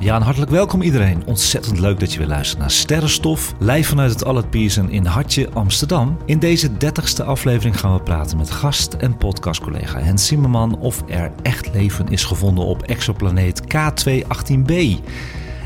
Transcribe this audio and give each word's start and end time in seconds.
Ja, 0.00 0.14
en 0.14 0.22
hartelijk 0.22 0.50
welkom 0.50 0.82
iedereen. 0.82 1.22
Ontzettend 1.26 1.78
leuk 1.78 2.00
dat 2.00 2.12
je 2.12 2.18
weer 2.18 2.28
luistert 2.28 2.58
naar 2.58 2.70
Sterrenstof. 2.70 3.54
Live 3.58 3.88
vanuit 3.88 4.10
het 4.10 4.24
Allard 4.24 4.50
Pierson 4.50 4.90
in 4.90 5.04
Hartje, 5.04 5.50
Amsterdam. 5.52 6.16
In 6.24 6.38
deze 6.38 6.76
dertigste 6.76 7.24
aflevering 7.24 7.80
gaan 7.80 7.94
we 7.94 8.02
praten 8.02 8.36
met 8.36 8.50
gast 8.50 8.94
en 8.94 9.16
podcastcollega 9.16 10.00
Hens 10.00 10.26
Zimmerman... 10.26 10.78
of 10.78 11.02
er 11.06 11.32
echt 11.42 11.72
leven 11.72 12.08
is 12.08 12.24
gevonden 12.24 12.64
op 12.64 12.82
exoplaneet 12.82 13.62
K218b. 13.62 14.74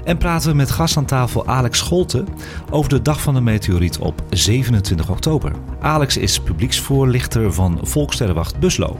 En 0.05 0.19
praten 0.19 0.51
we 0.51 0.57
met 0.57 0.71
gast 0.71 0.96
aan 0.96 1.05
tafel 1.05 1.46
Alex 1.46 1.79
Scholte 1.79 2.24
over 2.71 2.91
de 2.91 3.02
dag 3.02 3.21
van 3.21 3.35
de 3.35 3.41
meteoriet 3.41 3.98
op 3.98 4.23
27 4.30 5.10
oktober. 5.10 5.52
Alex 5.80 6.16
is 6.16 6.41
publieksvoorlichter 6.41 7.52
van 7.52 7.79
Volkssterrenwacht 7.82 8.59
Buslo. 8.59 8.98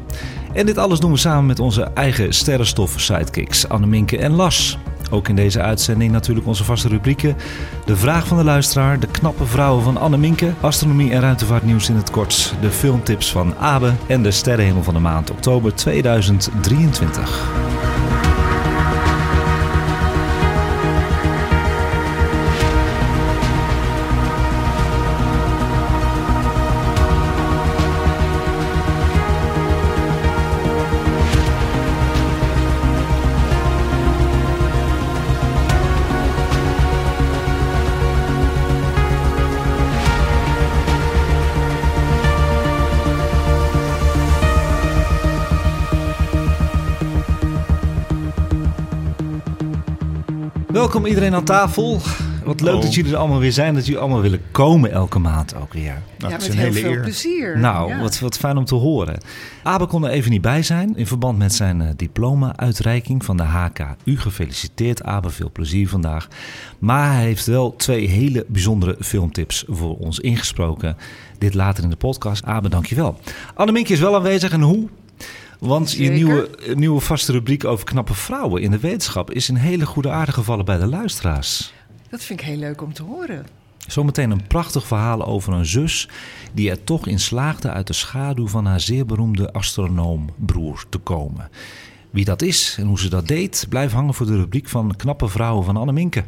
En 0.52 0.66
dit 0.66 0.79
alles 0.79 1.01
doen 1.01 1.12
we 1.12 1.19
samen 1.19 1.46
met 1.46 1.59
onze 1.59 1.82
eigen 1.82 2.35
sterrenstof-sidekicks 2.35 3.69
Anneminke 3.69 4.19
en 4.19 4.32
Las. 4.32 4.79
Ook 5.14 5.28
in 5.28 5.36
deze 5.36 5.60
uitzending 5.60 6.12
natuurlijk 6.12 6.46
onze 6.46 6.64
vaste 6.64 6.88
rubrieken. 6.88 7.36
De 7.84 7.96
vraag 7.96 8.27
van 8.27 8.36
de 8.36 8.45
luisteraar, 8.45 9.01
de 9.01 9.07
knappe 9.07 9.46
vrouwen 9.46 9.84
van 9.84 9.96
Anne 9.96 10.16
Minke, 10.16 10.52
astronomie 10.60 11.12
en 11.12 11.21
ruimtevaartnieuws 11.21 11.88
in 11.88 11.96
het 11.96 12.10
kort, 12.10 12.54
de 12.60 12.71
filmtips 12.71 13.32
van 13.32 13.56
Abe 13.56 13.93
en 14.06 14.23
de 14.23 14.30
sterrenhemel 14.30 14.82
van 14.82 14.95
de 14.95 15.01
maand 15.01 15.30
oktober 15.30 15.74
2023. 15.74 17.93
Welkom 51.05 51.23
iedereen 51.23 51.41
aan 51.41 51.47
tafel. 51.57 52.01
Wat 52.45 52.60
leuk 52.60 52.74
Oh. 52.74 52.80
dat 52.83 52.95
jullie 52.95 53.13
er 53.13 53.19
allemaal 53.19 53.38
weer 53.38 53.52
zijn, 53.52 53.74
dat 53.74 53.85
jullie 53.85 54.01
allemaal 54.01 54.21
willen 54.21 54.41
komen 54.51 54.91
elke 54.93 55.19
maand 55.19 55.55
ook 55.57 55.73
weer. 55.73 55.83
Nou, 55.83 56.02
ja, 56.19 56.29
het 56.29 56.30
met 56.30 56.41
is 56.43 56.49
een 56.49 56.55
heel 56.55 56.65
hele 56.73 56.80
veel 56.80 56.91
eer. 56.93 57.01
plezier. 57.01 57.59
Nou, 57.59 57.88
Ja. 57.88 58.01
wat, 58.01 58.19
wat 58.19 58.37
fijn 58.37 58.57
om 58.57 58.65
te 58.65 58.74
horen. 58.74 59.19
Abe 59.63 59.87
kon 59.87 60.05
er 60.05 60.11
even 60.11 60.30
niet 60.30 60.41
bij 60.41 60.63
zijn 60.63 60.96
in 60.96 61.07
verband 61.07 61.38
met 61.38 61.55
zijn 61.55 61.80
eh, 61.80 61.88
diploma-uitreiking 61.96 63.24
van 63.24 63.37
de 63.37 63.43
HKU. 63.43 64.16
Gefeliciteerd, 64.19 65.03
Abe, 65.03 65.31
veel 65.31 65.50
plezier 65.53 65.88
vandaag. 65.88 66.28
Maar 66.78 67.12
hij 67.12 67.22
heeft 67.25 67.47
wel 67.47 67.77
twee 67.77 68.09
hele 68.09 68.44
bijzondere 68.49 68.97
filmtips 69.00 69.65
voor 69.69 69.97
ons 69.97 70.19
ingesproken. 70.19 70.97
Dit 71.39 71.55
later 71.55 71.84
in 71.84 71.91
de 71.91 71.97
podcast. 71.97 72.44
Abe, 72.44 72.69
dankjewel. 72.69 73.19
Annemieke 73.55 73.93
is 73.93 74.01
wel 74.01 74.15
aanwezig 74.15 74.53
en 74.53 74.61
hoe? 74.61 74.89
Want 75.65 75.93
je 75.93 76.11
nieuwe, 76.11 76.57
eh, 76.57 76.75
nieuwe 76.75 77.01
vaste 77.01 77.33
rubriek 77.33 77.65
over 77.65 77.85
knappe 77.85 78.15
vrouwen 78.15 78.63
in 78.63 78.71
de 78.71 78.79
wetenschap 78.79 79.31
is 79.31 79.49
in 79.49 79.55
hele 79.55 79.87
goede 79.87 80.11
aarde 80.11 80.33
gevallen 80.33 80.65
bij 80.65 80.79
de 80.79 80.87
luisteraars. 80.87 81.73
Dat 82.09 82.25
vind 82.25 82.41
ik 82.41 82.47
heel 82.47 82.57
leuk 82.57 82.83
om 82.83 82.93
te 82.93 83.03
horen. 83.03 83.47
Zometeen 83.87 84.31
een 84.31 84.47
prachtig 84.47 84.87
verhaal 84.87 85.27
over 85.27 85.53
een 85.53 85.67
zus 85.67 86.09
die 86.53 86.71
er 86.71 86.85
toch 86.85 87.07
in 87.07 87.21
slaagde 87.21 87.71
uit 87.71 87.87
de 87.87 87.93
schaduw 87.93 88.49
van 88.49 88.67
haar 88.67 88.81
zeer 88.81 89.07
beroemde 89.07 89.53
astronoombroer 89.53 90.85
te 90.89 90.99
komen. 90.99 91.51
Wie 92.11 92.25
dat 92.25 92.43
is 92.43 92.77
en 92.79 92.87
hoe 92.87 92.99
ze 92.99 93.09
dat 93.09 93.29
deed, 93.29 93.67
blijf 93.69 93.93
hangen 93.93 94.15
voor 94.15 94.27
de 94.27 94.37
rubriek 94.37 94.69
van 94.69 94.97
Knappe 94.97 95.29
Vrouwen 95.29 95.65
van 95.65 95.77
Anne 95.77 95.93
Minke. 95.93 96.25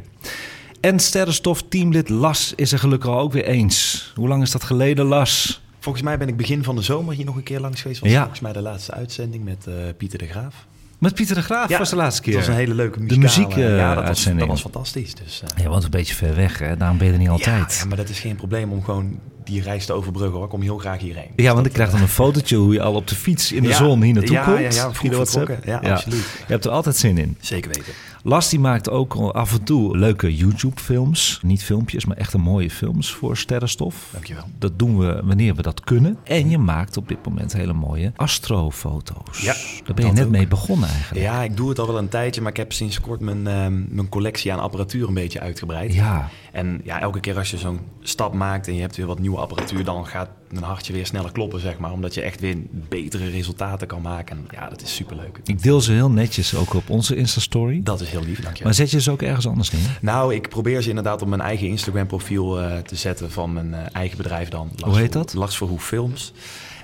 En 0.81 0.99
sterrenstof 0.99 1.63
teamlid 1.69 2.09
Las 2.09 2.53
is 2.55 2.71
er 2.71 2.79
gelukkig 2.79 3.09
ook 3.09 3.33
weer 3.33 3.45
eens. 3.45 4.11
Hoe 4.15 4.27
lang 4.27 4.41
is 4.41 4.51
dat 4.51 4.63
geleden, 4.63 5.05
Las? 5.05 5.61
Volgens 5.79 6.03
mij 6.03 6.17
ben 6.17 6.27
ik 6.27 6.37
begin 6.37 6.63
van 6.63 6.75
de 6.75 6.81
zomer 6.81 7.15
hier 7.15 7.25
nog 7.25 7.35
een 7.35 7.43
keer 7.43 7.59
langs 7.59 7.81
geweest. 7.81 7.99
Was 8.01 8.09
Ja. 8.11 8.19
volgens 8.19 8.39
mij 8.39 8.53
de 8.53 8.61
laatste 8.61 8.91
uitzending 8.91 9.43
met 9.43 9.67
eh, 9.67 9.73
Pieter 9.97 10.19
de 10.19 10.27
Graaf. 10.27 10.65
Met 10.97 11.13
Pieter 11.15 11.35
de 11.35 11.41
Graaf 11.41 11.77
was 11.77 11.89
de 11.89 11.95
laatste 11.95 12.21
keer. 12.21 12.33
Dat 12.33 12.41
was 12.45 12.49
een 12.51 12.59
hele 12.59 12.73
leuke 12.73 13.05
De 13.05 13.17
muzikale... 13.17 13.47
muziek, 13.47 13.63
eh, 13.63 13.77
ja, 13.77 13.87
dat 13.87 13.95
was, 13.97 14.05
uitzending. 14.05 14.39
dat 14.39 14.49
was 14.49 14.61
fantastisch. 14.61 15.15
Dus, 15.15 15.41
eh, 15.55 15.63
Ja, 15.63 15.69
want 15.69 15.83
een 15.83 15.89
beetje 15.89 16.15
ver 16.15 16.35
weg, 16.35 16.59
hè? 16.59 16.77
daarom 16.77 16.97
ben 16.97 17.07
je 17.07 17.13
er 17.13 17.19
niet 17.19 17.29
altijd. 17.29 17.73
Ja, 17.73 17.79
ja, 17.79 17.85
maar 17.87 17.97
dat 17.97 18.09
is 18.09 18.19
geen 18.19 18.35
probleem 18.35 18.71
om 18.71 18.83
gewoon 18.83 19.19
die 19.47 19.61
reis 19.61 19.85
te 19.85 19.93
overbruggen. 19.93 20.33
Hoor. 20.35 20.43
Ik 20.43 20.49
kom 20.49 20.61
heel 20.61 20.77
graag 20.77 20.99
hierheen. 20.99 21.29
Ja, 21.35 21.53
want 21.53 21.65
ik 21.65 21.73
krijg 21.73 21.91
dan 21.91 22.01
een 22.01 22.07
fotootje 22.07 22.55
hoe 22.55 22.73
je 22.73 22.81
al 22.81 22.93
op 22.95 23.07
de 23.07 23.15
fiets 23.15 23.51
in 23.51 23.61
de 23.63 23.67
Ja, 23.69 23.75
zon 23.75 24.01
hier 24.01 24.13
naartoe 24.13 24.35
ja, 24.35 24.43
komt. 24.43 24.73
ja, 24.75 24.91
ja, 25.01 25.09
WhatsApp. 25.11 25.57
Ja, 25.65 25.77
absoluut. 25.77 26.19
Je 26.47 26.53
hebt 26.53 26.65
er 26.65 26.71
altijd 26.71 26.95
zin 26.95 27.17
in. 27.17 27.37
Zeker 27.39 27.71
weten. 27.71 27.93
Las 28.23 28.49
die 28.49 28.59
maakt 28.59 28.89
ook 28.89 29.15
af 29.15 29.51
en 29.53 29.63
toe 29.63 29.97
leuke 29.97 30.35
YouTube-films. 30.35 31.39
Niet 31.43 31.63
filmpjes, 31.63 32.05
maar 32.05 32.17
echte 32.17 32.37
mooie 32.37 32.69
films 32.69 33.11
voor 33.13 33.37
sterrenstof. 33.37 34.09
Dankjewel. 34.11 34.43
Dat 34.59 34.79
doen 34.79 34.97
we 34.97 35.21
wanneer 35.23 35.55
we 35.55 35.61
dat 35.61 35.79
kunnen. 35.83 36.17
En 36.23 36.49
je 36.49 36.57
maakt 36.57 36.97
op 36.97 37.07
dit 37.07 37.17
moment 37.25 37.53
hele 37.53 37.73
mooie 37.73 38.11
astrofoto's. 38.15 39.39
Ja, 39.41 39.53
Daar 39.85 39.95
ben 39.95 40.05
je 40.05 40.11
net 40.11 40.25
ook. 40.25 40.29
mee 40.31 40.47
begonnen 40.47 40.89
eigenlijk. 40.89 41.25
Ja, 41.25 41.43
ik 41.43 41.57
doe 41.57 41.69
het 41.69 41.79
al 41.79 41.87
wel 41.87 41.97
een 41.97 42.09
tijdje, 42.09 42.41
maar 42.41 42.51
ik 42.51 42.57
heb 42.57 42.73
sinds 42.73 43.01
kort 43.01 43.19
mijn, 43.19 43.47
ehm, 43.47 43.95
mijn 43.95 44.09
collectie 44.09 44.53
aan 44.53 44.59
apparatuur 44.59 45.07
een 45.07 45.13
beetje 45.13 45.39
uitgebreid. 45.39 45.93
Ja. 45.93 46.29
En 46.57 46.81
ja, 46.83 47.01
elke 47.01 47.19
keer 47.19 47.37
als 47.37 47.51
je 47.51 47.57
zo'n 47.57 47.79
stap 48.01 48.33
maakt 48.33 48.67
en 48.67 48.75
je 48.75 48.81
hebt 48.81 48.95
weer 48.95 49.05
wat 49.05 49.19
nieuwe 49.19 49.37
apparatuur, 49.37 49.83
dan 49.83 50.07
gaat 50.07 50.29
mijn 50.49 50.63
hartje 50.63 50.93
weer 50.93 51.05
sneller 51.05 51.31
kloppen, 51.31 51.59
zeg 51.59 51.77
maar. 51.77 51.91
Omdat 51.91 52.13
je 52.13 52.21
echt 52.21 52.39
weer 52.39 52.57
betere 52.71 53.29
resultaten 53.29 53.87
kan 53.87 54.01
maken. 54.01 54.37
En 54.37 54.45
ja, 54.51 54.69
dat 54.69 54.81
is 54.81 54.95
superleuk. 54.95 55.39
Ik 55.45 55.63
deel 55.63 55.81
ze 55.81 55.91
heel 55.91 56.09
netjes 56.09 56.55
ook 56.55 56.73
op 56.73 56.89
onze 56.89 57.15
Insta-story. 57.15 57.81
Dat 57.83 58.01
is 58.01 58.09
heel 58.09 58.23
lief, 58.23 58.35
dankjewel. 58.35 58.63
Maar 58.63 58.73
zet 58.73 58.91
je 58.91 59.01
ze 59.01 59.11
ook 59.11 59.21
ergens 59.21 59.47
anders 59.47 59.71
neer? 59.71 59.97
Nou, 60.01 60.35
ik 60.35 60.49
probeer 60.49 60.81
ze 60.81 60.89
inderdaad 60.89 61.21
op 61.21 61.27
mijn 61.27 61.41
eigen 61.41 61.67
Instagram-profiel 61.67 62.61
eh, 62.61 62.77
te 62.77 62.95
zetten 62.95 63.31
van 63.31 63.53
mijn 63.53 63.73
eh, 63.73 63.81
eigen 63.91 64.17
bedrijf 64.17 64.49
dan. 64.49 64.69
Lars 64.75 64.91
Hoe 64.91 65.01
heet 65.01 65.13
dat? 65.13 65.33
Lars 65.33 65.57
Verhoef 65.57 65.85
Films. 65.85 66.33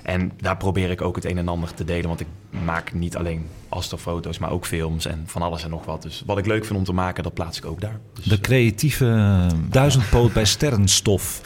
En 0.04 0.32
daar 0.36 0.56
probeer 0.56 0.90
ik 0.90 1.00
ook 1.00 1.16
het 1.16 1.24
een 1.24 1.38
en 1.38 1.48
ander 1.48 1.74
te 1.74 1.84
delen, 1.84 2.06
want 2.06 2.20
ik 2.20 2.26
maak 2.64 2.92
niet 2.92 3.16
alleen 3.16 3.46
astrofoto's, 3.68 4.38
maar 4.38 4.50
ook 4.50 4.66
films 4.66 5.06
en 5.06 5.22
van 5.26 5.42
alles 5.42 5.64
en 5.64 5.70
nog 5.70 5.84
wat. 5.84 6.02
Dus 6.02 6.22
wat 6.26 6.38
ik 6.38 6.46
leuk 6.46 6.64
vind 6.64 6.78
om 6.78 6.84
te 6.84 6.92
maken, 6.92 7.22
dat 7.22 7.34
plaats 7.34 7.58
ik 7.58 7.64
ook 7.64 7.80
daar. 7.80 7.98
Dus, 8.14 8.24
De 8.24 8.34
eh, 8.34 8.40
creatieve 8.40 9.46
duizendpoot 9.68 10.32
bij 10.32 10.44
sterrenstof. 10.44 11.40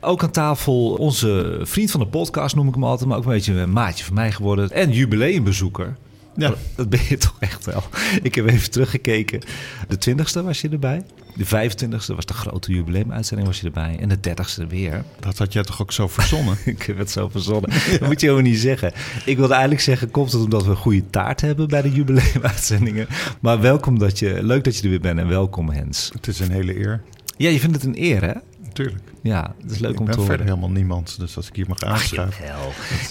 Ook 0.00 0.22
aan 0.22 0.30
tafel 0.30 0.94
onze 0.94 1.60
vriend 1.62 1.90
van 1.90 2.00
de 2.00 2.06
podcast, 2.06 2.54
noem 2.54 2.68
ik 2.68 2.74
hem 2.74 2.84
altijd, 2.84 3.08
maar 3.08 3.18
ook 3.18 3.24
een 3.24 3.30
beetje 3.30 3.54
een 3.54 3.72
maatje 3.72 4.04
van 4.04 4.14
mij 4.14 4.32
geworden. 4.32 4.70
En 4.70 4.90
jubileumbezoeker. 4.90 5.96
Ja. 6.36 6.54
Dat 6.74 6.88
ben 6.88 7.00
je 7.08 7.16
toch 7.28 7.36
echt 7.38 7.64
wel. 7.64 7.82
Ik 8.22 8.34
heb 8.34 8.46
even 8.48 8.70
teruggekeken. 8.70 9.40
De 9.88 10.10
20ste 10.10 10.44
was 10.44 10.60
je 10.60 10.68
erbij. 10.68 11.02
De 11.34 11.46
25ste 11.46 12.14
was 12.14 12.26
de 12.26 12.32
grote 12.32 12.72
jubileumuitzending 12.72 13.48
was 13.48 13.60
je 13.60 13.66
erbij. 13.66 13.96
En 14.00 14.08
de 14.08 14.18
30ste 14.28 14.66
weer. 14.68 15.04
Dat 15.20 15.38
had 15.38 15.52
jij 15.52 15.62
toch 15.62 15.80
ook 15.80 15.92
zo 15.92 16.08
verzonnen? 16.08 16.56
Ik 16.64 16.82
heb 16.82 16.98
het 16.98 17.10
zo 17.10 17.28
verzonnen. 17.28 17.70
Dat 17.70 18.08
moet 18.08 18.20
je 18.20 18.26
helemaal 18.26 18.50
niet 18.50 18.60
zeggen. 18.60 18.92
Ik 19.24 19.36
wilde 19.36 19.52
eigenlijk 19.52 19.82
zeggen, 19.82 20.10
komt 20.10 20.32
het 20.32 20.42
omdat 20.42 20.64
we 20.64 20.70
een 20.70 20.76
goede 20.76 21.10
taart 21.10 21.40
hebben 21.40 21.68
bij 21.68 21.82
de 21.82 21.90
jubileumuitzendingen. 21.92 23.06
Maar 23.40 23.60
welkom 23.60 23.98
dat 23.98 24.18
je, 24.18 24.42
leuk 24.42 24.64
dat 24.64 24.76
je 24.76 24.82
er 24.82 24.88
weer 24.88 25.00
bent 25.00 25.18
en 25.18 25.28
welkom 25.28 25.70
Hens. 25.70 26.10
Het 26.14 26.26
is 26.26 26.38
een 26.38 26.50
hele 26.50 26.78
eer, 26.78 27.02
Ja, 27.36 27.48
je 27.48 27.60
vindt 27.60 27.76
het 27.76 27.84
een 27.84 28.02
eer 28.02 28.22
hè? 28.22 28.34
Natuurlijk. 28.76 29.02
Ja, 29.22 29.54
het 29.62 29.70
is 29.70 29.78
leuk 29.78 29.92
ik 29.92 29.98
om 29.98 30.04
ben 30.04 30.14
te 30.14 30.20
horen. 30.20 30.36
verder 30.36 30.54
helemaal 30.54 30.74
niemand, 30.76 31.18
dus 31.18 31.36
als 31.36 31.48
ik 31.48 31.56
hier 31.56 31.68
mag 31.68 31.82
aanschuiven. 31.82 32.44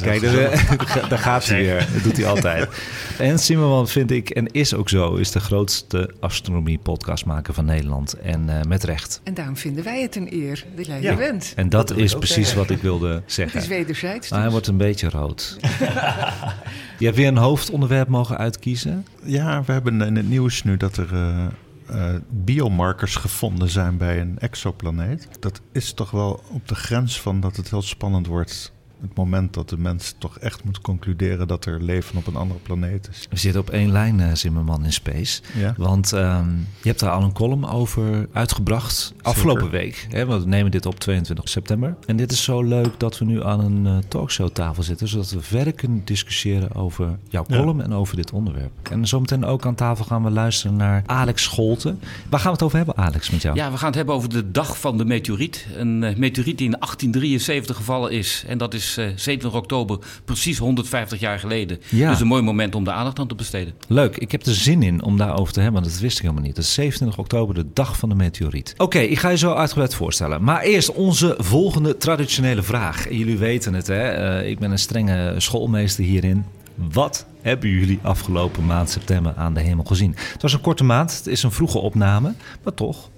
Kijk, 0.02 0.22
daar, 0.32 1.10
daar 1.10 1.20
gaat 1.20 1.46
hij 1.46 1.62
weer. 1.62 1.88
Dat 1.94 2.04
doet 2.04 2.18
hij 2.18 2.26
altijd. 2.26 2.70
En 3.18 3.40
Simmerman 3.40 3.88
vind 3.88 4.12
ik, 4.12 4.30
en 4.30 4.52
is 4.52 4.74
ook 4.74 4.90
zo, 4.90 5.16
is 5.16 5.32
de 5.32 5.40
grootste 5.40 6.14
astronomie-podcastmaker 6.20 7.54
van 7.54 7.66
Nederland. 7.66 8.14
En 8.14 8.50
eh, 8.50 8.66
met 8.68 8.84
recht. 8.84 9.22
En 9.24 9.34
daarom 9.34 9.58
vinden 9.58 9.84
wij 9.84 10.02
het 10.02 10.16
een 10.16 10.34
eer 10.34 10.66
dat 10.76 10.86
jij 10.86 11.02
Ja. 11.02 11.12
er 11.12 11.18
bent. 11.18 11.54
En 11.56 11.70
dat, 11.70 11.96
is 11.98 12.12
ik 12.12 12.18
precies 12.18 12.36
zeggen. 12.36 12.58
wat 12.58 12.70
ik 12.70 12.82
wilde 12.82 13.08
Het 13.08 13.24
is 13.28 13.34
zeggen. 13.34 13.70
wederzijds. 13.70 14.30
Maar 14.30 14.38
hij 14.40 14.44
dus. 14.48 14.52
wordt 14.52 14.68
een 14.68 14.78
beetje 14.78 15.10
rood. 15.10 15.58
Je 17.00 17.06
hebt 17.08 17.18
weer 17.18 17.28
een 17.28 17.38
hoofdonderwerp 17.38 18.08
mogen 18.08 18.38
uitkiezen. 18.38 19.06
Ja, 19.24 19.64
we 19.66 19.72
hebben 19.72 20.02
in 20.02 20.16
het 20.16 20.30
nieuws 20.30 20.64
nu 20.64 20.78
dat 20.78 20.98
er 20.98 21.14
eh, 21.14 21.46
eh, 21.92 22.16
biomarkers 22.30 23.16
gevonden 23.16 23.70
zijn 23.70 23.98
bij 23.98 24.22
een 24.22 24.40
exoplaneet. 24.40 25.28
Dat 25.40 25.62
is 25.72 25.94
toch 25.94 26.12
wel 26.12 26.44
op 26.48 26.68
de 26.68 26.76
grens 26.76 27.22
van 27.22 27.40
dat 27.40 27.56
het 27.56 27.70
heel 27.70 27.82
spannend 27.82 28.28
wordt 28.28 28.74
het 29.02 29.16
moment 29.16 29.54
dat 29.54 29.70
de 29.70 29.78
mens 29.78 30.16
toch 30.18 30.38
echt 30.38 30.64
moet 30.64 30.82
concluderen 30.82 31.48
dat 31.48 31.66
er 31.66 31.84
leven 31.84 32.18
op 32.18 32.28
een 32.28 32.36
andere 32.36 32.60
planeet 32.60 33.10
is. 33.12 33.28
We 33.30 33.38
zitten 33.38 33.62
op 33.62 33.70
één 33.70 33.92
lijn, 33.92 34.20
uh, 34.20 34.34
Zimmerman 34.34 34.86
in 34.86 34.94
Space. 34.94 35.42
Ja. 35.54 35.74
Want 35.78 36.12
um, 36.12 36.68
je 36.82 36.88
hebt 36.88 37.00
daar 37.00 37.12
al 37.12 37.24
een 37.24 37.34
column 37.34 37.66
over 37.66 38.28
uitgebracht 38.34 39.14
afgelopen 39.22 39.64
Zeker. 39.64 39.80
week. 39.80 40.08
Hè? 40.10 40.26
We 40.26 40.46
nemen 40.46 40.72
dit 40.72 40.86
op 40.86 41.00
22 41.00 41.50
september. 41.50 41.96
En 42.06 42.16
dit 42.16 42.32
is 42.32 42.44
zo 42.44 42.64
leuk 42.64 43.00
dat 43.00 43.18
we 43.18 43.26
nu 43.26 43.44
aan 43.44 43.60
een 43.60 43.86
uh, 43.86 43.98
talkshowtafel 44.08 44.84
zitten... 44.84 45.08
zodat 45.08 45.32
we 45.32 45.42
verder 45.42 45.74
kunnen 45.74 46.02
discussiëren 46.06 46.76
over 46.76 47.18
jouw 47.30 47.44
column 47.44 47.78
ja. 47.78 47.84
en 47.84 47.94
over 47.94 48.16
dit 48.16 48.32
onderwerp. 48.32 48.72
En 48.90 49.08
zometeen 49.08 49.46
ook 49.46 49.66
aan 49.66 49.76
tafel 49.76 50.06
gaan 50.06 50.24
we 50.24 50.32
luisteren 50.32 50.76
naar 50.76 51.04
Alex 51.06 51.44
Scholten. 51.44 52.00
Waar 52.30 52.40
gaan 52.40 52.52
we 52.52 52.58
het 52.58 52.64
over 52.64 52.78
hebben, 52.78 52.98
Alex, 52.98 53.30
met 53.30 53.42
jou? 53.42 53.56
Ja, 53.56 53.72
we 53.72 53.78
gaan 53.78 53.88
het 53.88 53.96
hebben 53.96 54.16
over 54.16 54.30
de 54.30 54.52
dag 54.52 54.80
van 54.80 54.98
de 54.98 55.06
meteoriet. 55.06 55.68
Een 55.76 56.02
uh, 56.02 56.16
meteoriet 56.16 56.58
die 56.58 56.68
in 56.68 56.76
1873 56.80 57.76
gevallen 57.76 58.12
is. 58.12 58.44
En 58.48 58.58
dat 58.58 58.74
is 58.74 58.91
uh, 58.98 59.06
27 59.06 59.54
oktober, 59.54 60.00
precies 60.26 60.58
150 60.58 61.20
jaar 61.20 61.40
geleden. 61.40 61.80
Ja. 61.90 62.10
Dus 62.10 62.20
een 62.20 62.28
mooi 62.28 62.42
moment 62.42 62.76
om 62.76 62.84
de 62.84 62.92
aandacht 62.92 63.20
aan 63.20 63.28
te 63.28 63.36
besteden. 63.36 63.74
Leuk, 63.88 64.18
ik 64.18 64.32
heb 64.32 64.46
er 64.46 64.56
zin 64.56 64.84
in 64.84 65.04
om 65.04 65.18
daarover 65.18 65.54
te 65.54 65.62
hebben, 65.62 65.82
want 65.82 65.94
dat 65.94 66.02
wist 66.02 66.18
ik 66.18 66.22
helemaal 66.22 66.44
niet. 66.44 66.56
Dat 66.56 66.64
is 66.64 66.74
27 66.74 67.20
oktober, 67.20 67.56
de 67.56 67.66
dag 67.74 67.98
van 67.98 68.10
de 68.10 68.16
meteoriet. 68.16 68.72
Oké, 68.74 68.84
okay, 68.84 69.06
ik 69.06 69.20
ga 69.20 69.30
je 69.30 69.38
zo 69.38 69.54
uitgebreid 69.54 69.96
voorstellen. 69.96 70.44
Maar 70.44 70.62
eerst 70.62 70.92
onze 70.92 71.36
volgende 71.38 71.98
traditionele 71.98 72.64
vraag. 72.64 73.10
Jullie 73.10 73.38
weten 73.38 73.74
het, 73.74 73.88
hè? 73.88 74.40
Uh, 74.42 74.50
ik 74.50 74.60
ben 74.60 74.72
een 74.72 74.80
strenge 74.80 75.36
schoolmeester 75.38 76.04
hierin. 76.04 76.46
Wat 76.76 77.26
hebben 77.42 77.70
jullie 77.70 78.00
afgelopen 78.02 78.66
maand 78.66 78.90
september 78.90 79.34
aan 79.36 79.54
de 79.54 79.60
hemel 79.60 79.84
gezien? 79.84 80.16
Het 80.32 80.42
was 80.42 80.54
een 80.54 80.62
korte 80.62 80.84
maand, 80.84 81.18
het 81.18 81.28
is 81.28 81.44
een 81.44 81.52
vroege 81.52 81.78
opname, 81.78 82.34
maar 82.64 82.74
toch, 82.74 83.10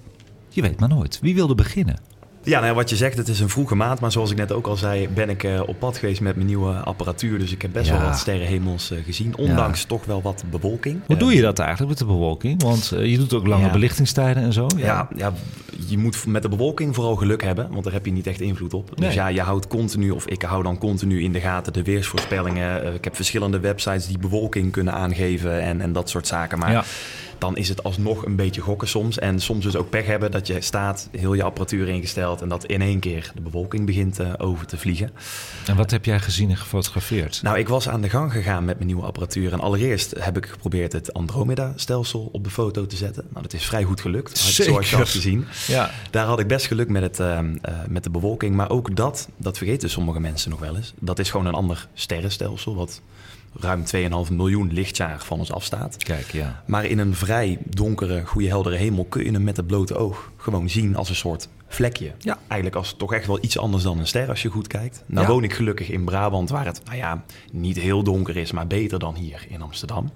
je 0.48 0.62
weet 0.62 0.80
maar 0.80 0.88
nooit. 0.88 1.18
Wie 1.20 1.34
wilde 1.34 1.54
beginnen? 1.54 1.98
Ja, 2.44 2.60
nou, 2.60 2.74
wat 2.74 2.90
je 2.90 2.96
zegt, 2.96 3.16
het 3.16 3.28
is 3.28 3.40
een 3.40 3.48
vroege 3.48 3.74
maand. 3.74 4.00
Maar 4.00 4.12
zoals 4.12 4.30
ik 4.30 4.36
net 4.36 4.52
ook 4.52 4.66
al 4.66 4.76
zei, 4.76 5.08
ben 5.08 5.28
ik 5.30 5.42
uh, 5.42 5.60
op 5.66 5.78
pad 5.78 5.98
geweest 5.98 6.20
met 6.20 6.34
mijn 6.34 6.46
nieuwe 6.46 6.72
apparatuur. 6.72 7.38
Dus 7.38 7.52
ik 7.52 7.62
heb 7.62 7.72
best 7.72 7.88
Ja. 7.88 7.98
wel 7.98 8.08
wat 8.08 8.18
sterrenhemels 8.18 8.90
uh, 8.90 8.98
gezien. 9.04 9.36
Ondanks 9.36 9.84
toch 9.84 10.04
wel 10.04 10.22
wat 10.22 10.44
bewolking. 10.50 11.00
Hoe 11.06 11.14
Eh, 11.16 11.20
doe 11.22 11.34
je 11.34 11.40
dat 11.40 11.58
eigenlijk 11.58 11.88
met 11.90 11.98
de 11.98 12.04
bewolking? 12.04 12.62
Want 12.62 12.92
eh, 12.92 13.06
je 13.10 13.16
doet 13.18 13.34
ook 13.34 13.46
lange 13.46 13.66
Ja. 13.66 13.72
belichtingstijden 13.72 14.42
en 14.42 14.52
zo. 14.52 14.66
Ja, 14.76 15.08
ja, 15.16 15.32
je 15.86 15.98
moet 15.98 16.26
met 16.26 16.42
de 16.42 16.48
bewolking 16.48 16.94
vooral 16.94 17.16
geluk 17.16 17.42
hebben, 17.42 17.68
want 17.70 17.84
daar 17.84 17.92
heb 17.92 18.06
je 18.06 18.12
niet 18.12 18.26
echt 18.26 18.40
invloed 18.40 18.74
op. 18.74 18.90
Nee. 18.98 19.06
Dus 19.08 19.14
ja, 19.16 19.26
je 19.28 19.40
houdt 19.40 19.66
continu, 19.66 20.10
of 20.10 20.26
ik 20.26 20.42
hou 20.42 20.62
dan 20.62 20.78
continu 20.78 21.22
in 21.22 21.32
de 21.32 21.40
gaten 21.40 21.72
de 21.72 21.82
weersvoorspellingen. 21.82 22.84
Eh, 22.84 22.94
Ik 22.94 23.04
heb 23.04 23.14
verschillende 23.16 23.60
websites 23.60 24.06
die 24.06 24.18
bewolking 24.18 24.72
kunnen 24.72 24.92
aangeven 24.94 25.60
en, 25.60 25.80
en 25.80 25.92
dat 25.92 26.08
soort 26.10 26.26
zaken. 26.26 26.58
Maar 26.58 26.72
Ja. 26.72 26.84
Dan 27.44 27.56
is 27.56 27.68
het 27.68 27.82
alsnog 27.82 28.24
een 28.24 28.36
beetje 28.36 28.60
gokken 28.60 28.88
soms. 28.88 29.18
En 29.18 29.40
soms 29.40 29.64
dus 29.64 29.76
ook 29.76 29.90
pech 29.90 30.06
hebben 30.06 30.30
dat 30.30 30.46
je 30.46 30.60
staat, 30.60 31.08
heel 31.10 31.34
je 31.34 31.42
apparatuur 31.42 31.88
ingesteld... 31.88 32.42
en 32.42 32.48
dat 32.48 32.64
in 32.64 32.82
één 32.82 32.98
keer 32.98 33.32
de 33.34 33.40
bewolking 33.40 33.86
begint 33.86 34.18
eh, 34.18 34.32
over 34.38 34.66
te 34.66 34.76
vliegen. 34.76 35.10
En 35.66 35.76
wat 35.76 35.90
heb 35.90 36.04
jij 36.04 36.20
gezien 36.20 36.50
en 36.50 36.56
gefotografeerd? 36.56 37.42
Nou, 37.42 37.58
ik 37.58 37.68
was 37.68 37.88
aan 37.88 38.00
de 38.00 38.08
gang 38.08 38.32
gegaan 38.32 38.64
met 38.64 38.74
mijn 38.74 38.86
nieuwe 38.86 39.02
apparatuur. 39.02 39.52
En 39.52 39.60
allereerst 39.60 40.14
heb 40.18 40.36
ik 40.36 40.46
geprobeerd 40.46 40.92
het 40.92 41.14
Andromeda-stelsel 41.14 42.28
op 42.32 42.44
de 42.44 42.50
foto 42.50 42.86
te 42.86 42.96
zetten. 42.96 43.24
Nou, 43.28 43.42
dat 43.42 43.52
is 43.52 43.64
vrij 43.64 43.82
goed 43.82 44.00
gelukt, 44.00 44.38
Zeker. 44.38 44.72
zoals 44.72 44.90
je 44.90 44.96
had 44.96 45.08
gezien. 45.08 45.46
Ja. 45.66 45.90
Daar 46.10 46.26
had 46.26 46.40
ik 46.40 46.46
best 46.46 46.66
geluk 46.66 46.88
met, 46.88 47.02
het, 47.02 47.20
ehm, 47.20 47.56
eh, 47.62 47.74
met 47.88 48.04
de 48.04 48.10
bewolking. 48.10 48.54
Maar 48.54 48.70
ook 48.70 48.96
dat, 48.96 49.28
dat 49.36 49.58
vergeten 49.58 49.90
sommige 49.90 50.20
mensen 50.20 50.50
nog 50.50 50.60
wel 50.60 50.76
eens. 50.76 50.92
Dat 51.00 51.18
is 51.18 51.30
gewoon 51.30 51.46
een 51.46 51.54
ander 51.54 51.88
sterrenstelsel... 51.94 52.74
wat 52.74 53.00
ruim 53.60 53.84
2,5 54.26 54.32
miljoen 54.32 54.72
lichtjaar 54.72 55.20
van 55.20 55.38
ons 55.38 55.52
afstaat. 55.52 55.96
Kijk, 55.96 56.30
ja. 56.30 56.62
Maar 56.66 56.84
in 56.84 56.98
een 56.98 57.14
vrij 57.14 57.58
donkere, 57.64 58.24
goede, 58.26 58.48
heldere 58.48 58.76
hemel... 58.76 59.04
kun 59.04 59.24
je 59.24 59.30
hem 59.30 59.44
met 59.44 59.56
het 59.56 59.66
blote 59.66 59.94
oog 59.94 60.32
gewoon 60.36 60.68
zien 60.68 60.96
als 60.96 61.08
een 61.08 61.14
soort 61.14 61.48
vlekje. 61.68 62.12
Ja. 62.18 62.38
Eigenlijk 62.46 62.76
als 62.76 62.94
toch 62.96 63.12
echt 63.12 63.26
wel 63.26 63.38
iets 63.40 63.58
anders 63.58 63.82
dan 63.82 63.98
een 63.98 64.06
ster 64.06 64.28
als 64.28 64.42
je 64.42 64.48
goed 64.48 64.66
kijkt. 64.66 65.04
Nou 65.06 65.26
Ja. 65.26 65.32
woon 65.32 65.44
ik 65.44 65.52
gelukkig 65.52 65.90
in 65.90 66.04
Brabant... 66.04 66.50
waar 66.50 66.66
het, 66.66 66.80
nou 66.84 66.96
ja, 66.96 67.24
niet 67.52 67.78
heel 67.78 68.02
donker 68.02 68.36
is... 68.36 68.52
maar 68.52 68.66
beter 68.66 68.98
dan 68.98 69.14
hier 69.14 69.46
in 69.48 69.62
Amsterdam. 69.62 70.12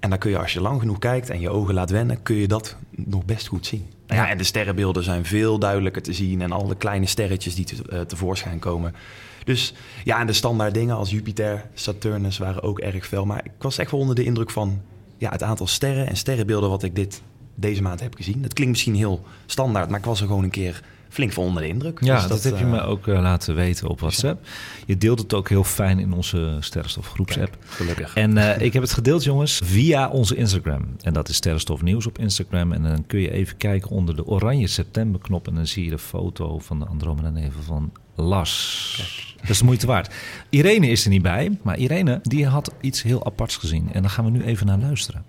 En 0.00 0.10
dan 0.10 0.18
kun 0.18 0.30
je 0.30 0.38
als 0.38 0.52
je 0.52 0.60
lang 0.60 0.80
genoeg 0.80 0.98
kijkt 0.98 1.30
en 1.30 1.40
je 1.40 1.50
ogen 1.50 1.74
laat 1.74 1.90
wennen, 1.90 2.22
kun 2.22 2.36
je 2.36 2.48
dat 2.48 2.76
nog 2.90 3.24
best 3.24 3.46
goed 3.46 3.66
zien. 3.66 3.86
Nou 4.06 4.20
ja, 4.20 4.28
en 4.28 4.38
de 4.38 4.44
sterrenbeelden 4.44 5.02
zijn 5.02 5.24
veel 5.24 5.58
duidelijker 5.58 6.02
te 6.02 6.12
zien 6.12 6.40
en 6.40 6.52
alle 6.52 6.76
kleine 6.76 7.06
sterretjes 7.06 7.54
die 7.54 7.64
te, 7.64 7.82
eh, 7.88 8.00
tevoorschijn 8.00 8.58
komen. 8.58 8.94
Dus 9.44 9.74
ja, 10.04 10.20
en 10.20 10.26
de 10.26 10.32
standaard 10.32 10.74
dingen 10.74 10.96
als 10.96 11.10
Jupiter, 11.10 11.64
Saturnus 11.74 12.38
waren 12.38 12.62
ook 12.62 12.78
erg 12.78 13.06
fel. 13.06 13.26
Maar 13.26 13.40
ik 13.44 13.50
was 13.58 13.78
echt 13.78 13.90
wel 13.90 14.00
onder 14.00 14.14
de 14.14 14.24
indruk 14.24 14.50
van 14.50 14.80
ja, 15.16 15.30
het 15.30 15.42
aantal 15.42 15.66
sterren 15.66 16.06
en 16.06 16.16
sterrenbeelden 16.16 16.70
wat 16.70 16.82
ik 16.82 16.94
dit, 16.94 17.22
deze 17.54 17.82
maand 17.82 18.00
heb 18.00 18.14
gezien. 18.14 18.42
Dat 18.42 18.52
klinkt 18.52 18.72
misschien 18.72 18.94
heel 18.94 19.24
standaard, 19.46 19.88
maar 19.88 19.98
ik 19.98 20.04
was 20.04 20.20
er 20.20 20.26
gewoon 20.26 20.44
een 20.44 20.50
keer 20.50 20.82
flink 21.12 21.32
van 21.32 21.44
onder 21.44 21.62
de 21.62 21.68
indruk. 21.68 21.98
Ja, 22.00 22.14
Dus 22.14 22.26
dat, 22.26 22.42
heb 22.42 22.58
je 22.58 22.64
eh, 22.64 22.70
me 22.70 22.80
ook 22.82 23.06
eh, 23.06 23.20
laten 23.20 23.54
weten 23.54 23.88
op 23.88 24.00
WhatsApp. 24.00 24.46
Je 24.86 24.96
deelt 24.96 25.18
het 25.18 25.34
ook 25.34 25.48
heel 25.48 25.64
fijn 25.64 25.98
in 25.98 26.12
onze 26.12 26.56
Sterrenstof 26.60 27.08
groepsapp. 27.08 27.56
Gelukkig. 27.64 28.14
En 28.14 28.38
eh, 28.38 28.64
ik 28.64 28.72
heb 28.72 28.82
het 28.82 28.92
gedeeld, 28.92 29.24
jongens, 29.24 29.60
via 29.64 30.08
onze 30.08 30.36
Instagram. 30.36 30.96
En 31.00 31.12
dat 31.12 31.28
is 31.28 31.36
Sterrenstof 31.36 31.82
Nieuws 31.82 32.06
op 32.06 32.18
Instagram. 32.18 32.72
En 32.72 32.82
dan 32.82 33.06
kun 33.06 33.20
je 33.20 33.30
even 33.30 33.56
kijken 33.56 33.90
onder 33.90 34.16
de 34.16 34.26
oranje 34.26 34.66
septemberknop. 34.66 35.48
En 35.48 35.54
dan 35.54 35.66
zie 35.66 35.84
je 35.84 35.90
de 35.90 35.98
foto 35.98 36.58
van 36.58 36.78
de 36.78 36.84
Andromeda-nevel 36.84 37.62
van 37.62 37.92
Las. 38.14 39.34
Dat 39.40 39.50
is 39.50 39.58
de 39.58 39.64
moeite 39.64 39.86
waard. 39.86 40.14
Irene 40.48 40.86
is 40.86 41.04
er 41.04 41.10
niet 41.10 41.22
bij. 41.22 41.58
Maar 41.62 41.78
Irene, 41.78 42.18
die 42.22 42.46
had 42.46 42.74
iets 42.80 43.02
heel 43.02 43.24
aparts 43.26 43.56
gezien. 43.56 43.92
En 43.92 44.02
daar 44.02 44.10
gaan 44.10 44.24
we 44.24 44.30
nu 44.30 44.42
even 44.42 44.66
naar 44.66 44.78
luisteren. 44.78 45.24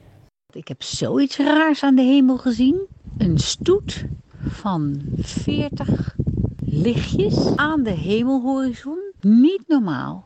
Ik 0.52 0.68
heb 0.68 0.84
zoiets 0.84 1.38
raars 1.38 1.84
aan 1.84 1.96
de 1.96 2.02
hemel 2.02 2.38
gezien. 2.38 2.88
Een 3.18 3.38
stoet 3.38 4.06
van 4.48 5.02
40 5.18 6.16
lichtjes 6.66 7.56
aan 7.56 7.84
de 7.84 7.92
hemelhorizon. 7.92 9.00
Niet 9.22 9.64
normaal. 9.68 10.26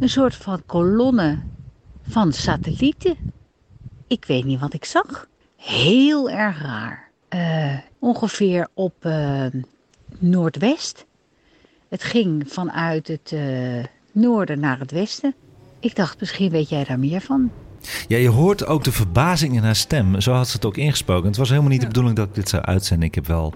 Een 0.00 0.08
soort 0.08 0.34
van 0.34 0.62
kolonne 0.66 1.38
van 2.02 2.32
satellieten. 2.32 3.16
Ik 4.06 4.24
weet 4.24 4.44
niet 4.44 4.60
wat 4.60 4.74
ik 4.74 4.84
zag. 4.84 5.26
Heel 5.56 6.30
erg 6.30 6.62
raar. 6.62 7.10
Eh, 7.28 7.78
ongeveer 7.98 8.68
op 8.74 8.94
eh, 9.00 9.46
noordwest. 10.18 11.06
Het 11.92 12.04
ging 12.04 12.44
vanuit 12.46 13.08
het 13.08 13.32
eh, 13.32 13.84
noorden 14.12 14.60
naar 14.60 14.78
het 14.78 14.90
westen. 14.90 15.34
Ik 15.80 15.96
dacht, 15.96 16.20
misschien 16.20 16.50
weet 16.50 16.68
jij 16.68 16.84
daar 16.84 16.98
meer 16.98 17.20
van. 17.20 17.50
Ja, 18.08 18.16
je 18.16 18.28
hoort 18.28 18.66
ook 18.66 18.84
de 18.84 18.92
verbazing 18.92 19.54
in 19.54 19.62
haar 19.62 19.76
stem. 19.76 20.20
Zo 20.20 20.32
had 20.32 20.48
ze 20.48 20.56
het 20.56 20.64
ook 20.64 20.76
ingesproken. 20.76 21.26
Het 21.26 21.36
was 21.36 21.48
helemaal 21.48 21.70
niet 21.70 21.80
de 21.80 21.86
bedoeling 21.86 22.16
dat 22.16 22.28
ik 22.28 22.34
dit 22.34 22.48
zou 22.48 22.62
uitzenden. 22.62 23.08
Ik 23.08 23.14
heb 23.14 23.26
wel 23.26 23.54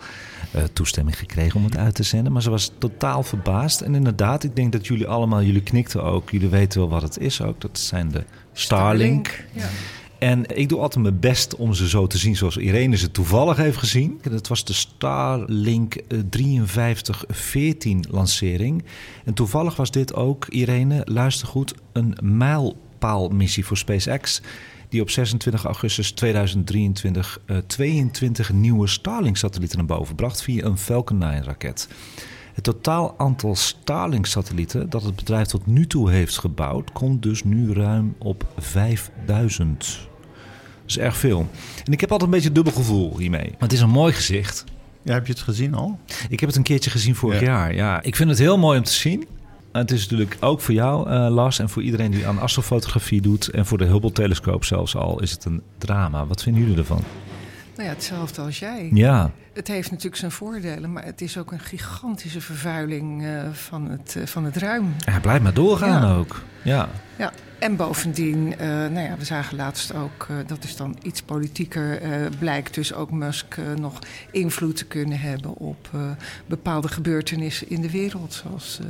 eh, 0.50 0.62
toestemming 0.72 1.18
gekregen 1.18 1.56
om 1.56 1.64
het 1.64 1.76
uit 1.76 1.94
te 1.94 2.02
zenden. 2.02 2.32
Maar 2.32 2.42
ze 2.42 2.50
was 2.50 2.72
totaal 2.78 3.22
verbaasd. 3.22 3.80
En 3.80 3.94
inderdaad, 3.94 4.44
ik 4.44 4.56
denk 4.56 4.72
dat 4.72 4.86
jullie 4.86 5.06
allemaal, 5.06 5.42
jullie 5.42 5.62
knikten 5.62 6.02
ook. 6.02 6.30
Jullie 6.30 6.48
weten 6.48 6.80
wel 6.80 6.88
wat 6.88 7.02
het 7.02 7.18
is 7.18 7.42
ook. 7.42 7.60
Dat 7.60 7.78
zijn 7.78 8.10
de 8.10 8.24
Starlink. 8.52 9.44
Ja. 9.52 9.68
En 10.18 10.56
ik 10.56 10.68
doe 10.68 10.80
altijd 10.80 11.02
mijn 11.02 11.20
best 11.20 11.56
om 11.56 11.74
ze 11.74 11.88
zo 11.88 12.06
te 12.06 12.18
zien 12.18 12.36
zoals 12.36 12.56
Irene 12.56 12.96
ze 12.96 13.10
toevallig 13.10 13.56
heeft 13.56 13.76
gezien. 13.76 14.20
Dat 14.22 14.48
was 14.48 14.64
de 14.64 14.72
Starlink 14.72 15.94
eh, 15.94 16.18
5314 16.64 18.04
lancering. 18.10 18.84
En 19.24 19.34
toevallig 19.34 19.76
was 19.76 19.90
dit 19.90 20.14
ook, 20.14 20.46
Irene, 20.48 21.02
luister 21.04 21.48
goed, 21.48 21.74
een 21.92 22.16
mijlpaalmissie 22.22 23.66
voor 23.66 23.76
SpaceX. 23.76 24.42
Die 24.88 25.00
op 25.00 25.10
26 25.10 25.64
augustus 25.64 26.10
2023 26.10 27.40
eh, 27.46 27.56
22 27.56 28.52
nieuwe 28.52 28.86
Starlink-satellieten 28.86 29.78
naar 29.78 29.86
boven 29.86 30.14
bracht 30.14 30.42
via 30.42 30.64
een 30.64 30.78
Falcon 30.78 31.22
9-raket. 31.22 31.88
Het 32.56 32.64
totaal 32.64 33.14
aantal 33.18 33.54
Starlink-satellieten 33.56 34.90
dat 34.90 35.02
het 35.02 35.16
bedrijf 35.16 35.46
tot 35.46 35.66
nu 35.66 35.86
toe 35.86 36.10
heeft 36.10 36.38
gebouwd, 36.38 36.92
komt 36.92 37.22
dus 37.22 37.44
nu 37.44 37.72
ruim 37.72 38.14
op 38.18 38.44
5000. 38.58 39.78
Dat 39.78 40.16
is 40.86 40.98
erg 40.98 41.16
veel. 41.16 41.48
En 41.84 41.92
ik 41.92 42.00
heb 42.00 42.10
altijd 42.10 42.28
een 42.30 42.34
beetje 42.34 42.48
een 42.48 42.54
dubbel 42.54 42.72
gevoel 42.72 43.18
hiermee. 43.18 43.48
Maar 43.50 43.58
het 43.60 43.72
is 43.72 43.80
een 43.80 43.90
mooi 43.90 44.12
gezicht. 44.12 44.64
Ja, 45.02 45.12
heb 45.12 45.26
je 45.26 45.32
het 45.32 45.42
gezien 45.42 45.74
al? 45.74 45.98
Ik 46.28 46.40
heb 46.40 46.48
het 46.48 46.58
een 46.58 46.64
keertje 46.64 46.90
gezien 46.90 47.14
vorig 47.14 47.40
Ja. 47.40 47.46
jaar. 47.46 47.74
Ja, 47.74 48.02
ik 48.02 48.16
vind 48.16 48.30
het 48.30 48.38
heel 48.38 48.58
mooi 48.58 48.78
om 48.78 48.84
te 48.84 48.92
zien. 48.92 49.26
En 49.72 49.80
Het 49.82 49.90
is 49.90 50.00
natuurlijk 50.02 50.36
ook 50.40 50.60
voor 50.60 50.74
jou, 50.74 51.10
eh, 51.10 51.26
Lars, 51.30 51.58
en 51.58 51.68
voor 51.68 51.82
iedereen 51.82 52.10
die 52.10 52.26
aan 52.26 52.38
astrofotografie 52.38 53.20
doet. 53.20 53.48
En 53.48 53.66
voor 53.66 53.78
de 53.78 53.84
Hubble-telescoop 53.84 54.64
zelfs 54.64 54.96
al, 54.96 55.22
is 55.22 55.30
het 55.30 55.44
een 55.44 55.62
drama. 55.78 56.26
Wat 56.26 56.42
vinden 56.42 56.62
jullie 56.62 56.78
ervan? 56.78 57.02
Nou 57.76 57.88
ja, 57.88 57.94
hetzelfde 57.94 58.42
als 58.42 58.58
jij. 58.58 58.90
Ja, 58.92 59.30
Het 59.52 59.68
heeft 59.68 59.90
natuurlijk 59.90 60.16
zijn 60.16 60.30
voordelen, 60.30 60.92
maar 60.92 61.04
het 61.04 61.20
is 61.20 61.38
ook 61.38 61.52
een 61.52 61.60
gigantische 61.60 62.40
vervuiling 62.40 63.24
eh, 63.24 63.30
van, 63.52 63.90
het, 63.90 64.16
eh, 64.16 64.26
van 64.26 64.44
het 64.44 64.56
ruim. 64.56 64.94
hij 65.04 65.20
blijft 65.20 65.42
maar 65.42 65.54
doorgaan 65.54 66.02
Ja. 66.02 66.14
ook. 66.16 66.42
Ja. 66.62 66.88
Ja, 67.18 67.32
en 67.58 67.76
bovendien, 67.76 68.58
eh, 68.58 68.66
nou 68.68 68.98
ja, 69.00 69.16
we 69.18 69.24
zagen 69.24 69.56
laatst 69.56 69.94
ook, 69.94 70.26
dat 70.46 70.64
is 70.64 70.76
dan 70.76 70.96
iets 71.02 71.22
politieker, 71.22 72.00
blijkt 72.38 72.74
dus 72.74 72.94
ook 72.94 73.10
Musk 73.10 73.56
nog 73.80 73.98
invloed 74.30 74.76
te 74.76 74.84
kunnen 74.84 75.20
hebben 75.20 75.54
op 75.56 75.90
bepaalde 76.46 76.88
gebeurtenissen 76.88 77.70
in 77.70 77.80
de 77.80 77.90
wereld. 77.90 78.42
Zoals 78.44 78.80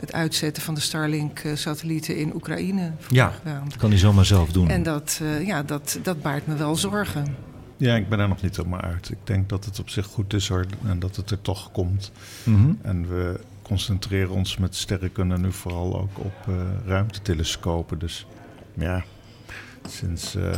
het 0.00 0.12
uitzetten 0.12 0.62
van 0.62 0.74
de 0.74 0.80
Starlink-satellieten 0.80 2.16
in 2.16 2.34
Oekraïne. 2.34 2.92
ja, 3.08 3.32
dat 3.64 3.76
kan 3.76 3.90
hij 3.90 3.98
zomaar 3.98 4.24
zelf 4.26 4.52
doen. 4.52 4.68
En 4.70 4.82
dat, 4.82 5.20
ja, 5.44 5.62
dat, 5.62 5.98
dat 6.02 6.22
baart 6.22 6.46
me 6.46 6.56
wel 6.56 6.76
zorgen. 6.76 7.36
Ja, 7.78 7.96
ik 7.96 8.08
ben 8.08 8.18
er 8.18 8.28
nog 8.28 8.42
niet 8.42 8.56
helemaal 8.56 8.80
uit. 8.80 9.10
Ik 9.10 9.18
denk 9.24 9.48
dat 9.48 9.64
het 9.64 9.78
op 9.78 9.88
zich 9.88 10.06
goed 10.06 10.32
is 10.32 10.48
hoor, 10.48 10.66
en 10.84 10.98
dat 10.98 11.16
het 11.16 11.30
er 11.30 11.40
toch 11.40 11.72
komt. 11.72 12.12
Mhm. 12.44 12.72
En 12.82 13.08
we 13.08 13.40
concentreren 13.62 14.30
ons 14.30 14.56
met 14.56 14.76
sterrenkunde 14.76 15.38
nu 15.38 15.52
vooral 15.52 16.00
ook 16.00 16.18
op 16.18 16.46
uh, 16.48 16.54
ruimtetelescopen. 16.86 17.98
Dus 17.98 18.26
ja, 18.74 19.04
sinds 19.88 20.36
uh, 20.36 20.50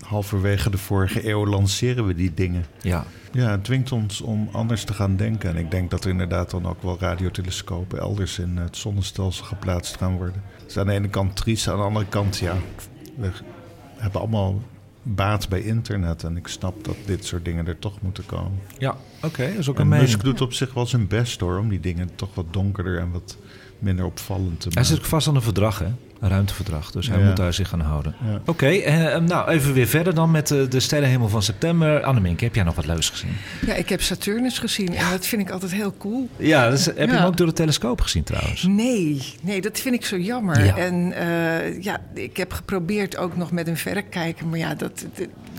halverwege 0.00 0.70
de 0.70 0.78
vorige 0.78 1.28
eeuw 1.28 1.46
lanceren 1.46 2.06
we 2.06 2.14
die 2.14 2.34
dingen. 2.34 2.64
Ja. 2.82 3.04
Ja, 3.32 3.50
het 3.50 3.64
dwingt 3.64 3.92
ons 3.92 4.20
om 4.20 4.48
anders 4.52 4.84
te 4.84 4.94
gaan 4.94 5.16
denken. 5.16 5.50
En 5.50 5.56
ik 5.56 5.70
denk 5.70 5.90
dat 5.90 6.04
er 6.04 6.10
inderdaad 6.10 6.50
dan 6.50 6.66
ook 6.66 6.82
wel 6.82 6.96
radiotelescopen 6.98 7.98
elders 7.98 8.38
in 8.38 8.56
het 8.56 8.76
zonnestelsel 8.76 9.44
geplaatst 9.44 9.96
gaan 9.96 10.16
worden. 10.16 10.42
Dus 10.66 10.78
aan 10.78 10.86
de 10.86 10.92
ene 10.92 11.08
kant 11.08 11.36
triest, 11.36 11.68
aan 11.68 11.76
de 11.76 11.82
andere 11.82 12.06
kant, 12.06 12.38
ja, 12.38 12.56
we 13.16 13.30
hebben 13.96 14.20
allemaal 14.20 14.62
baat 15.04 15.48
bij 15.48 15.62
internet. 15.62 16.24
En 16.24 16.36
ik 16.36 16.46
snap 16.46 16.84
dat 16.84 16.96
dit 17.06 17.24
soort 17.24 17.44
dingen 17.44 17.66
er 17.66 17.78
toch 17.78 18.00
moeten 18.00 18.26
komen. 18.26 18.58
Ja, 18.78 18.90
oké. 18.90 19.26
Okay, 19.26 19.48
dat 19.48 19.58
is 19.58 19.68
ook 19.68 19.76
en 19.76 19.82
een 19.82 19.88
mening. 19.88 20.08
Musk 20.08 20.22
doet 20.22 20.40
op 20.40 20.52
zich 20.52 20.74
wel 20.74 20.86
zijn 20.86 21.06
best 21.06 21.40
hoor, 21.40 21.58
om 21.58 21.68
die 21.68 21.80
dingen 21.80 22.14
toch 22.14 22.34
wat 22.34 22.46
donkerder 22.50 22.98
en 22.98 23.10
wat 23.10 23.36
minder 23.78 24.04
opvallend 24.04 24.60
te 24.60 24.66
maken. 24.66 24.80
Hij 24.80 24.90
zit 24.90 24.98
ook 24.98 25.04
vast 25.04 25.28
aan 25.28 25.34
een 25.34 25.42
verdrag, 25.42 25.78
hè? 25.78 25.92
Ruimteverdrag. 26.28 26.90
Dus 26.90 27.08
hij 27.08 27.18
Ja. 27.18 27.24
moet 27.26 27.36
daar 27.36 27.52
zich 27.52 27.72
aan 27.72 27.80
houden. 27.80 28.14
Ja. 28.24 28.40
Oké, 28.46 28.66
eh, 28.66 29.18
nou 29.20 29.48
even 29.48 29.72
weer 29.72 29.86
verder 29.86 30.14
dan 30.14 30.30
met 30.30 30.50
eh, 30.50 30.58
de 30.68 30.80
sterrenhemel 30.80 31.28
van 31.28 31.42
september. 31.42 32.02
Annemink, 32.02 32.40
heb 32.40 32.54
jij 32.54 32.64
nog 32.64 32.74
wat 32.74 32.86
leuks 32.86 33.08
gezien? 33.10 33.30
Ja, 33.66 33.74
ik 33.74 33.88
heb 33.88 34.02
Saturnus 34.02 34.58
gezien 34.58 34.94
en 34.94 35.10
dat 35.10 35.26
vind 35.26 35.42
ik 35.42 35.50
altijd 35.50 35.72
heel 35.72 35.94
cool. 35.98 36.28
Ja, 36.36 36.70
dus, 36.70 36.84
heb 36.84 36.96
je 36.96 37.06
hem 37.16 37.24
ook 37.24 37.36
door 37.36 37.46
de 37.46 37.52
telescoop 37.52 38.00
gezien 38.00 38.22
trouwens? 38.22 38.62
Nee, 38.62 39.22
nee, 39.42 39.60
dat 39.60 39.80
vind 39.80 39.94
ik 39.94 40.04
zo 40.04 40.18
jammer. 40.18 40.64
Ja. 40.64 40.76
En 40.76 41.12
eh, 41.12 41.82
ja, 41.82 42.00
ik 42.14 42.36
heb 42.36 42.52
geprobeerd 42.52 43.16
ook 43.16 43.36
nog 43.36 43.50
met 43.52 43.68
een 43.68 43.76
verrekijker, 43.76 44.46
maar 44.46 44.58
ja, 44.58 44.74
Dat 44.74 45.04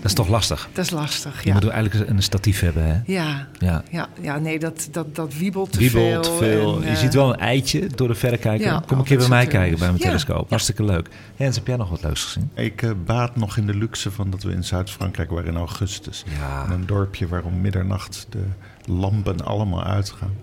is 0.08 0.14
toch 0.14 0.28
lastig? 0.28 0.68
dat 0.72 0.84
is 0.84 0.90
lastig. 0.90 1.42
Je 1.42 1.48
Ja, 1.48 1.54
moet 1.54 1.68
eigenlijk 1.68 2.10
een 2.10 2.22
statief 2.22 2.60
hebben, 2.60 2.84
hè? 2.86 3.00
ja, 3.12 3.46
Ja. 3.58 3.82
ja, 3.90 4.08
ja 4.20 4.38
nee, 4.38 4.58
dat, 4.58 4.88
dat, 4.90 5.14
dat 5.14 5.34
wiebelt 5.34 5.72
te 5.72 5.78
Wiebelt 5.78 6.26
veel. 6.26 6.36
veel. 6.36 6.76
en, 6.76 6.82
je 6.82 6.88
eh, 6.88 6.96
ziet 6.96 7.14
wel 7.14 7.32
een 7.32 7.38
eitje 7.40 7.86
door 7.94 8.08
de 8.08 8.14
verrekijker. 8.14 8.66
Ja, 8.66 8.72
Kom 8.72 8.82
een 8.82 8.88
altijd 8.88 9.06
keer 9.08 9.18
bij 9.18 9.28
mij 9.28 9.46
kijken 9.46 9.78
bij 9.78 9.88
mijn 9.88 9.98
Ja, 10.00 10.06
telescoop. 10.06 10.40
ja. 10.42 10.46
Hartstikke 10.48 10.84
leuk. 10.84 11.08
Hens, 11.36 11.56
heb 11.56 11.66
jij 11.66 11.76
nog 11.76 11.88
wat 11.90 12.02
leuks 12.02 12.24
gezien? 12.24 12.50
Ik 12.54 12.82
eh, 12.82 12.90
baat 13.04 13.36
nog 13.36 13.56
in 13.56 13.66
de 13.66 13.74
luxe 13.74 14.10
van 14.10 14.30
dat 14.30 14.42
we 14.42 14.52
in 14.52 14.64
Zuid-Frankrijk 14.64 15.30
waren 15.30 15.50
in 15.50 15.56
augustus. 15.56 16.24
Ja. 16.38 16.64
In 16.64 16.70
een 16.70 16.86
dorpje 16.86 17.26
waar 17.28 17.44
om 17.44 17.60
middernacht 17.60 18.26
de 18.30 18.42
lampen 18.92 19.44
allemaal 19.44 19.84
uitgaan. 19.84 20.34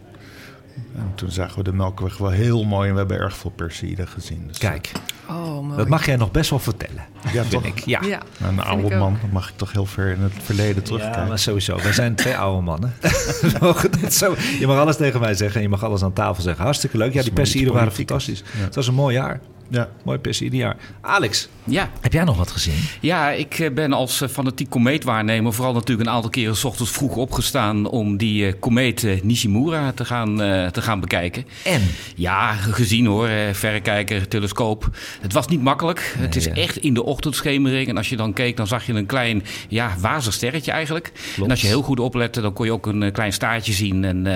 En 0.96 1.12
toen 1.16 1.32
zagen 1.32 1.58
we 1.58 1.64
de 1.64 1.74
Melkweg 1.74 2.18
wel 2.18 2.30
heel 2.30 2.64
mooi 2.64 2.88
en 2.88 2.94
we 2.94 3.00
hebben 3.00 3.20
erg 3.20 3.38
veel 3.38 3.52
Perseïden 3.52 4.08
gezien. 4.08 4.44
Dus, 4.48 4.58
Kijk, 4.58 4.92
Oh, 5.30 5.60
mooi. 5.64 5.78
dat 5.78 5.88
mag 5.88 6.06
jij 6.06 6.16
nog 6.16 6.32
best 6.32 6.50
wel 6.50 6.60
vertellen. 6.60 7.04
Ja, 7.24 7.30
vind 7.44 7.50
toch? 7.52 7.66
ik. 7.66 7.80
Ja. 7.86 8.00
Ja, 8.04 8.20
een 8.48 8.60
oude 8.60 8.96
man, 8.96 9.18
dan 9.22 9.30
mag 9.32 9.50
ik 9.50 9.56
toch 9.58 9.72
heel 9.72 9.86
ver 9.86 10.12
in 10.12 10.22
het 10.22 10.32
verleden 10.44 10.76
Ja, 10.76 10.82
terugkijken. 10.82 11.28
maar 11.28 11.40
sowieso. 11.40 11.76
Wij 11.82 11.94
zijn 11.94 12.16
twee 12.16 12.38
oude 12.38 12.62
mannen. 12.62 12.94
Zo, 14.10 14.36
je 14.60 14.68
mag 14.68 14.78
alles 14.78 14.98
tegen 14.98 15.20
mij 15.20 15.34
zeggen 15.34 15.56
en 15.56 15.62
je 15.62 15.70
mag 15.70 15.84
alles 15.84 16.04
aan 16.04 16.14
tafel 16.14 16.44
zeggen. 16.44 16.64
Hartstikke 16.64 16.98
leuk. 16.98 17.14
Ja, 17.14 17.22
die 17.22 17.32
Perseïden 17.34 17.74
waren 17.74 17.92
fantastisch. 17.92 18.44
Ja. 18.58 18.64
Het 18.64 18.76
was 18.76 18.88
een 18.88 18.94
mooi 18.94 19.16
jaar. 19.16 19.40
Ja. 19.74 19.90
Mooi 20.04 20.18
Perseïdenjaar. 20.18 20.76
Alex, 21.02 21.50
Ja, 21.64 21.92
heb 22.02 22.14
jij 22.14 22.24
nog 22.24 22.38
wat 22.38 22.52
gezien? 22.52 22.76
Ja, 23.02 23.32
ik 23.32 23.60
eh, 23.60 23.72
ben 23.72 23.94
als 23.94 24.22
eh, 24.22 24.30
fanatiek 24.30 24.70
komeetwaarnemer 24.70 25.54
vooral 25.54 25.74
natuurlijk 25.74 26.08
een 26.08 26.16
aantal 26.16 26.30
keren 26.30 26.56
s 26.56 26.64
ochtends 26.64 26.92
vroeg 26.92 27.16
opgestaan 27.16 27.90
om 27.90 28.18
die 28.18 28.48
eh, 28.48 28.54
komeet 28.60 29.24
Nishimura 29.24 29.92
te 29.92 30.06
gaan, 30.06 30.36
te 30.72 30.82
gaan 30.82 31.00
bekijken. 31.00 31.46
En? 31.64 31.82
Ja, 32.16 32.54
gezien 32.54 33.06
hoor, 33.06 33.28
eh, 33.28 33.54
verrekijker, 33.54 34.28
telescoop. 34.28 34.90
Het 35.22 35.34
was 35.34 35.48
niet 35.48 35.62
makkelijk. 35.62 36.16
het 36.18 36.36
is 36.36 36.46
ja. 36.46 36.54
echt 36.54 36.78
in 36.78 36.94
de 36.94 37.04
ochtendschemering. 37.04 37.88
En 37.88 37.98
als 37.98 38.10
je 38.10 38.16
dan 38.16 38.34
keek, 38.34 38.58
dan 38.58 38.68
zag 38.68 38.86
je 38.86 38.94
een 38.94 39.06
klein, 39.06 39.44
ja, 39.68 39.96
wazig 40.00 40.34
sterretje 40.34 40.72
eigenlijk. 40.72 41.12
En 41.44 41.50
als 41.50 41.62
je 41.62 41.68
heel 41.68 41.82
goed 41.82 42.00
oplette, 42.00 42.42
dan 42.42 42.54
kon 42.54 42.66
je 42.66 42.72
ook 42.72 42.86
een 42.86 43.12
klein 43.12 43.34
staartje 43.34 43.74
zien. 43.74 44.04
En 44.04 44.28
eh, 44.28 44.36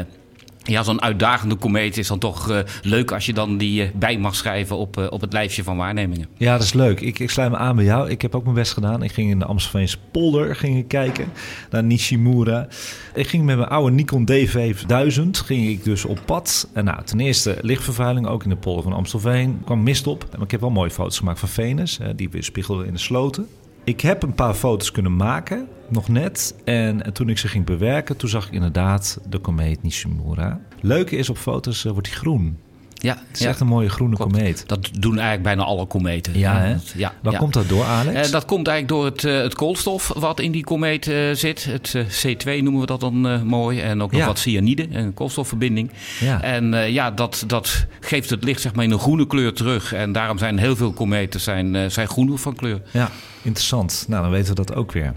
ja, 0.68 0.84
zo'n 0.84 1.02
uitdagende 1.02 1.56
komeet 1.56 1.98
is 1.98 2.08
dan 2.08 2.20
toch 2.20 2.50
eh, 2.50 2.60
leuk 2.82 3.12
als 3.12 3.26
je 3.26 3.34
dan 3.34 3.58
die 3.58 3.84
eh, 3.84 3.90
bij 3.96 4.18
mag 4.18 4.36
schrijven 4.36 4.78
op, 4.78 4.98
eh, 4.98 5.06
op 5.10 5.22
het 5.22 5.34
lijstje 5.34 5.64
van 5.64 5.78
waarnemingen. 5.78 6.28
Ja, 6.38 6.52
dat 6.52 6.64
is 6.64 6.74
leuk. 6.74 7.00
Ik, 7.00 7.20
ik 7.20 7.30
sluit 7.30 7.52
me 7.52 7.58
aan 7.58 7.76
bij 7.76 7.86
jou. 7.86 8.10
Ik 8.10 8.22
heb 8.22 8.36
ook 8.36 8.44
mijn 8.44 8.56
best 8.56 8.74
gedaan. 8.74 9.04
Ik 9.04 9.12
ging 9.12 9.30
in 9.30 9.40
de 9.40 9.46
Amstelveense 9.46 9.98
polder 10.12 10.56
ging 10.56 10.88
kijken 10.88 11.28
naar 11.70 11.84
Nishimura. 11.84 12.68
Ik 13.14 13.28
ging 13.28 13.46
met 13.46 13.58
mijn 13.58 13.70
oude 13.70 13.96
Nikon 13.96 14.30
D5000 14.32 15.30
ging 15.46 15.68
ik 15.68 15.84
dus 15.84 16.06
op 16.06 16.20
pad. 16.26 16.70
En 16.74 16.86
nou, 16.86 17.04
ten 17.04 17.20
eerste 17.20 17.58
lichtvervuiling, 17.62 18.28
ook 18.28 18.44
in 18.44 18.50
de 18.50 18.56
polder 18.56 18.84
van 18.84 18.94
Amstelveen. 18.94 19.50
Er 19.50 19.66
kwam 19.66 19.84
mist 19.84 20.08
op. 20.08 20.26
Maar 20.32 20.46
ik 20.46 20.52
heb 20.52 20.62
wel 20.62 20.70
mooie 20.70 20.92
foto's 20.92 21.18
gemaakt 21.18 21.40
van 21.40 21.50
Venus. 21.50 22.00
Die 22.16 22.30
weerspiegelden 22.30 22.88
in 22.88 22.94
de 22.94 23.00
sloten. 23.00 23.48
Ik 23.88 24.02
heb 24.02 24.24
een 24.24 24.34
paar 24.34 24.54
foto's 24.54 24.92
kunnen 24.92 25.16
maken, 25.16 25.68
nog 25.88 26.08
net. 26.08 26.56
En 26.64 27.14
toen 27.14 27.30
ik 27.30 27.38
ze 27.38 27.48
ging 27.48 27.66
bewerken, 27.66 28.18
toen 28.18 28.30
zag 28.30 28.48
ik 28.48 28.54
inderdaad 28.54 29.20
de 29.30 29.40
komeet 29.40 29.84
Nishimura. 29.84 30.62
Leuke 30.82 31.16
is, 31.16 31.30
op 31.30 31.38
foto's 31.38 31.86
eh, 31.86 31.92
wordt 31.92 32.08
hij 32.08 32.18
groen. 32.18 32.58
Ja, 33.00 33.18
Het 33.28 33.40
is 33.40 33.46
echt 33.46 33.60
een 33.60 33.68
mooie 33.68 33.90
groene 33.90 34.16
klopt. 34.16 34.34
komeet. 34.34 34.64
Dat 34.68 34.90
doen 35.00 35.14
eigenlijk 35.14 35.44
bijna 35.44 35.64
alle 35.64 35.86
kometen. 35.86 36.40
Ja, 36.40 36.60
hè? 36.60 36.76
Ja, 36.96 37.14
Waar 37.22 37.34
ja. 37.34 37.40
komt 37.40 37.54
dat 37.54 37.70
door, 37.70 37.84
Alex? 37.84 38.26
Eh, 38.26 38.32
dat 38.32 38.46
komt 38.46 38.68
eigenlijk 38.68 39.02
door 39.02 39.06
het, 39.12 39.24
eh, 39.24 39.44
het 39.44 39.56
koolstof 39.56 40.12
wat 40.16 40.40
in 40.40 40.52
die 40.52 40.64
komeet 40.64 41.08
eh, 41.08 41.16
zit. 41.34 41.64
Het 41.64 41.96
eh, 41.96 42.36
C2 42.36 42.62
noemen 42.64 42.82
we 42.82 42.86
dat 42.88 43.00
dan 43.00 43.46
mooi. 43.48 43.80
En 43.80 44.02
ook 44.02 44.12
nog 44.12 44.26
wat 44.26 44.40
cyanide, 44.40 44.88
een 44.92 45.14
koolstofverbinding. 45.14 45.92
Ja. 46.20 46.42
En 46.42 46.92
ja, 46.92 47.12
dat, 47.12 47.44
dat 47.48 47.86
geeft 48.00 48.30
het 48.30 48.44
licht 48.44 48.62
zeg 48.62 48.74
maar, 48.76 48.84
in 48.84 48.92
een 48.92 49.00
groene 49.00 49.28
kleur 49.28 49.54
terug. 49.54 49.94
En 49.94 50.12
daarom 50.12 50.38
zijn 50.38 50.58
heel 50.58 50.76
veel 50.76 50.92
kometen 50.92 51.40
zijn, 51.40 51.92
zijn 51.92 52.08
groen 52.08 52.40
van 52.40 52.56
kleur. 52.56 52.82
Ja, 52.92 53.10
interessant. 53.42 54.06
Nou, 54.08 54.22
dan 54.22 54.32
weten 54.32 54.50
we 54.56 54.64
dat 54.66 54.76
ook 54.76 54.92
weer. 54.92 55.14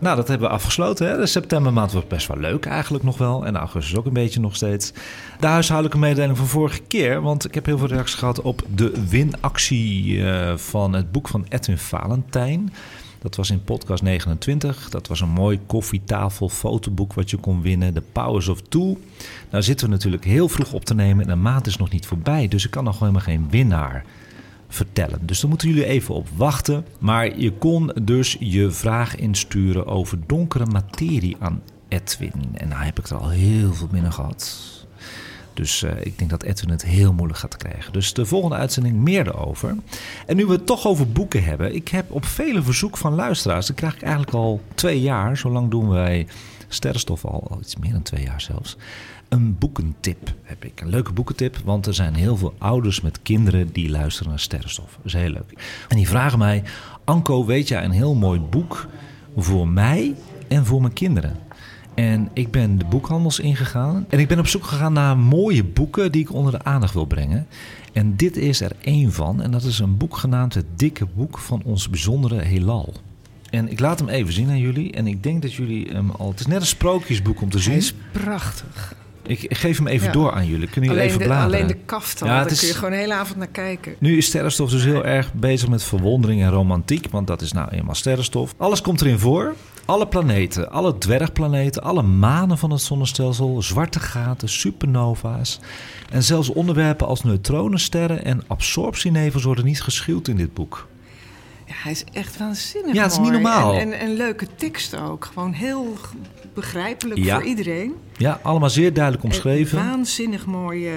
Nou, 0.00 0.16
dat 0.16 0.28
hebben 0.28 0.48
we 0.48 0.54
afgesloten. 0.54 1.08
Hè? 1.08 1.16
De 1.16 1.26
septembermaand 1.26 1.92
was 1.92 2.06
best 2.06 2.26
wel 2.26 2.38
leuk 2.38 2.66
eigenlijk 2.66 3.04
nog 3.04 3.18
wel. 3.18 3.46
En 3.46 3.56
augustus 3.56 3.98
ook 3.98 4.06
een 4.06 4.12
beetje 4.12 4.40
nog 4.40 4.56
steeds. 4.56 4.92
De 5.40 5.46
huishoudelijke 5.46 5.98
mededeling 5.98 6.38
van 6.38 6.46
vorige 6.46 6.80
keer. 6.88 7.22
Want 7.22 7.44
ik 7.44 7.54
heb 7.54 7.66
heel 7.66 7.78
veel 7.78 7.86
reacties 7.86 8.18
gehad 8.18 8.40
op 8.40 8.62
de 8.74 9.06
winactie 9.08 10.24
eh, 10.24 10.56
van 10.56 10.92
het 10.92 11.12
boek 11.12 11.28
van 11.28 11.46
Edwin 11.48 11.78
Valentijn. 11.78 12.72
Dat 13.18 13.36
was 13.36 13.50
in 13.50 13.64
podcast 13.64 14.02
29. 14.02 14.90
Dat 14.90 15.06
was 15.06 15.20
een 15.20 15.28
mooi 15.28 15.60
koffietafel 15.66 16.48
fotoboek 16.48 17.12
wat 17.12 17.30
je 17.30 17.36
kon 17.36 17.62
winnen. 17.62 17.94
The 17.94 18.02
Powers 18.12 18.48
of 18.48 18.60
Two. 18.60 18.98
Nou 19.50 19.62
zitten 19.62 19.86
we 19.86 19.92
natuurlijk 19.92 20.24
heel 20.24 20.48
vroeg 20.48 20.72
op 20.72 20.84
te 20.84 20.94
nemen 20.94 21.24
en 21.24 21.30
de 21.30 21.34
maand 21.34 21.66
is 21.66 21.76
nog 21.76 21.90
niet 21.90 22.06
voorbij. 22.06 22.48
Dus 22.48 22.64
ik 22.64 22.70
kan 22.70 22.84
nog 22.84 22.98
helemaal 22.98 23.20
geen 23.20 23.46
winnaar 23.50 24.04
vertellen. 24.68 25.18
Dus 25.26 25.40
daar 25.40 25.48
moeten 25.48 25.68
jullie 25.68 25.84
even 25.84 26.14
op 26.14 26.28
wachten. 26.36 26.84
Maar 26.98 27.38
je 27.38 27.52
kon 27.52 27.92
dus 28.02 28.36
je 28.40 28.70
vraag 28.70 29.16
insturen 29.16 29.86
over 29.86 30.18
donkere 30.26 30.66
materie 30.66 31.36
aan 31.38 31.62
Edwin. 31.88 32.32
En 32.54 32.68
nou 32.68 32.82
heb 32.82 32.98
ik 32.98 33.06
er 33.06 33.16
al 33.16 33.28
heel 33.28 33.74
veel 33.74 33.86
binnen 33.86 34.12
gehad. 34.12 34.72
Dus 35.54 35.82
eh, 35.82 35.90
ik 36.00 36.18
denk 36.18 36.30
dat 36.30 36.42
Edwin 36.42 36.70
het 36.70 36.84
heel 36.84 37.12
moeilijk 37.12 37.38
gaat 37.38 37.56
krijgen. 37.56 37.92
Dus 37.92 38.12
de 38.12 38.26
volgende 38.26 38.56
uitzending 38.56 38.96
meer 38.96 39.26
erover. 39.26 39.76
En 40.26 40.36
nu 40.36 40.46
we 40.46 40.52
het 40.52 40.66
toch 40.66 40.86
over 40.86 41.08
boeken 41.08 41.44
hebben. 41.44 41.74
Ik 41.74 41.88
heb 41.88 42.10
op 42.10 42.24
vele 42.24 42.62
verzoek 42.62 42.96
van 42.96 43.14
luisteraars. 43.14 43.66
Dat 43.66 43.76
krijg 43.76 43.94
ik 43.94 44.02
eigenlijk 44.02 44.32
al 44.32 44.60
twee 44.74 45.00
jaar. 45.00 45.36
Zo 45.36 45.50
lang 45.50 45.70
doen 45.70 45.88
wij 45.88 46.26
Sterrenstof 46.68 47.24
al. 47.24 47.46
Al 47.50 47.58
iets 47.60 47.76
meer 47.76 47.92
dan 47.92 48.02
twee 48.02 48.22
jaar 48.22 48.40
zelfs. 48.40 48.76
Een 49.34 49.58
boekentip 49.58 50.34
heb 50.42 50.64
ik. 50.64 50.80
Een 50.80 50.88
leuke 50.88 51.12
boekentip. 51.12 51.56
Want 51.64 51.86
er 51.86 51.94
zijn 51.94 52.14
heel 52.14 52.36
veel 52.36 52.54
ouders 52.58 53.00
met 53.00 53.22
kinderen 53.22 53.72
die 53.72 53.90
luisteren 53.90 54.30
naar 54.30 54.40
Sterrenstof. 54.40 54.96
Dat 54.96 55.04
is 55.04 55.12
heel 55.12 55.30
leuk. 55.30 55.52
En 55.88 55.96
die 55.96 56.08
vragen 56.08 56.38
mij... 56.38 56.62
Anko, 57.04 57.44
weet 57.44 57.68
jij 57.68 57.84
een 57.84 57.90
heel 57.90 58.14
mooi 58.14 58.40
boek 58.40 58.86
voor 59.36 59.68
mij 59.68 60.14
en 60.48 60.66
voor 60.66 60.80
mijn 60.80 60.92
kinderen? 60.92 61.36
En 61.94 62.28
ik 62.32 62.50
ben 62.50 62.78
de 62.78 62.84
boekhandels 62.84 63.38
ingegaan. 63.38 64.06
En 64.08 64.18
ik 64.18 64.28
ben 64.28 64.38
op 64.38 64.46
zoek 64.46 64.64
gegaan 64.64 64.92
naar 64.92 65.18
mooie 65.18 65.64
boeken 65.64 66.12
die 66.12 66.22
ik 66.22 66.32
onder 66.32 66.52
de 66.52 66.64
aandacht 66.64 66.94
wil 66.94 67.06
brengen. 67.06 67.46
En 67.92 68.16
dit 68.16 68.36
is 68.36 68.60
er 68.60 68.72
één 68.80 69.12
van. 69.12 69.42
En 69.42 69.50
dat 69.50 69.62
is 69.62 69.78
een 69.78 69.96
boek 69.96 70.16
genaamd 70.16 70.54
Het 70.54 70.66
Dikke 70.76 71.06
Boek 71.14 71.38
van 71.38 71.62
ons 71.64 71.90
bijzondere 71.90 72.42
heelal. 72.42 72.92
En 73.50 73.70
ik 73.70 73.80
laat 73.80 73.98
hem 73.98 74.08
even 74.08 74.32
zien 74.32 74.48
aan 74.48 74.58
jullie. 74.58 74.92
En 74.92 75.06
ik 75.06 75.22
denk 75.22 75.42
dat 75.42 75.54
jullie 75.54 75.88
hem 75.92 76.10
al... 76.10 76.30
Het 76.30 76.40
is 76.40 76.46
net 76.46 76.60
een 76.60 76.66
sprookjesboek 76.66 77.40
om 77.40 77.50
te 77.50 77.56
Hij 77.56 77.66
zien. 77.66 77.76
is 77.76 77.94
prachtig. 78.12 79.02
Ik, 79.26 79.42
ik 79.42 79.56
geef 79.56 79.76
hem 79.78 79.86
even 79.86 80.06
Ja. 80.06 80.12
door 80.12 80.32
aan 80.32 80.46
jullie. 80.46 80.68
Kunnen 80.68 80.90
jullie 80.90 80.90
Alleen 80.90 81.04
even 81.06 81.18
de, 81.18 81.24
bladeren? 81.24 81.54
alleen 81.56 81.66
de 81.66 81.84
kaft 81.86 82.22
al, 82.22 82.28
Ja, 82.28 82.42
daar 82.42 82.50
is- 82.50 82.58
kun 82.58 82.68
je 82.68 82.74
gewoon 82.74 82.90
de 82.90 82.96
hele 82.96 83.14
avond 83.14 83.38
naar 83.38 83.46
kijken. 83.48 83.94
Nu 83.98 84.16
is 84.16 84.26
sterrenstof 84.26 84.70
dus 84.70 84.84
heel 84.84 85.04
erg 85.04 85.32
bezig 85.32 85.68
met 85.68 85.82
verwondering 85.84 86.42
en 86.42 86.50
romantiek, 86.50 87.06
want 87.10 87.26
dat 87.26 87.40
is 87.42 87.52
nou 87.52 87.68
eenmaal 87.70 87.94
sterrenstof. 87.94 88.54
Alles 88.56 88.80
komt 88.80 89.00
erin 89.00 89.18
voor. 89.18 89.54
Alle 89.86 90.06
planeten, 90.08 90.70
alle 90.70 90.98
dwergplaneten, 90.98 91.82
alle 91.82 92.02
manen 92.02 92.58
van 92.58 92.70
het 92.70 92.80
zonnestelsel, 92.80 93.62
zwarte 93.62 94.00
gaten, 94.00 94.48
supernova's. 94.48 95.60
En 96.10 96.22
zelfs 96.22 96.48
onderwerpen 96.48 97.06
als 97.06 97.22
neutronensterren 97.24 98.24
en 98.24 98.42
absorptienevels 98.46 99.42
worden 99.44 99.64
niet 99.64 99.82
geschuwd 99.82 100.28
in 100.28 100.36
dit 100.36 100.54
boek. 100.54 100.88
Ja, 101.66 101.72
hij 101.76 101.92
is 101.92 102.04
echt 102.12 102.38
waanzinnig 102.38 102.94
Ja, 102.94 103.02
het 103.02 103.12
is 103.12 103.18
mooi. 103.18 103.30
niet 103.30 103.40
normaal. 103.42 103.72
En, 103.74 103.92
en, 103.92 103.98
en 103.98 104.14
leuke 104.16 104.46
tekst 104.56 104.96
ook. 104.96 105.24
Gewoon 105.34 105.52
heel 105.52 105.96
begrijpelijk 106.54 107.20
Ja. 107.20 107.34
voor 107.34 107.44
iedereen. 107.48 107.94
Ja, 108.16 108.40
allemaal 108.42 108.70
zeer 108.70 108.92
duidelijk 108.92 109.24
omschreven. 109.24 109.78
En 109.78 109.84
waanzinnig 109.88 110.46
mooie 110.46 110.90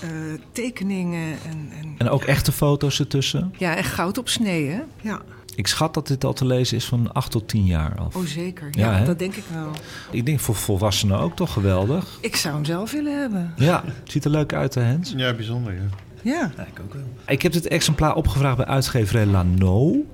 eh, 0.00 0.08
tekeningen. 0.52 1.32
En, 1.48 1.68
en, 1.80 1.94
En 1.98 2.08
ook 2.08 2.24
echte 2.24 2.52
foto's 2.52 2.98
ertussen. 3.00 3.54
ja, 3.58 3.76
en 3.76 3.84
goud 3.84 4.18
op 4.18 4.28
snee, 4.28 4.68
hè? 4.68 4.80
Ja. 5.00 5.20
Ik 5.54 5.66
schat 5.66 5.94
dat 5.94 6.06
dit 6.06 6.24
al 6.24 6.32
te 6.32 6.44
lezen 6.46 6.76
is 6.76 6.84
van 6.84 7.12
8 7.12 7.30
tot 7.30 7.48
10 7.48 7.64
jaar 7.66 7.98
af. 7.98 8.16
Oh, 8.16 8.24
zeker. 8.24 8.68
Ja, 8.70 9.04
dat 9.04 9.18
denk 9.18 9.34
ik 9.36 9.44
wel. 9.52 9.70
Ik 10.10 10.26
denk 10.26 10.40
voor 10.40 10.54
volwassenen 10.54 11.18
ook 11.18 11.36
toch 11.36 11.52
geweldig. 11.52 12.18
Ik 12.20 12.36
zou 12.36 12.54
hem 12.54 12.64
zelf 12.64 12.92
willen 12.92 13.20
hebben. 13.20 13.52
Ja, 13.56 13.84
ziet 14.04 14.24
er 14.24 14.30
leuk 14.30 14.52
uit, 14.52 14.74
hè, 14.74 14.82
Hens? 14.82 15.12
Ja, 15.16 15.34
bijzonder, 15.34 15.72
ja. 15.72 15.80
Ja. 16.22 16.50
Ik 17.26 17.42
heb 17.42 17.52
dit 17.52 17.68
exemplaar 17.68 18.14
opgevraagd 18.14 18.56
bij 18.56 18.66
uitgeverij 18.66 19.26
Lano, 19.26 20.04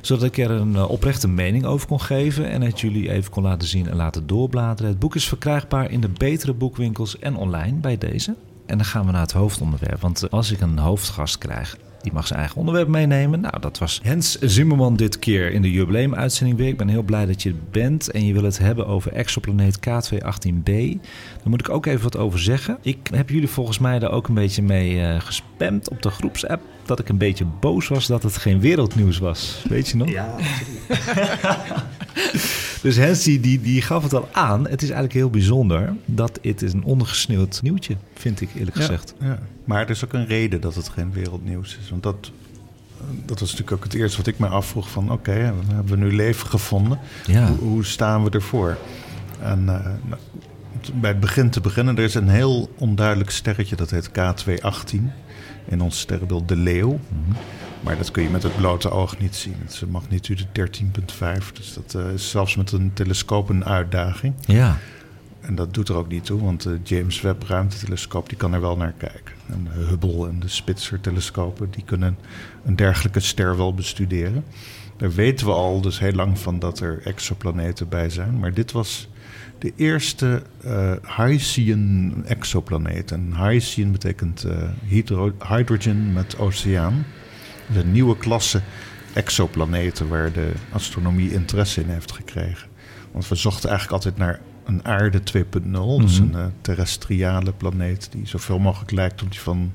zodat 0.00 0.24
ik 0.24 0.38
er 0.38 0.50
een 0.50 0.76
eh, 0.76 0.90
oprechte 0.90 1.28
mening 1.28 1.64
over 1.64 1.86
kon 1.86 2.00
geven 2.00 2.50
en 2.50 2.62
het 2.62 2.80
jullie 2.80 3.10
even 3.10 3.30
kon 3.30 3.42
laten 3.42 3.68
zien 3.68 3.88
en 3.88 3.96
laten 3.96 4.26
doorbladeren. 4.26 4.90
Het 4.90 4.98
boek 4.98 5.14
is 5.14 5.28
verkrijgbaar 5.28 5.90
in 5.90 6.00
de 6.00 6.08
betere 6.08 6.54
boekwinkels 6.54 7.18
en 7.18 7.36
online 7.36 7.76
bij 7.76 7.98
deze. 7.98 8.34
En 8.66 8.76
dan 8.76 8.86
gaan 8.86 9.06
we 9.06 9.12
naar 9.12 9.20
het 9.20 9.32
hoofdonderwerp, 9.32 10.00
want 10.00 10.30
als 10.30 10.50
ik 10.50 10.60
een 10.60 10.78
hoofdgast 10.78 11.38
krijg, 11.38 11.76
die 12.02 12.12
mag 12.12 12.26
zijn 12.26 12.38
eigen 12.38 12.58
onderwerp 12.58 12.88
meenemen. 12.88 13.40
Nou, 13.40 13.60
dat 13.60 13.78
was 13.78 14.00
Hens 14.02 14.38
Zimmerman 14.40 14.96
dit 14.96 15.18
keer 15.18 15.52
in 15.52 15.62
de 15.62 15.70
jubileumuitzending 15.70 16.58
weer. 16.58 16.68
Ik 16.68 16.76
ben 16.76 16.88
heel 16.88 17.02
blij 17.02 17.26
dat 17.26 17.42
je 17.42 17.54
bent 17.70 18.10
en 18.10 18.26
je 18.26 18.32
wil 18.32 18.44
het 18.44 18.58
hebben 18.58 18.86
over 18.86 19.12
exoplaneet 19.12 19.78
K218b. 19.78 20.72
Daar 21.38 21.48
moet 21.48 21.60
ik 21.60 21.68
ook 21.68 21.86
even 21.86 22.02
wat 22.02 22.16
over 22.16 22.38
zeggen. 22.38 22.78
Ik 22.82 23.08
heb 23.14 23.30
jullie 23.30 23.48
volgens 23.48 23.78
mij 23.78 23.98
daar 23.98 24.12
ook 24.12 24.28
een 24.28 24.34
beetje 24.34 24.62
mee 24.62 25.00
eh, 25.00 25.20
gespamd 25.20 25.90
op 25.90 26.02
de 26.02 26.10
groepsapp. 26.10 26.62
Dat 26.88 26.98
ik 26.98 27.08
een 27.08 27.18
beetje 27.18 27.44
boos 27.44 27.88
was 27.88 28.06
dat 28.06 28.22
het 28.22 28.36
geen 28.36 28.60
wereldnieuws 28.60 29.18
was. 29.18 29.64
Weet 29.68 29.88
je 29.88 29.96
nog? 29.96 30.08
Ja, 30.08 30.34
Dus 32.82 32.96
Hens 32.96 33.22
die, 33.22 33.60
die, 33.60 33.82
gaf 33.82 34.02
het 34.02 34.14
al 34.14 34.28
aan. 34.32 34.60
Het 34.60 34.82
is 34.82 34.90
eigenlijk 34.90 35.12
heel 35.12 35.30
bijzonder 35.30 35.94
dat 36.04 36.38
het 36.42 36.62
is 36.62 36.72
een 36.72 36.84
ondergesneeuwd 36.84 37.62
nieuwtje, 37.62 37.96
vind 38.14 38.40
ik 38.40 38.48
eerlijk 38.54 38.76
gezegd. 38.76 39.14
Ja. 39.20 39.38
Maar 39.64 39.82
er 39.82 39.90
is 39.90 40.04
ook 40.04 40.12
een 40.12 40.26
reden 40.26 40.60
dat 40.60 40.74
het 40.74 40.88
geen 40.88 41.12
wereldnieuws 41.12 41.78
is. 41.82 41.90
Want 41.90 42.02
dat, 42.02 42.30
dat 43.24 43.40
was 43.40 43.50
natuurlijk 43.50 43.76
ook 43.76 43.84
het 43.84 43.94
eerste 43.94 44.16
wat 44.16 44.26
ik 44.26 44.38
mij 44.38 44.48
afvroeg 44.48 44.90
van... 44.90 45.12
oké, 45.12 45.52
dan 45.56 45.74
hebben 45.74 45.98
we 45.98 46.04
nu 46.04 46.14
leven 46.14 46.46
gevonden. 46.46 46.98
Ja. 47.26 47.48
Hoe, 47.48 47.68
hoe 47.68 47.84
staan 47.84 48.24
we 48.24 48.30
ervoor? 48.30 48.76
En 49.42 49.58
eh, 49.68 49.84
nou, 50.04 50.20
bij 50.94 51.10
het 51.10 51.20
begin 51.20 51.50
te 51.50 51.60
beginnen, 51.60 51.96
er 51.96 52.04
is 52.04 52.14
een 52.14 52.28
heel 52.28 52.70
onduidelijk 52.78 53.30
sterretje... 53.30 53.76
dat 53.76 53.90
heet 53.90 54.08
K218 54.08 55.00
in 55.68 55.80
ons 55.80 56.00
sterrenbeeld 56.00 56.48
de 56.48 56.56
leeuw. 56.56 56.98
Maar 57.80 57.96
dat 57.96 58.10
kun 58.10 58.22
je 58.22 58.28
met 58.28 58.42
het 58.42 58.56
blote 58.56 58.90
oog 58.90 59.18
niet 59.18 59.36
zien. 59.36 59.54
Het 59.58 59.72
is 59.72 59.80
een 59.80 59.90
magnitude 59.90 60.42
13,5. 60.44 61.52
Dus 61.52 61.74
dat 61.74 61.94
eh, 61.94 62.12
is 62.12 62.30
zelfs 62.30 62.56
met 62.56 62.72
een 62.72 62.90
telescoop 62.94 63.48
een 63.48 63.64
uitdaging. 63.64 64.34
Ja. 64.46 64.78
En 65.40 65.54
dat 65.54 65.74
doet 65.74 65.88
er 65.88 65.96
ook 65.96 66.08
niet 66.08 66.24
toe, 66.24 66.40
want 66.40 66.62
de 66.62 66.78
James 66.82 67.20
Webb 67.20 67.42
ruimtetelescoop 67.42 68.28
die 68.28 68.38
kan 68.38 68.54
er 68.54 68.60
wel 68.60 68.76
naar 68.76 68.94
kijken. 68.96 69.34
En 69.46 69.64
de 69.64 69.84
Hubble 69.84 70.28
en 70.28 70.40
de 70.40 70.48
Spitzer 70.48 71.00
telescopen 71.00 71.70
die 71.70 71.84
kunnen 71.84 72.18
een 72.64 72.76
dergelijke 72.76 73.20
ster 73.20 73.56
wel 73.56 73.74
bestuderen. 73.74 74.44
Daar 74.96 75.12
weten 75.12 75.46
we 75.46 75.52
al 75.52 75.80
dus 75.80 75.98
heel 75.98 76.12
lang 76.12 76.38
van 76.38 76.58
dat 76.58 76.80
er 76.80 77.00
exoplaneten 77.04 77.88
bij 77.88 78.10
zijn. 78.10 78.38
Maar 78.38 78.54
dit 78.54 78.72
was 78.72 79.08
de 79.58 79.72
eerste 79.76 80.42
eh 80.64 80.92
Hycean 81.16 82.12
exoplaneet. 82.26 83.10
En 83.12 83.32
Hycean 83.36 83.92
betekent 83.92 84.44
eh, 84.44 84.56
hydro- 84.86 85.34
hydrogen 85.48 86.12
met 86.12 86.38
oceaan. 86.38 87.04
De 87.72 87.84
nieuwe 87.84 88.16
klasse 88.16 88.60
exoplaneten 89.12 90.08
waar 90.08 90.32
de 90.32 90.52
astronomie 90.72 91.32
interesse 91.32 91.80
in 91.80 91.88
heeft 91.88 92.12
gekregen. 92.12 92.68
Want 93.12 93.28
we 93.28 93.34
zochten 93.34 93.68
eigenlijk 93.70 94.04
altijd 94.04 94.16
naar 94.26 94.40
een 94.64 94.84
aarde 94.84 95.20
2.0. 95.20 96.00
Dus 96.00 96.18
een 96.18 96.34
eh, 96.34 96.44
terrestriale 96.60 97.52
planeet 97.52 98.08
die 98.12 98.26
zoveel 98.26 98.58
mogelijk 98.58 98.90
lijkt 98.90 99.22
op 99.22 99.30
die 99.30 99.40
van 99.40 99.72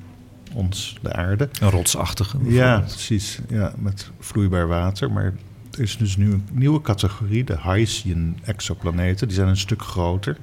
ons, 0.52 0.96
de 1.02 1.12
aarde. 1.12 1.48
Een 1.60 1.70
rotsachtige. 1.70 2.38
Ja, 2.42 2.78
precies. 2.80 3.38
Ja, 3.48 3.72
met 3.78 4.10
vloeibaar 4.18 4.66
water. 4.66 5.12
Maar 5.12 5.32
er 5.74 5.80
is 5.82 5.96
dus 5.96 6.16
nu 6.16 6.32
een 6.32 6.48
nieuwe 6.52 6.80
categorie, 6.80 7.44
de 7.44 7.58
Hycean 7.62 8.36
exoplaneten. 8.44 9.26
Die 9.28 9.36
zijn 9.36 9.48
een 9.48 9.56
stuk 9.56 9.82
groter. 9.82 10.36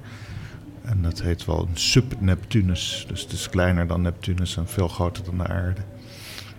En 0.81 1.01
dat 1.01 1.21
heet 1.21 1.45
wel 1.45 1.59
een 1.69 1.77
sub-Neptunus. 1.77 3.05
Dus 3.07 3.21
het 3.21 3.31
is 3.31 3.49
kleiner 3.49 3.87
dan 3.87 4.01
Neptunus 4.01 4.57
en 4.57 4.67
veel 4.67 4.87
groter 4.87 5.23
dan 5.23 5.37
de 5.37 5.47
aarde. 5.47 5.81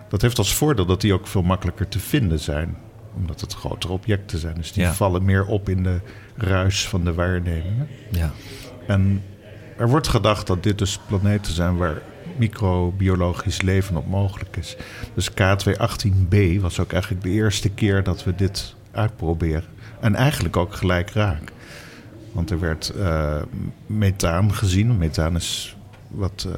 Dat 0.09 0.23
heeft 0.23 0.39
als 0.39 0.55
voordeel 0.55 0.87
dat 0.87 1.01
die 1.01 1.13
ook 1.13 1.27
veel 1.27 1.43
makkelijker 1.43 1.89
te 1.89 1.99
vinden 1.99 2.39
zijn. 2.39 2.77
Omdat 3.17 3.41
het 3.41 3.53
grotere 3.55 3.93
objecten 3.93 4.39
zijn. 4.39 4.55
Dus 4.55 4.73
die 4.73 4.83
Ja. 4.83 4.93
vallen 4.93 5.25
meer 5.25 5.47
op 5.47 5.69
in 5.69 5.83
de 5.83 6.01
ruis 6.37 6.89
van 6.89 7.05
de 7.05 7.13
waarnemingen. 7.15 7.89
Ja. 8.11 8.31
En 8.87 9.23
er 9.77 9.89
wordt 9.89 10.09
gedacht 10.09 10.47
dat 10.47 10.63
dit 10.63 10.79
dus 10.79 10.99
planeten 11.07 11.53
zijn 11.53 11.77
waar 11.77 12.03
microbiologisch 12.39 13.63
leven 13.63 13.97
op 13.97 14.07
mogelijk 14.07 14.57
is. 14.57 14.77
Dus 15.15 15.31
K218b 15.31 16.61
was 16.61 16.81
ook 16.81 16.93
eigenlijk 16.93 17.23
de 17.23 17.31
eerste 17.31 17.69
keer 17.69 18.03
dat 18.03 18.25
we 18.25 18.35
dit 18.35 18.75
uitproberen. 18.91 19.65
En 20.01 20.15
eigenlijk 20.15 20.57
ook 20.57 20.75
gelijk 20.75 21.11
raak. 21.11 21.53
Want 22.33 22.51
er 22.51 22.61
werd 22.61 22.89
eh, 22.89 23.43
methaan 23.87 24.55
gezien. 24.55 24.99
Methaan 24.99 25.37
is 25.37 25.77
wat 26.09 26.47
eh, 26.49 26.55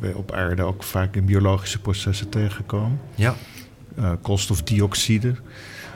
we 0.00 0.16
op 0.16 0.32
aarde 0.32 0.62
ook 0.62 0.82
vaak 0.82 1.16
in 1.16 1.24
biologische 1.24 1.80
processen 1.80 2.28
tegenkomen. 2.28 3.00
Ja. 3.14 3.34
Eh, 3.96 4.12
koolstofdioxide. 4.22 5.34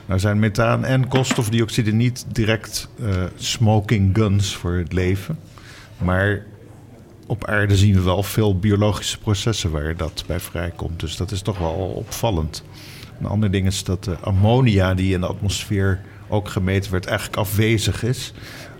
Nou 0.05 0.19
zijn 0.19 0.39
methaan 0.39 0.85
en 0.85 1.07
koolstofdioxide 1.07 1.91
niet 1.91 2.25
direct 2.31 2.89
smoking 3.35 4.15
guns 4.15 4.55
voor 4.55 4.73
het 4.73 4.93
leven. 4.93 5.39
Maar 5.97 6.45
op 7.27 7.45
aarde 7.45 7.77
zien 7.77 7.93
we 7.93 8.01
wel 8.01 8.23
veel 8.23 8.59
biologische 8.59 9.17
processen 9.17 9.71
waar 9.71 9.95
dat 9.95 10.23
bij 10.27 10.39
vrijkomt. 10.39 10.99
Dus 10.99 11.15
dat 11.15 11.31
is 11.31 11.41
toch 11.41 11.57
wel 11.57 11.73
opvallend. 11.73 12.63
Een 13.19 13.25
ander 13.25 13.51
ding 13.51 13.65
is 13.67 13.83
dat 13.83 14.03
de 14.03 14.17
ammonia 14.17 14.93
die 14.93 15.13
in 15.13 15.21
de 15.21 15.27
atmosfeer 15.27 16.01
ook 16.27 16.49
gemeten 16.49 16.91
werd, 16.91 17.05
eigenlijk 17.05 17.37
afwezig 17.37 18.03
is. 18.03 18.33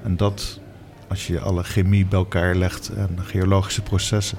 En 0.03 0.17
dat, 0.17 0.59
als 1.07 1.27
je 1.27 1.39
alle 1.39 1.63
chemie 1.63 2.05
bij 2.05 2.19
elkaar 2.19 2.55
legt 2.55 2.89
en 2.89 3.19
geologische 3.23 3.81
processen, 3.81 4.37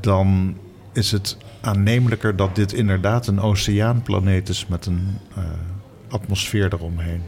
dan 0.00 0.56
is 0.92 1.12
het 1.12 1.36
aannemelijker 1.60 2.36
dat 2.36 2.54
dit 2.54 2.72
inderdaad 2.72 3.26
een 3.26 3.40
oceaanplaneet 3.40 4.48
is 4.48 4.66
met 4.66 4.86
een 4.86 5.18
eh, 5.36 5.44
atmosfeer 6.08 6.72
eromheen. 6.72 7.22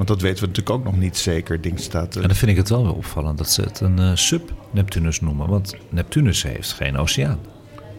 Want 0.00 0.12
dat 0.12 0.20
weten 0.20 0.40
we 0.42 0.46
natuurlijk 0.48 0.76
ook 0.76 0.84
nog 0.84 0.96
niet 0.96 1.16
zeker. 1.16 1.60
Ding 1.60 1.78
staat. 1.80 2.16
eh, 2.16 2.22
En 2.22 2.28
dan 2.28 2.36
vind 2.36 2.50
ik 2.50 2.56
het 2.56 2.68
wel 2.68 2.82
weer 2.82 2.94
opvallend 2.94 3.38
dat 3.38 3.50
ze 3.50 3.62
het 3.62 3.80
een 3.80 3.98
eh, 3.98 4.10
sub-Neptunus 4.14 5.20
noemen. 5.20 5.48
Want 5.48 5.74
Neptunus 5.88 6.42
heeft 6.42 6.72
geen 6.72 6.96
oceaan. 6.96 7.38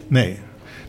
Nee. 0.08 0.38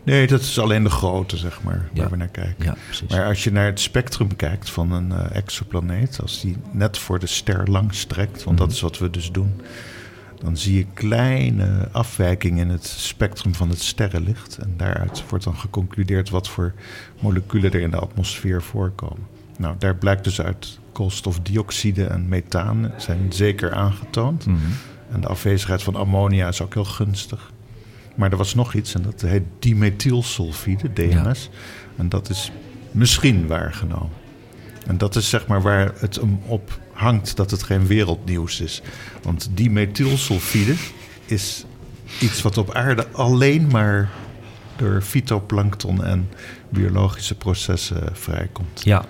nee, 0.04 0.26
dat 0.26 0.40
is 0.40 0.58
alleen 0.58 0.82
de 0.82 0.90
grootte, 0.90 1.36
zeg 1.36 1.62
maar, 1.62 1.88
Ja. 1.92 2.00
waar 2.00 2.10
we 2.10 2.16
naar 2.16 2.28
kijken. 2.28 2.64
Ja, 2.64 2.74
precies. 2.86 3.08
Maar 3.10 3.24
als 3.26 3.44
je 3.44 3.52
naar 3.52 3.66
het 3.66 3.80
spectrum 3.80 4.36
kijkt 4.36 4.70
van 4.70 4.92
een 4.92 5.12
eh, 5.12 5.36
exoplaneet, 5.36 6.18
als 6.22 6.40
die 6.40 6.56
net 6.70 6.98
voor 6.98 7.18
de 7.18 7.26
ster 7.26 7.70
lang 7.70 7.94
strekt, 7.94 8.44
want 8.44 8.58
dat 8.58 8.66
Mhm. 8.66 8.76
is 8.76 8.82
wat 8.82 8.98
we 8.98 9.10
dus 9.10 9.32
doen, 9.32 9.60
dan 10.38 10.56
zie 10.56 10.76
je 10.78 10.86
kleine 10.94 11.88
afwijkingen 11.92 12.58
in 12.66 12.70
het 12.70 12.86
spectrum 12.86 13.54
van 13.54 13.68
het 13.68 13.80
sterrenlicht. 13.82 14.56
En 14.58 14.74
daaruit 14.76 15.24
wordt 15.28 15.44
dan 15.44 15.56
geconcludeerd 15.56 16.30
wat 16.30 16.48
voor 16.48 16.72
moleculen 17.20 17.72
er 17.72 17.80
in 17.80 17.90
de 17.90 17.98
atmosfeer 17.98 18.62
voorkomen. 18.62 19.26
Nou, 19.58 19.74
daar 19.78 19.96
blijkt 19.96 20.24
dus 20.24 20.40
uit 20.40 20.78
koolstofdioxide 20.92 22.06
en 22.06 22.28
methaan 22.28 22.92
zijn 22.96 23.32
zeker 23.32 23.74
aangetoond. 23.74 24.46
Mhm. 24.46 24.58
En 25.12 25.20
de 25.20 25.26
afwezigheid 25.26 25.82
van 25.82 25.96
ammonia 25.96 26.48
is 26.48 26.62
ook 26.62 26.74
heel 26.74 26.84
gunstig. 26.84 27.52
Maar 28.14 28.30
er 28.30 28.36
was 28.36 28.54
nog 28.54 28.74
iets 28.74 28.94
en 28.94 29.02
dat 29.02 29.20
heet 29.20 29.42
dimethylsulfide, 29.58 30.92
DMS. 30.92 31.50
En 31.96 32.08
dat 32.08 32.30
is 32.30 32.52
misschien 32.90 33.46
waargenomen. 33.46 34.22
En 34.86 34.98
dat 34.98 35.16
is 35.16 35.28
zeg 35.28 35.46
maar 35.46 35.62
waar 35.62 35.92
het 35.96 36.14
hem 36.14 36.40
op 36.46 36.78
hangt 36.92 37.36
dat 37.36 37.50
het 37.50 37.62
geen 37.62 37.86
wereldnieuws 37.86 38.60
is. 38.60 38.82
Want 39.22 39.50
dimethylsulfide 39.54 40.74
is 41.24 41.64
iets 42.20 42.42
wat 42.42 42.58
op 42.58 42.74
aarde 42.74 43.06
alleen 43.08 43.66
maar 43.66 44.10
door 44.76 45.02
fytoplankton 45.02 46.04
en 46.04 46.28
biologische 46.68 47.34
processen 47.34 48.08
vrijkomt. 48.12 48.84
Ja. 48.84 49.04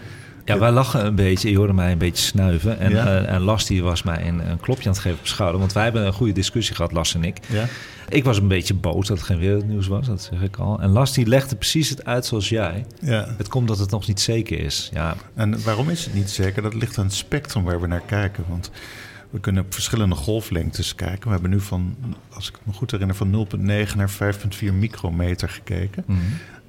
Ja, 0.45 0.59
wij 0.59 0.71
lachen 0.71 1.07
een 1.07 1.15
beetje. 1.15 1.51
Je 1.51 1.57
hoorde 1.57 1.73
mij 1.73 1.93
een 1.93 1.99
beetje 1.99 2.25
snuiven. 2.25 2.79
En, 2.79 2.91
Ja. 2.91 3.07
eh, 3.07 3.35
en 3.35 3.41
Las 3.41 3.67
die 3.67 3.83
was 3.83 4.03
mij 4.03 4.27
een, 4.29 4.51
een 4.51 4.61
klopje 4.61 4.85
aan 4.85 4.93
het 4.93 5.01
geven 5.01 5.19
op 5.19 5.25
de 5.25 5.31
schouder. 5.31 5.61
Want 5.61 5.73
wij 5.73 5.83
hebben 5.85 6.07
een 6.07 6.13
goede 6.13 6.33
discussie 6.33 6.77
gehad, 6.77 6.93
Las 6.93 7.15
en 7.15 7.25
ik. 7.25 7.39
Ja? 7.49 7.65
Ik 8.09 8.25
was 8.25 8.39
een 8.39 8.49
beetje 8.49 8.75
boos 8.75 9.07
dat 9.07 9.17
het 9.17 9.27
geen 9.27 9.39
wereldnieuws 9.39 9.87
was, 9.87 10.07
dat 10.07 10.23
zeg 10.23 10.43
ik 10.43 10.57
al. 10.57 10.81
En 10.81 10.89
Las 10.91 11.13
die 11.13 11.27
legde 11.27 11.57
precies 11.57 11.89
het 11.89 12.05
uit 12.05 12.27
zoals 12.27 12.49
jij. 12.49 12.87
Ja. 13.01 13.35
Het 13.39 13.49
komt 13.49 13.69
dat 13.69 13.79
het 13.79 13.91
nog 13.91 14.07
niet 14.07 14.21
zeker 14.21 14.59
is. 14.61 14.91
Ja, 14.93 15.17
En 15.35 15.63
waarom 15.65 15.89
is 15.91 16.05
het 16.05 16.15
niet 16.15 16.31
zeker? 16.31 16.63
Dat 16.63 16.75
ligt 16.75 16.99
aan 16.99 17.05
het 17.05 17.15
spectrum 17.15 17.65
waar 17.65 17.81
we 17.81 17.87
naar 17.87 18.03
kijken. 18.07 18.45
Want 18.49 18.71
we 19.31 19.41
kunnen 19.41 19.65
op 19.65 19.75
verschillende 19.75 20.15
golflengtes 20.15 20.95
kijken. 20.95 21.25
We 21.27 21.31
hebben 21.33 21.51
nu 21.51 21.61
van, 21.61 21.97
als 22.35 22.49
ik 22.49 22.55
me 22.63 22.73
goed 22.73 22.91
herinner, 22.91 23.17
van 23.17 23.31
0,9 23.49 23.97
naar 23.97 24.11
5,4 24.11 24.73
micrometer 24.75 25.49
gekeken. 25.49 26.05
Mhm. 26.07 26.19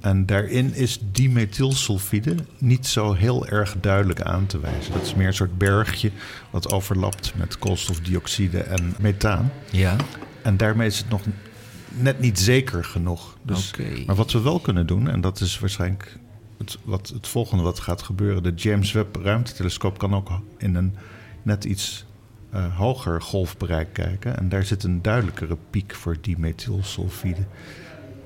En 0.06 0.26
daarin 0.26 0.74
is 0.74 1.00
dimethylsulfide 1.12 2.36
niet 2.58 2.88
zo 2.88 3.14
heel 3.14 3.48
erg 3.48 3.76
duidelijk 3.82 4.22
aan 4.22 4.46
te 4.46 4.60
wijzen. 4.60 4.94
Dat 4.94 5.02
is 5.02 5.16
meer 5.16 5.28
een 5.28 5.34
soort 5.34 5.58
bergje 5.58 6.12
wat 6.50 6.72
overlapt 6.72 7.34
met 7.36 7.60
koolstofdioxide 7.60 8.60
en 8.60 8.96
methaan. 9.00 9.52
ja. 9.72 9.96
En 10.42 10.58
daarmee 10.58 10.88
is 10.88 10.98
het 10.98 11.10
nog 11.10 11.22
net 11.90 12.20
niet 12.20 12.40
zeker 12.40 12.84
genoeg. 12.84 13.38
Dus. 13.42 13.74
Maar 14.06 14.16
wat 14.16 14.32
we 14.32 14.42
wel 14.42 14.60
kunnen 14.60 14.88
doen, 14.88 15.10
en 15.10 15.22
dat 15.22 15.40
is 15.40 15.60
waarschijnlijk 15.60 16.18
het, 16.58 16.78
wat, 16.84 17.08
het 17.08 17.28
volgende 17.28 17.64
wat 17.64 17.80
gaat 17.80 18.02
gebeuren. 18.02 18.44
De 18.44 18.54
James 18.54 18.92
Webb 18.92 19.16
ruimtetelescoop 19.16 19.98
kan 19.98 20.16
ook 20.16 20.30
in 20.58 20.76
een 20.76 20.96
net 21.44 21.64
iets 21.64 22.06
uh, 22.54 22.78
hoger 22.78 23.22
golfbereik 23.22 23.94
kijken. 23.94 24.38
En 24.38 24.50
daar 24.50 24.64
zit 24.64 24.84
een 24.84 25.02
duidelijkere 25.02 25.58
piek 25.70 25.96
voor 25.96 26.18
dimethylsulfide. 26.22 27.46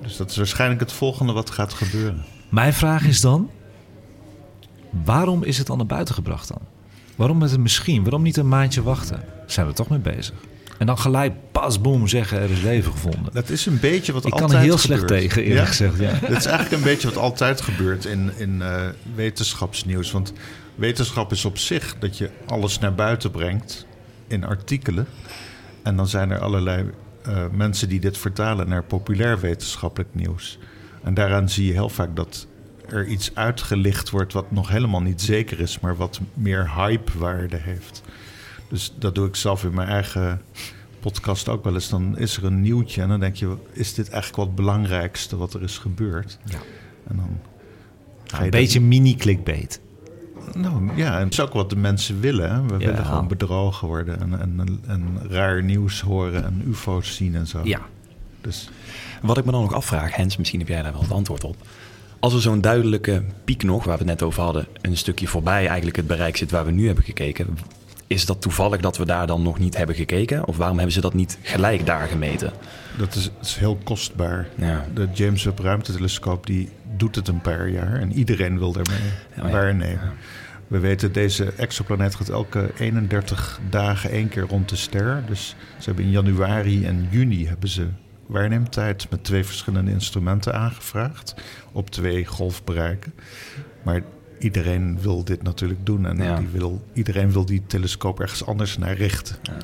Dus 0.01 0.17
dat 0.17 0.29
is 0.29 0.37
waarschijnlijk 0.37 0.79
het 0.79 0.91
volgende 0.91 1.33
wat 1.33 1.49
gaat 1.49 1.73
gebeuren. 1.73 2.23
Mijn 2.49 2.73
vraag 2.73 3.05
is 3.05 3.21
dan: 3.21 3.49
waarom 4.89 5.43
is 5.43 5.57
het 5.57 5.67
dan 5.67 5.77
naar 5.77 5.85
buiten 5.85 6.15
gebracht 6.15 6.47
dan? 6.47 6.61
Waarom 7.15 7.37
met 7.37 7.51
het 7.51 7.59
misschien? 7.59 8.01
Waarom 8.03 8.21
niet 8.21 8.37
een 8.37 8.47
maandje 8.47 8.83
wachten? 8.83 9.23
Zijn 9.45 9.67
we 9.67 9.73
toch 9.73 9.89
mee 9.89 9.99
bezig? 9.99 10.33
En 10.77 10.85
dan 10.85 10.97
gelijk 10.97 11.33
pas 11.51 11.81
boom 11.81 12.07
zeggen 12.07 12.39
er 12.39 12.49
is 12.51 12.61
leven 12.61 12.91
gevonden. 12.91 13.33
Dat 13.33 13.49
is 13.49 13.65
een 13.65 13.79
beetje 13.79 14.13
wat 14.13 14.25
Ik 14.25 14.31
altijd 14.31 14.51
kan 14.51 14.59
er 14.59 14.65
heel 14.65 14.77
gebeurt. 14.77 14.99
slecht 14.99 15.21
tegen, 15.21 15.41
eerlijk 15.43 15.59
Ja? 15.61 15.65
gezegd. 15.65 15.99
Ja. 15.99 16.11
Dat 16.27 16.37
is 16.37 16.45
eigenlijk 16.45 16.71
een 16.71 16.81
beetje 16.91 17.07
wat 17.07 17.17
altijd 17.17 17.61
gebeurt 17.61 18.05
in, 18.05 18.31
in 18.37 18.61
eh, 18.61 18.81
wetenschapsnieuws. 19.15 20.11
Want 20.11 20.33
wetenschap 20.75 21.31
is 21.31 21.45
op 21.45 21.57
zich 21.57 21.95
dat 21.99 22.17
je 22.17 22.29
alles 22.45 22.79
naar 22.79 22.95
buiten 22.95 23.31
brengt 23.31 23.85
in 24.27 24.43
artikelen. 24.43 25.07
En 25.83 25.95
dan 25.95 26.07
zijn 26.07 26.31
er 26.31 26.39
allerlei 26.39 26.85
eh, 27.29 27.45
mensen 27.51 27.89
die 27.89 27.99
dit 27.99 28.17
vertalen 28.17 28.69
naar 28.69 28.83
populair 28.83 29.39
wetenschappelijk 29.39 30.15
nieuws. 30.15 30.59
En 31.03 31.13
daaraan 31.13 31.49
zie 31.49 31.65
je 31.65 31.73
heel 31.73 31.89
vaak 31.89 32.15
dat 32.15 32.47
er 32.87 33.07
iets 33.07 33.35
uitgelicht 33.35 34.09
wordt 34.09 34.33
wat 34.33 34.51
nog 34.51 34.69
helemaal 34.69 35.01
niet 35.01 35.21
zeker 35.21 35.59
is, 35.59 35.79
maar 35.79 35.95
wat 35.95 36.19
meer 36.33 36.75
hypewaarde 36.75 37.57
heeft. 37.57 38.01
Dus 38.69 38.93
dat 38.99 39.15
doe 39.15 39.27
ik 39.27 39.35
zelf 39.35 39.63
in 39.63 39.73
mijn 39.73 39.87
eigen 39.87 40.41
podcast 40.99 41.49
ook 41.49 41.63
wel 41.63 41.73
eens. 41.73 41.89
Dan 41.89 42.17
is 42.17 42.37
er 42.37 42.45
een 42.45 42.61
nieuwtje 42.61 43.01
en 43.01 43.07
dan 43.07 43.19
denk 43.19 43.35
je, 43.35 43.55
is 43.71 43.93
dit 43.93 44.09
eigenlijk 44.09 44.35
wat 44.35 44.45
het 44.45 44.55
belangrijkste 44.55 45.37
wat 45.37 45.53
er 45.53 45.63
is 45.63 45.77
gebeurd? 45.77 46.37
Ja. 46.45 46.59
En 47.07 47.15
dan 47.15 47.39
ga 48.25 48.37
je 48.37 48.43
Een 48.43 48.49
beetje 48.49 48.81
mini-clickbait. 48.81 49.79
Nou 50.53 50.91
ja, 50.95 51.17
en 51.17 51.23
dat 51.23 51.31
is 51.31 51.39
ook 51.39 51.53
wat 51.53 51.69
de 51.69 51.75
mensen 51.75 52.19
willen. 52.19 52.49
Hè? 52.51 52.61
We 52.65 52.71
Ja. 52.71 52.77
willen 52.77 53.05
gewoon 53.05 53.27
bedrogen 53.27 53.87
worden 53.87 54.19
en, 54.21 54.39
en, 54.39 54.79
en 54.87 55.03
raar 55.29 55.63
nieuws 55.63 56.01
horen 56.01 56.45
en 56.45 56.63
ufo's 56.67 57.15
zien 57.15 57.35
en 57.35 57.47
zo. 57.47 57.59
Ja. 57.63 57.79
Dus 58.41 58.69
Wat 59.21 59.37
ik 59.37 59.45
me 59.45 59.51
dan 59.51 59.61
nog 59.61 59.73
afvraag, 59.73 60.15
Hens, 60.15 60.37
misschien 60.37 60.59
heb 60.59 60.67
jij 60.67 60.81
daar 60.81 60.91
wel 60.91 61.01
het 61.01 61.11
antwoord 61.11 61.43
op. 61.43 61.55
Als 62.19 62.33
er 62.33 62.41
zo'n 62.41 62.61
duidelijke 62.61 63.23
piek 63.45 63.63
nog, 63.63 63.83
waar 63.83 63.93
we 63.97 64.03
het 64.03 64.09
net 64.19 64.23
over 64.23 64.41
hadden, 64.43 64.67
een 64.81 64.97
stukje 64.97 65.27
voorbij 65.27 65.67
eigenlijk 65.67 65.95
het 65.97 66.07
bereik 66.07 66.37
zit 66.37 66.51
waar 66.51 66.65
we 66.65 66.71
nu 66.71 66.85
hebben 66.85 67.03
gekeken. 67.03 67.57
Is 68.07 68.25
dat 68.25 68.41
toevallig 68.41 68.81
dat 68.81 68.97
we 68.97 69.05
daar 69.05 69.27
dan 69.27 69.41
nog 69.41 69.59
niet 69.59 69.77
hebben 69.77 69.95
gekeken? 69.95 70.47
Of 70.47 70.57
waarom 70.57 70.75
hebben 70.75 70.93
ze 70.93 71.01
dat 71.01 71.13
niet 71.13 71.37
gelijk 71.41 71.85
daar 71.85 72.07
gemeten? 72.07 72.51
dat 72.97 73.15
is, 73.15 73.23
het 73.23 73.33
is 73.47 73.55
heel 73.55 73.77
kostbaar. 73.83 74.47
Ja. 74.55 74.85
De 74.93 75.07
James 75.13 75.43
Webb 75.43 75.59
ruimtetelescoop 75.59 76.45
die 76.45 76.69
doet 76.99 77.15
het 77.15 77.27
een 77.27 77.41
paar 77.41 77.69
jaar 77.69 77.93
en 77.99 78.11
iedereen 78.13 78.57
wil 78.59 78.71
daarmee 78.71 78.97
Ja, 79.35 79.45
ja. 79.45 79.51
waarnemen. 79.51 80.11
We 80.67 80.79
weten, 80.79 81.11
deze 81.11 81.45
exoplaneet 81.53 82.15
gaat 82.15 82.29
elke 82.29 82.71
31 82.77 83.59
dagen 83.69 84.09
één 84.09 84.29
keer 84.29 84.43
rond 84.43 84.69
de 84.69 84.75
ster. 84.75 85.23
Dus 85.27 85.55
ze 85.77 85.85
hebben 85.85 86.03
in 86.05 86.11
januari 86.11 86.85
en 86.85 87.07
juni 87.09 87.47
hebben 87.47 87.69
ze 87.69 87.87
waarneemtijd 88.25 89.09
met 89.09 89.23
twee 89.23 89.43
verschillende 89.43 89.91
instrumenten 89.91 90.53
aangevraagd. 90.53 91.33
Op 91.71 91.89
twee 91.89 92.25
golfbereiken. 92.25 93.13
Maar 93.83 94.01
iedereen 94.39 95.01
wil 95.01 95.23
dit 95.23 95.43
natuurlijk 95.43 95.85
doen. 95.85 96.05
En 96.05 96.17
Ja. 96.17 96.37
die 96.37 96.47
wil, 96.47 96.85
iedereen 96.93 97.31
wil 97.31 97.45
die 97.45 97.63
telescoop 97.67 98.19
ergens 98.19 98.45
anders 98.45 98.77
naar 98.77 98.93
richten. 98.95 99.35
Ja. 99.43 99.57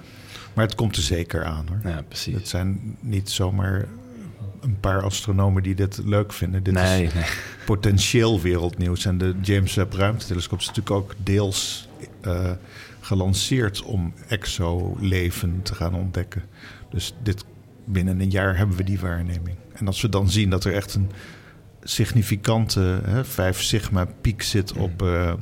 Maar 0.53 0.65
het 0.65 0.75
komt 0.75 0.95
er 0.95 1.01
zeker 1.01 1.43
aan 1.43 1.65
hoor. 1.69 1.91
Ja, 1.91 2.01
precies. 2.07 2.33
Het 2.35 2.47
zijn 2.47 2.97
niet 2.99 3.29
zomaar 3.29 3.85
een 4.65 4.79
paar 4.79 5.03
astronomen 5.03 5.63
die 5.63 5.75
dit 5.75 6.01
leuk 6.05 6.33
vinden. 6.33 6.63
Dit 6.63 6.73
nee, 6.73 7.03
is 7.03 7.13
nee. 7.13 7.23
potentieel 7.65 8.41
wereldnieuws. 8.41 9.05
En 9.05 9.17
de 9.17 9.35
James 9.41 9.73
Webb 9.73 9.93
ruimtetelescoop 9.93 10.59
is 10.59 10.67
natuurlijk 10.67 10.95
ook 10.95 11.13
deels 11.17 11.87
eh, 12.21 12.51
gelanceerd 12.99 13.81
om 13.81 14.13
exoleven 14.27 15.59
te 15.63 15.75
gaan 15.75 15.93
ontdekken. 15.93 16.43
Dus 16.89 17.15
dit, 17.23 17.45
binnen 17.85 18.19
een 18.19 18.29
jaar 18.29 18.57
hebben 18.57 18.77
we 18.77 18.83
die 18.83 18.99
waarneming. 18.99 19.55
En 19.73 19.87
als 19.87 20.01
we 20.01 20.09
dan 20.09 20.29
zien 20.29 20.49
dat 20.49 20.63
er 20.63 20.73
echt 20.73 20.93
een 20.93 21.11
significante 21.83 23.01
hè, 23.03 23.25
5 23.25 23.61
sigma 23.61 24.07
piek 24.21 24.41
zit 24.41 24.73
op 24.73 25.01
eh, 25.01 25.33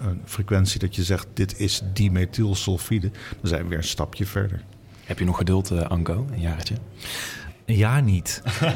een 0.00 0.20
frequentie 0.24 0.80
dat 0.80 0.96
je 0.96 1.02
zegt 1.02 1.26
dit 1.34 1.60
is 1.60 1.82
dimethylsulfide, 1.92 3.10
dan 3.10 3.48
zijn 3.48 3.62
we 3.62 3.68
weer 3.68 3.78
een 3.78 3.84
stapje 3.84 4.26
verder. 4.26 4.62
Heb 5.04 5.18
je 5.18 5.24
nog 5.24 5.36
geduld, 5.36 5.70
eh, 5.70 5.80
Anko, 5.80 6.26
een 6.32 6.40
jaartje? 6.40 6.74
Een 7.68 7.76
jaar 7.76 8.02
niet. 8.02 8.42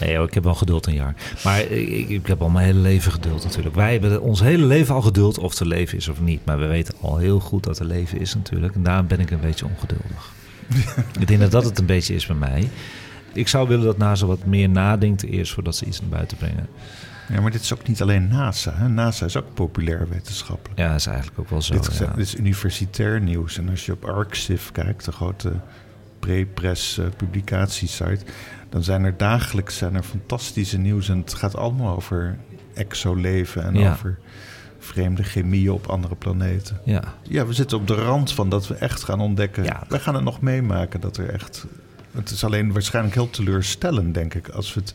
nee, 0.00 0.22
ik 0.22 0.34
heb 0.34 0.44
wel 0.44 0.54
geduld 0.54 0.86
een 0.86 0.94
jaar. 0.94 1.14
Maar 1.44 1.60
ik, 1.60 2.08
ik 2.08 2.26
heb 2.26 2.42
al 2.42 2.48
mijn 2.48 2.64
hele 2.64 2.78
leven 2.78 3.12
geduld 3.12 3.44
natuurlijk. 3.44 3.74
Wij 3.74 3.92
hebben 3.92 4.22
ons 4.22 4.40
hele 4.40 4.64
leven 4.64 4.94
al 4.94 5.02
geduld 5.02 5.38
of 5.38 5.58
er 5.58 5.66
leven 5.66 5.98
is 5.98 6.08
of 6.08 6.20
niet. 6.20 6.44
Maar 6.44 6.58
we 6.58 6.66
weten 6.66 6.94
al 7.00 7.16
heel 7.16 7.40
goed 7.40 7.64
dat 7.64 7.78
er 7.78 7.86
leven 7.86 8.20
is 8.20 8.34
natuurlijk. 8.34 8.74
En 8.74 8.82
daarom 8.82 9.06
ben 9.06 9.20
ik 9.20 9.30
een 9.30 9.40
beetje 9.40 9.66
ongeduldig. 9.66 10.32
ik 11.20 11.26
denk 11.26 11.40
dat 11.40 11.50
dat 11.50 11.64
het 11.64 11.78
een 11.78 11.86
beetje 11.86 12.14
is 12.14 12.26
bij 12.26 12.36
mij. 12.36 12.68
Ik 13.32 13.48
zou 13.48 13.68
willen 13.68 13.84
dat 13.84 13.98
NASA 13.98 14.26
wat 14.26 14.44
meer 14.44 14.68
nadenkt 14.68 15.24
eerst 15.24 15.52
voordat 15.52 15.76
ze 15.76 15.84
iets 15.84 16.00
naar 16.00 16.10
buiten 16.10 16.36
brengen. 16.36 16.68
Ja, 17.28 17.40
maar 17.40 17.50
dit 17.50 17.60
is 17.60 17.72
ook 17.72 17.88
niet 17.88 18.02
alleen 18.02 18.28
NASA. 18.28 18.74
Hè? 18.74 18.88
NASA 18.88 19.26
is 19.26 19.36
ook 19.36 19.54
populair 19.54 20.08
wetenschappelijk. 20.08 20.80
Ja, 20.80 20.88
dat 20.88 20.98
is 20.98 21.06
eigenlijk 21.06 21.38
ook 21.38 21.50
wel 21.50 21.62
zo. 21.62 21.74
dit, 21.74 21.98
ja. 21.98 22.06
dit 22.06 22.26
is 22.26 22.36
universitair 22.36 23.20
nieuws. 23.20 23.58
En 23.58 23.68
als 23.68 23.86
je 23.86 23.92
op 23.92 24.04
ArcSIF 24.04 24.72
kijkt, 24.72 25.04
de 25.04 25.12
grote 25.12 25.52
pre-press 26.18 26.98
eh, 26.98 27.04
publicatiesite, 27.16 28.18
dan 28.68 28.82
zijn 28.82 29.04
er 29.04 29.16
dagelijks 29.16 29.76
zijn 29.76 29.94
er 29.94 30.02
fantastische 30.02 30.78
nieuws. 30.78 31.08
En 31.08 31.18
het 31.18 31.34
gaat 31.34 31.56
allemaal 31.56 31.96
over 31.96 32.38
exoleven 32.74 33.62
en 33.64 33.74
Ja. 33.74 33.92
over 33.92 34.18
vreemde 34.78 35.22
chemie 35.22 35.72
op 35.72 35.86
andere 35.86 36.14
planeten. 36.14 36.80
ja. 36.84 37.02
Ja, 37.22 37.46
we 37.46 37.52
zitten 37.52 37.78
op 37.78 37.86
de 37.86 37.94
rand 37.94 38.32
van 38.32 38.48
dat 38.48 38.66
we 38.68 38.74
echt 38.74 39.02
gaan 39.04 39.20
ontdekken. 39.20 39.64
Ja. 39.64 39.84
Wij 39.88 39.98
gaan 40.00 40.14
het 40.14 40.24
nog 40.24 40.40
meemaken 40.40 41.00
dat 41.00 41.16
er 41.16 41.28
echt. 41.30 41.66
Het 42.12 42.30
is 42.30 42.44
alleen 42.44 42.72
waarschijnlijk 42.72 43.14
heel 43.14 43.30
teleurstellend, 43.30 44.14
denk 44.14 44.34
ik, 44.34 44.48
als 44.48 44.74
we 44.74 44.80
het 44.80 44.94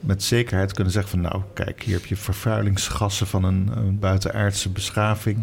met 0.00 0.22
zekerheid 0.22 0.72
kunnen 0.72 0.92
zeggen 0.92 1.10
van 1.10 1.20
nou, 1.20 1.42
kijk, 1.54 1.82
hier 1.82 1.94
heb 1.94 2.06
je 2.06 2.16
vervuilingsgassen 2.16 3.26
van 3.26 3.44
een, 3.44 3.70
een 3.76 3.98
buitenaardse 3.98 4.68
beschaving. 4.68 5.38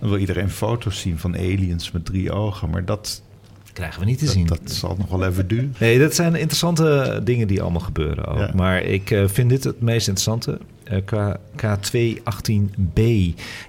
Dan 0.00 0.08
wil 0.08 0.18
iedereen 0.18 0.50
foto's 0.50 1.00
zien 1.00 1.18
van 1.18 1.34
aliens 1.36 1.90
met 1.90 2.04
drie 2.04 2.32
ogen, 2.32 2.70
maar 2.70 2.84
dat, 2.84 3.22
krijgen 3.72 4.00
we 4.00 4.06
niet 4.06 4.18
te 4.18 4.24
dat, 4.24 4.34
zien. 4.34 4.46
dat 4.46 4.60
zal 4.64 4.96
nog 4.98 5.08
wel 5.08 5.26
even 5.26 5.48
duren. 5.48 5.74
Nee, 5.78 5.98
dat 5.98 6.14
zijn 6.14 6.34
interessante 6.34 7.20
dingen 7.24 7.48
die 7.48 7.62
allemaal 7.62 7.80
gebeuren 7.80 8.26
ook. 8.26 8.38
Ja. 8.38 8.52
Maar 8.54 8.82
ik 8.82 9.10
eh, 9.10 9.24
vind 9.26 9.50
dit 9.50 9.64
het 9.64 9.80
meest 9.80 10.08
interessante. 10.08 10.58
Eh, 10.90 10.98
K, 11.04 11.36
K218b. 11.56 13.00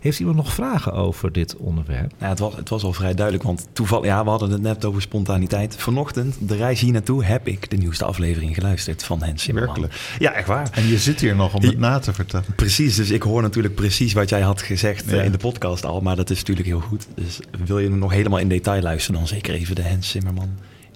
Heeft 0.01 0.19
iemand 0.19 0.37
nog 0.37 0.53
vragen 0.53 0.93
over 0.93 1.31
dit 1.31 1.55
onderwerp? 1.57 2.11
Ja, 2.19 2.29
het, 2.29 2.39
was, 2.39 2.55
het 2.55 2.69
was 2.69 2.83
al 2.83 2.93
vrij 2.93 3.13
duidelijk, 3.13 3.45
want 3.45 3.67
toevallig, 3.73 4.05
ja, 4.05 4.23
we 4.23 4.29
hadden 4.29 4.51
het 4.51 4.61
net 4.61 4.85
over 4.85 5.01
spontaniteit. 5.01 5.75
Vanochtend, 5.75 6.35
de 6.39 6.55
reis 6.55 6.79
hier 6.79 6.91
naartoe, 6.91 7.23
heb 7.23 7.47
ik 7.47 7.69
de 7.69 7.77
nieuwste 7.77 8.05
aflevering 8.05 8.55
geluisterd 8.55 9.03
van 9.03 9.23
Hens 9.23 9.43
Zimmerman. 9.43 9.73
Werkelijk? 9.79 10.15
Ja, 10.19 10.31
echt 10.33 10.47
waar. 10.47 10.69
En 10.73 10.87
je 10.87 10.97
zit 10.97 11.19
hier 11.19 11.35
nog 11.35 11.53
om 11.53 11.63
het 11.63 11.77
na 11.77 11.99
te 11.99 12.13
vertellen. 12.13 12.45
Precies, 12.55 12.95
dus 12.95 13.09
ik 13.09 13.21
hoor 13.23 13.41
natuurlijk 13.41 13.75
precies 13.75 14.13
wat 14.13 14.29
jij 14.29 14.41
had 14.41 14.61
gezegd 14.61 15.07
eh, 15.07 15.15
Ja. 15.15 15.21
in 15.21 15.31
de 15.31 15.37
podcast 15.37 15.85
al, 15.85 16.01
maar 16.01 16.15
dat 16.15 16.29
is 16.29 16.37
natuurlijk 16.37 16.67
heel 16.67 16.79
goed. 16.79 17.07
Dus 17.15 17.39
wil 17.65 17.79
je 17.79 17.89
nog 17.89 18.11
helemaal 18.11 18.39
in 18.39 18.47
detail 18.49 18.81
luisteren, 18.81 19.19
dan 19.19 19.27
zeker 19.27 19.53
even 19.53 19.75
de 19.75 19.81
Hens 19.81 20.09
Zimmerman 20.09 20.49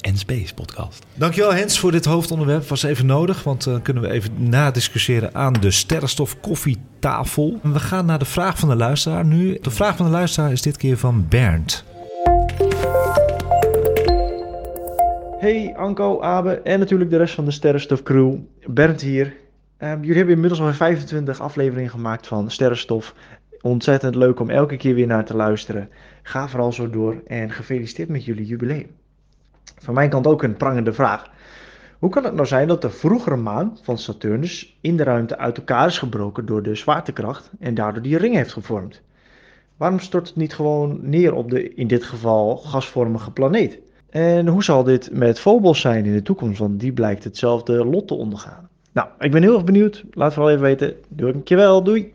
en 0.06 0.18
Space 0.18 0.54
podcast. 0.54 1.06
Dankjewel 1.14 1.54
Hens 1.54 1.80
voor 1.80 1.92
dit 1.92 2.06
hoofdonderwerp. 2.06 2.68
Was 2.68 2.84
even 2.84 3.06
nodig, 3.06 3.44
want 3.44 3.64
dan 3.64 3.82
kunnen 3.82 4.04
we 4.04 4.10
even 4.10 4.50
nadiscussiëren 4.50 5.36
aan 5.36 5.54
de 5.54 5.72
sterrenstof 5.72 6.40
koffietafel. 6.40 7.60
We 7.64 7.80
gaan 7.80 8.06
naar 8.06 8.20
de 8.20 8.26
vraag 8.26 8.60
van 8.60 8.70
de 8.70 8.76
luisteraar 8.76 9.26
nu. 9.26 9.58
De 9.62 9.72
vraag 9.72 9.96
van 9.96 10.06
de 10.06 10.12
luisteraar 10.12 10.52
is 10.52 10.62
dit 10.62 10.78
keer 10.78 10.98
van 10.98 11.26
Bernd. 11.30 11.84
Hey 15.40 15.74
Anko, 15.76 16.22
Abe 16.22 16.54
en 16.54 16.80
natuurlijk 16.80 17.10
de 17.10 17.18
rest 17.18 17.34
van 17.34 17.46
de 17.46 17.52
Sterrenstof 17.52 18.04
crew. 18.04 18.36
Bernd 18.66 19.02
hier. 19.02 19.34
Ehm, 19.78 20.00
jullie 20.00 20.18
hebben 20.18 20.34
inmiddels 20.34 20.62
al 20.62 20.74
25 20.74 21.40
afleveringen 21.40 21.92
gemaakt 21.92 22.28
van 22.28 22.52
Sterrenstof. 22.52 23.14
Ontzettend 23.62 24.16
leuk 24.16 24.40
om 24.40 24.50
elke 24.50 24.78
keer 24.78 24.96
weer 24.96 25.08
naar 25.08 25.26
te 25.26 25.36
luisteren. 25.36 25.90
Ga 26.24 26.48
vooral 26.48 26.72
zo 26.72 26.90
door 26.90 27.22
en 27.28 27.52
gefeliciteerd 27.52 28.10
met 28.10 28.26
jullie 28.26 28.46
jubileum. 28.46 28.88
Van 29.78 29.94
mijn 29.94 30.10
kant 30.10 30.28
ook 30.28 30.44
een 30.44 30.58
prangende 30.58 30.94
vraag. 30.94 31.30
Hoe 32.00 32.10
kan 32.10 32.24
het 32.24 32.34
nou 32.34 32.48
zijn 32.48 32.68
dat 32.68 32.82
de 32.82 32.90
vroegere 32.90 33.36
maan 33.36 33.78
van 33.82 33.98
Saturnus 33.98 34.78
in 34.82 34.98
de 34.98 35.04
ruimte 35.04 35.38
uit 35.38 35.58
elkaar 35.58 35.88
is 35.88 35.98
gebroken 35.98 36.46
door 36.46 36.64
de 36.64 36.76
zwaartekracht 36.76 37.50
en 37.60 37.74
daardoor 37.74 38.02
die 38.02 38.18
ring 38.18 38.36
heeft 38.36 38.54
gevormd? 38.54 39.02
Waarom 39.78 40.00
stort 40.00 40.28
het 40.28 40.36
niet 40.36 40.54
gewoon 40.54 41.00
neer 41.02 41.34
op 41.34 41.50
de, 41.50 41.74
in 41.74 41.88
dit 41.88 42.04
geval, 42.04 42.58
gasvormige 42.58 43.32
planeet? 43.32 43.80
En 44.10 44.48
hoe 44.48 44.64
zal 44.64 44.84
dit 44.84 45.10
met 45.12 45.40
Phobos 45.40 45.82
zijn 45.82 46.06
in 46.06 46.14
de 46.14 46.22
toekomst? 46.22 46.60
Want 46.60 46.80
die 46.80 46.94
blijkt 46.94 47.24
hetzelfde 47.24 47.86
lot 47.86 48.08
te 48.08 48.14
ondergaan. 48.14 48.70
Nou, 48.92 49.08
ik 49.20 49.32
ben 49.32 49.42
heel 49.42 49.54
erg 49.54 49.64
benieuwd. 49.64 50.04
Laat 50.12 50.34
vooral 50.34 50.52
even 50.52 50.64
weten. 50.64 50.94
Dankjewel, 51.08 51.84
doei! 51.84 52.14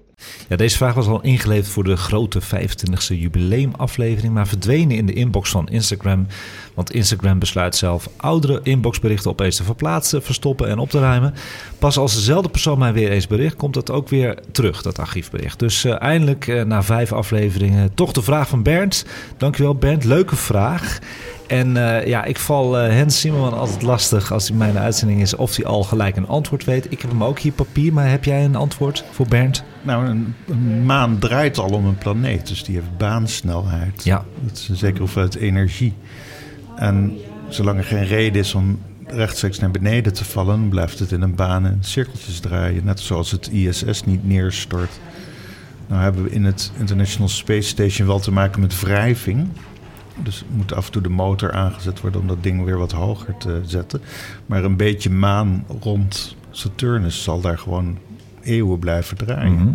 Ja, 0.48 0.56
deze 0.56 0.76
vraag 0.76 0.94
was 0.94 1.06
al 1.06 1.22
ingeleverd 1.22 1.68
voor 1.68 1.84
de 1.84 1.96
grote 1.96 2.40
25e 2.42 3.18
jubileumaflevering, 3.18 4.34
maar 4.34 4.46
verdwenen 4.46 4.96
in 4.96 5.06
de 5.06 5.12
inbox 5.12 5.50
van 5.50 5.68
Instagram. 5.68 6.26
Want 6.80 6.92
Instagram 6.92 7.38
besluit 7.38 7.76
zelf 7.76 8.08
oudere 8.16 8.60
inboxberichten 8.62 9.30
opeens 9.30 9.56
te 9.56 9.64
verplaatsen, 9.64 10.22
verstoppen 10.22 10.68
en 10.68 10.78
op 10.78 10.90
te 10.90 10.98
ruimen. 10.98 11.34
Pas 11.78 11.96
als 11.96 12.14
dezelfde 12.14 12.48
persoon 12.48 12.78
mij 12.78 12.92
weer 12.92 13.10
eens 13.10 13.26
bericht, 13.26 13.56
komt 13.56 13.74
dat 13.74 13.90
ook 13.90 14.08
weer 14.08 14.38
terug, 14.52 14.82
dat 14.82 14.98
archiefbericht. 14.98 15.58
Dus 15.58 15.84
uh, 15.84 16.02
eindelijk, 16.02 16.46
uh, 16.46 16.62
na 16.62 16.82
vijf 16.82 17.12
afleveringen, 17.12 17.94
toch 17.94 18.12
de 18.12 18.22
vraag 18.22 18.48
van 18.48 18.62
Bernd. 18.62 19.04
Dankjewel 19.36 19.74
Bernd, 19.74 20.04
leuke 20.04 20.36
vraag. 20.36 20.98
En 21.46 21.76
uh, 21.76 22.06
ja, 22.06 22.24
ik 22.24 22.38
val 22.38 22.84
uh, 22.84 22.88
Hens 22.88 23.20
Simmerman 23.20 23.58
altijd 23.58 23.82
lastig 23.82 24.32
als 24.32 24.48
hij 24.48 24.56
mijn 24.56 24.78
uitzending 24.78 25.20
is 25.20 25.36
of 25.36 25.56
hij 25.56 25.64
al 25.64 25.82
gelijk 25.82 26.16
een 26.16 26.28
antwoord 26.28 26.64
weet. 26.64 26.86
Ik 26.92 27.00
heb 27.00 27.10
hem 27.10 27.24
ook 27.24 27.38
hier 27.38 27.52
papier, 27.52 27.92
maar 27.92 28.10
heb 28.10 28.24
jij 28.24 28.44
een 28.44 28.56
antwoord 28.56 29.04
voor 29.10 29.26
Bernd? 29.28 29.64
Nou, 29.82 30.06
een, 30.06 30.34
een 30.48 30.84
maan 30.84 31.18
draait 31.18 31.58
al 31.58 31.70
om 31.70 31.86
een 31.86 31.98
planeet, 31.98 32.46
dus 32.46 32.64
die 32.64 32.74
heeft 32.74 32.96
baansnelheid. 32.98 34.04
Ja. 34.04 34.24
Dat 34.44 34.56
is 34.56 34.68
een 34.68 34.76
zekere 34.76 35.00
hoeveelheid 35.00 35.34
energie. 35.34 35.94
En 36.80 37.18
zolang 37.48 37.78
er 37.78 37.84
geen 37.84 38.06
reden 38.06 38.40
is 38.40 38.54
om 38.54 38.78
rechtstreeks 39.06 39.58
naar 39.58 39.70
beneden 39.70 40.12
te 40.12 40.24
vallen, 40.24 40.68
blijft 40.68 40.98
het 40.98 41.12
in 41.12 41.22
een 41.22 41.34
baan 41.34 41.66
in 41.66 41.78
cirkeltjes 41.80 42.40
draaien. 42.40 42.84
Net 42.84 43.00
zoals 43.00 43.30
het 43.30 43.48
ISS 43.48 44.04
niet 44.04 44.26
neerstort. 44.26 45.00
Nou 45.86 46.02
hebben 46.02 46.22
we 46.22 46.30
in 46.30 46.44
het 46.44 46.72
International 46.78 47.28
Space 47.28 47.68
Station 47.68 48.06
wel 48.06 48.18
te 48.18 48.32
maken 48.32 48.60
met 48.60 48.80
wrijving. 48.80 49.48
Dus 50.22 50.44
moet 50.50 50.74
af 50.74 50.86
en 50.86 50.92
toe 50.92 51.02
de 51.02 51.08
motor 51.08 51.52
aangezet 51.52 52.00
worden 52.00 52.20
om 52.20 52.26
dat 52.26 52.42
ding 52.42 52.64
weer 52.64 52.78
wat 52.78 52.92
hoger 52.92 53.36
te 53.36 53.60
zetten. 53.64 54.00
Maar 54.46 54.64
een 54.64 54.76
beetje 54.76 55.10
maan 55.10 55.64
rond 55.80 56.36
Saturnus 56.50 57.22
zal 57.22 57.40
daar 57.40 57.58
gewoon 57.58 57.98
eeuwen 58.42 58.78
blijven 58.78 59.16
draaien. 59.16 59.52
Mhm. 59.52 59.72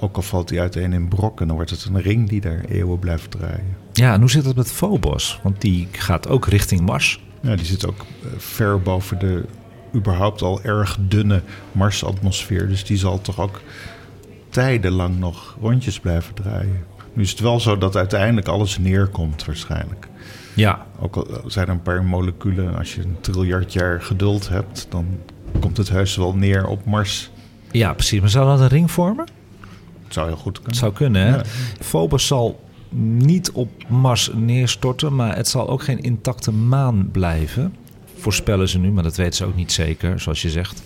Ook 0.00 0.16
al 0.16 0.22
valt 0.22 0.48
die 0.48 0.60
uiteen 0.60 0.92
in 0.92 1.08
brokken, 1.08 1.46
dan 1.46 1.56
wordt 1.56 1.70
het 1.70 1.84
een 1.84 2.00
ring 2.00 2.28
die 2.28 2.40
daar 2.40 2.64
eeuwen 2.68 2.98
blijft 2.98 3.30
draaien. 3.30 3.76
Ja, 3.98 4.12
en 4.12 4.20
hoe 4.20 4.30
zit 4.30 4.44
het 4.44 4.56
met 4.56 4.72
Phobos? 4.72 5.40
Want 5.42 5.60
die 5.60 5.88
gaat 5.92 6.28
ook 6.28 6.46
richting 6.46 6.80
Mars. 6.80 7.20
Ja, 7.40 7.56
die 7.56 7.66
zit 7.66 7.86
ook 7.86 8.00
eh, 8.00 8.28
ver 8.36 8.82
boven 8.82 9.18
de 9.18 9.44
überhaupt 9.94 10.42
al 10.42 10.62
erg 10.62 10.96
dunne 11.00 11.42
Marsatmosfeer. 11.72 12.68
Dus 12.68 12.84
die 12.84 12.96
zal 12.96 13.20
toch 13.20 13.40
ook 13.40 13.60
tijdenlang 14.50 15.18
nog 15.18 15.56
rondjes 15.60 16.00
blijven 16.00 16.34
draaien. 16.34 16.84
Nu 17.12 17.22
is 17.22 17.30
het 17.30 17.40
wel 17.40 17.60
zo 17.60 17.78
dat 17.78 17.96
uiteindelijk 17.96 18.48
alles 18.48 18.78
neerkomt 18.78 19.44
waarschijnlijk. 19.44 20.08
Ja. 20.54 20.86
Ook 20.98 21.16
al 21.16 21.26
zijn 21.46 21.66
er 21.66 21.72
een 21.72 21.82
paar 21.82 22.04
moleculen, 22.04 22.76
als 22.76 22.94
je 22.94 23.02
een 23.02 23.16
triljard 23.20 23.72
jaar 23.72 24.02
geduld 24.02 24.48
hebt, 24.48 24.86
dan 24.90 25.06
komt 25.60 25.76
het 25.76 25.88
heus 25.88 26.16
wel 26.16 26.34
neer 26.34 26.66
op 26.66 26.84
Mars. 26.84 27.30
Ja, 27.70 27.92
precies. 27.92 28.20
Maar 28.20 28.30
zou 28.30 28.46
dat 28.46 28.60
een 28.60 28.68
ring 28.68 28.90
vormen? 28.90 29.26
Het 30.04 30.12
zou 30.12 30.26
heel 30.26 30.36
goed 30.36 30.54
kunnen. 30.54 30.70
Het 30.70 30.80
zou 30.80 30.92
kunnen, 30.92 31.22
hè? 31.22 31.36
Ja. 31.36 31.42
Phobos 31.80 32.26
zal 32.26 32.67
niet 32.90 33.50
op 33.50 33.70
Mars 33.88 34.30
neerstorten, 34.34 35.14
maar 35.14 35.36
het 35.36 35.48
zal 35.48 35.68
ook 35.68 35.82
geen 35.82 36.00
intacte 36.00 36.52
maan 36.52 37.08
blijven. 37.12 37.74
Voorspellen 38.14 38.68
ze 38.68 38.78
nu, 38.78 38.90
maar 38.90 39.02
dat 39.02 39.16
weten 39.16 39.34
ze 39.34 39.44
ook 39.44 39.56
niet 39.56 39.72
zeker, 39.72 40.20
zoals 40.20 40.42
je 40.42 40.50
zegt. 40.50 40.82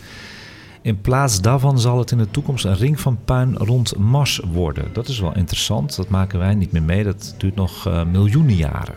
In 0.83 1.01
plaats 1.01 1.41
daarvan 1.41 1.79
zal 1.79 1.99
het 1.99 2.11
in 2.11 2.19
de 2.19 2.31
toekomst 2.31 2.65
een 2.65 2.77
ring 2.77 3.01
van 3.01 3.19
puin 3.25 3.57
rond 3.57 3.97
Mars 3.97 4.41
worden. 4.53 4.93
Dat 4.93 5.09
is 5.09 5.21
wel 5.21 5.37
interessant. 5.37 5.97
Dat 5.97 6.09
maken 6.09 6.39
wij 6.39 6.55
niet 6.55 6.73
meer 6.73 6.83
mee. 6.83 7.05
Dat 7.05 7.35
duurt 7.39 7.55
nog 7.55 7.89
uh, 7.89 8.05
miljoenen 8.05 8.57
jaren. 8.57 8.95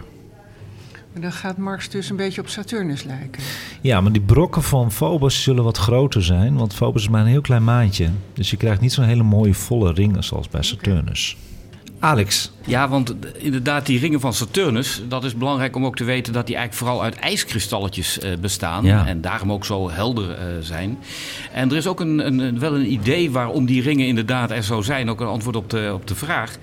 Dan 1.19 1.31
gaat 1.31 1.57
Mars 1.57 1.89
dus 1.89 2.09
een 2.09 2.15
beetje 2.15 2.41
op 2.41 2.47
Saturnus 2.47 3.03
lijken. 3.03 3.43
Ja, 3.81 4.01
maar 4.01 4.11
die 4.11 4.21
brokken 4.21 4.63
van 4.63 4.91
Phobos 4.91 5.43
zullen 5.43 5.63
wat 5.63 5.77
groter 5.77 6.23
zijn. 6.23 6.55
Want 6.55 6.73
Phobos 6.73 7.01
is 7.01 7.09
maar 7.09 7.21
een 7.21 7.27
heel 7.27 7.41
klein 7.41 7.63
maantje. 7.63 8.09
Dus 8.33 8.49
je 8.49 8.57
krijgt 8.57 8.81
niet 8.81 8.93
zo'n 8.93 9.05
hele 9.05 9.23
mooie 9.23 9.53
volle 9.53 9.93
ringen 9.93 10.23
zoals 10.23 10.49
bij 10.49 10.61
Saturnus. 10.63 11.37
Alex. 11.99 12.51
Ja, 12.65 12.89
want 12.89 13.15
inderdaad, 13.37 13.85
die 13.85 13.99
ringen 13.99 14.19
van 14.19 14.33
Saturnus, 14.33 15.01
dat 15.07 15.23
is 15.23 15.35
belangrijk 15.35 15.75
om 15.75 15.85
ook 15.85 15.95
te 15.95 16.03
weten 16.03 16.33
dat 16.33 16.47
die 16.47 16.55
eigenlijk 16.55 16.85
vooral 16.85 17.03
uit 17.03 17.15
ijskristalletjes 17.15 18.19
uh, 18.19 18.37
bestaan. 18.37 18.85
Ja. 18.85 19.07
En 19.07 19.21
daarom 19.21 19.51
ook 19.51 19.65
zo 19.65 19.89
helder 19.89 20.29
uh, 20.29 20.35
zijn. 20.59 20.97
En 21.51 21.69
er 21.69 21.77
is 21.77 21.87
ook 21.87 21.99
een, 21.99 22.27
een, 22.27 22.59
wel 22.59 22.75
een 22.75 22.91
idee 22.91 23.31
waarom 23.31 23.65
die 23.65 23.81
ringen 23.81 24.07
inderdaad 24.07 24.51
er 24.51 24.63
zo 24.63 24.81
zijn. 24.81 25.09
Ook 25.09 25.21
een 25.21 25.27
antwoord 25.27 25.55
op 25.55 25.69
de, 25.69 25.91
op 25.93 26.07
de 26.07 26.15
vraag. 26.15 26.57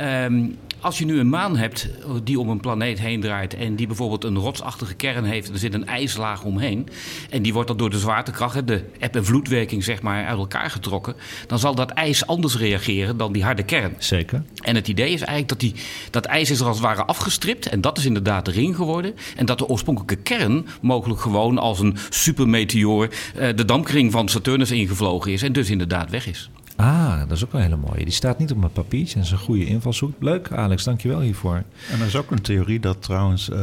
Um, 0.00 0.56
als 0.80 0.98
je 0.98 1.04
nu 1.04 1.18
een 1.18 1.28
maan 1.28 1.56
hebt 1.56 1.88
die 2.24 2.40
om 2.40 2.48
een 2.48 2.60
planeet 2.60 2.98
heen 2.98 3.20
draait 3.20 3.54
en 3.54 3.76
die 3.76 3.86
bijvoorbeeld 3.86 4.24
een 4.24 4.38
rotsachtige 4.38 4.94
kern 4.94 5.24
heeft, 5.24 5.48
er 5.48 5.58
zit 5.58 5.74
een 5.74 5.86
ijslaag 5.86 6.44
omheen 6.44 6.88
en 7.30 7.42
die 7.42 7.52
wordt 7.52 7.68
dan 7.68 7.76
door 7.76 7.90
de 7.90 7.98
zwaartekracht, 7.98 8.66
de 8.66 8.84
eb- 8.98 9.16
en 9.16 9.24
vloedwerking 9.24 9.84
zeg 9.84 10.02
maar, 10.02 10.26
uit 10.26 10.38
elkaar 10.38 10.70
getrokken, 10.70 11.14
dan 11.46 11.58
zal 11.58 11.74
dat 11.74 11.90
ijs 11.90 12.26
anders 12.26 12.56
reageren 12.56 13.16
dan 13.16 13.32
die 13.32 13.44
harde 13.44 13.62
kern. 13.62 13.94
Zeker. 13.98 14.42
En 14.62 14.74
het 14.74 14.88
idee 14.88 15.12
is 15.12 15.20
eigenlijk 15.20 15.48
dat 15.48 15.60
die, 15.60 15.74
dat 16.10 16.24
ijs 16.24 16.50
is 16.50 16.60
er 16.60 16.66
als 16.66 16.76
het 16.76 16.86
ware 16.86 17.04
afgestript 17.04 17.68
en 17.68 17.80
dat 17.80 17.98
is 17.98 18.04
inderdaad 18.04 18.44
de 18.44 18.50
ring 18.50 18.76
geworden 18.76 19.14
en 19.36 19.46
dat 19.46 19.58
de 19.58 19.66
oorspronkelijke 19.66 20.22
kern 20.22 20.66
mogelijk 20.80 21.20
gewoon 21.20 21.58
als 21.58 21.80
een 21.80 21.96
supermeteoor 22.10 23.08
uh, 23.08 23.48
de 23.54 23.64
dampkring 23.64 24.12
van 24.12 24.28
Saturnus 24.28 24.70
ingevlogen 24.70 25.32
is 25.32 25.42
en 25.42 25.52
dus 25.52 25.70
inderdaad 25.70 26.10
weg 26.10 26.26
is. 26.26 26.50
Ah, 26.80 27.18
dat 27.18 27.30
is 27.30 27.44
ook 27.44 27.52
wel 27.52 27.60
een 27.60 27.66
hele 27.66 27.80
mooie. 27.88 28.04
Die 28.04 28.12
staat 28.12 28.38
niet 28.38 28.50
op 28.50 28.56
mijn 28.56 28.72
papiertje. 28.72 29.14
Dat 29.14 29.24
is 29.24 29.30
een 29.30 29.38
goede 29.38 29.66
invalshoek. 29.66 30.12
Leuk, 30.18 30.52
Alex. 30.52 30.84
Dankjewel 30.84 31.20
hiervoor. 31.20 31.62
En 31.90 32.00
er 32.00 32.06
is 32.06 32.16
ook 32.16 32.30
een 32.30 32.42
theorie 32.42 32.80
dat 32.80 33.02
trouwens 33.02 33.48
uh, 33.48 33.56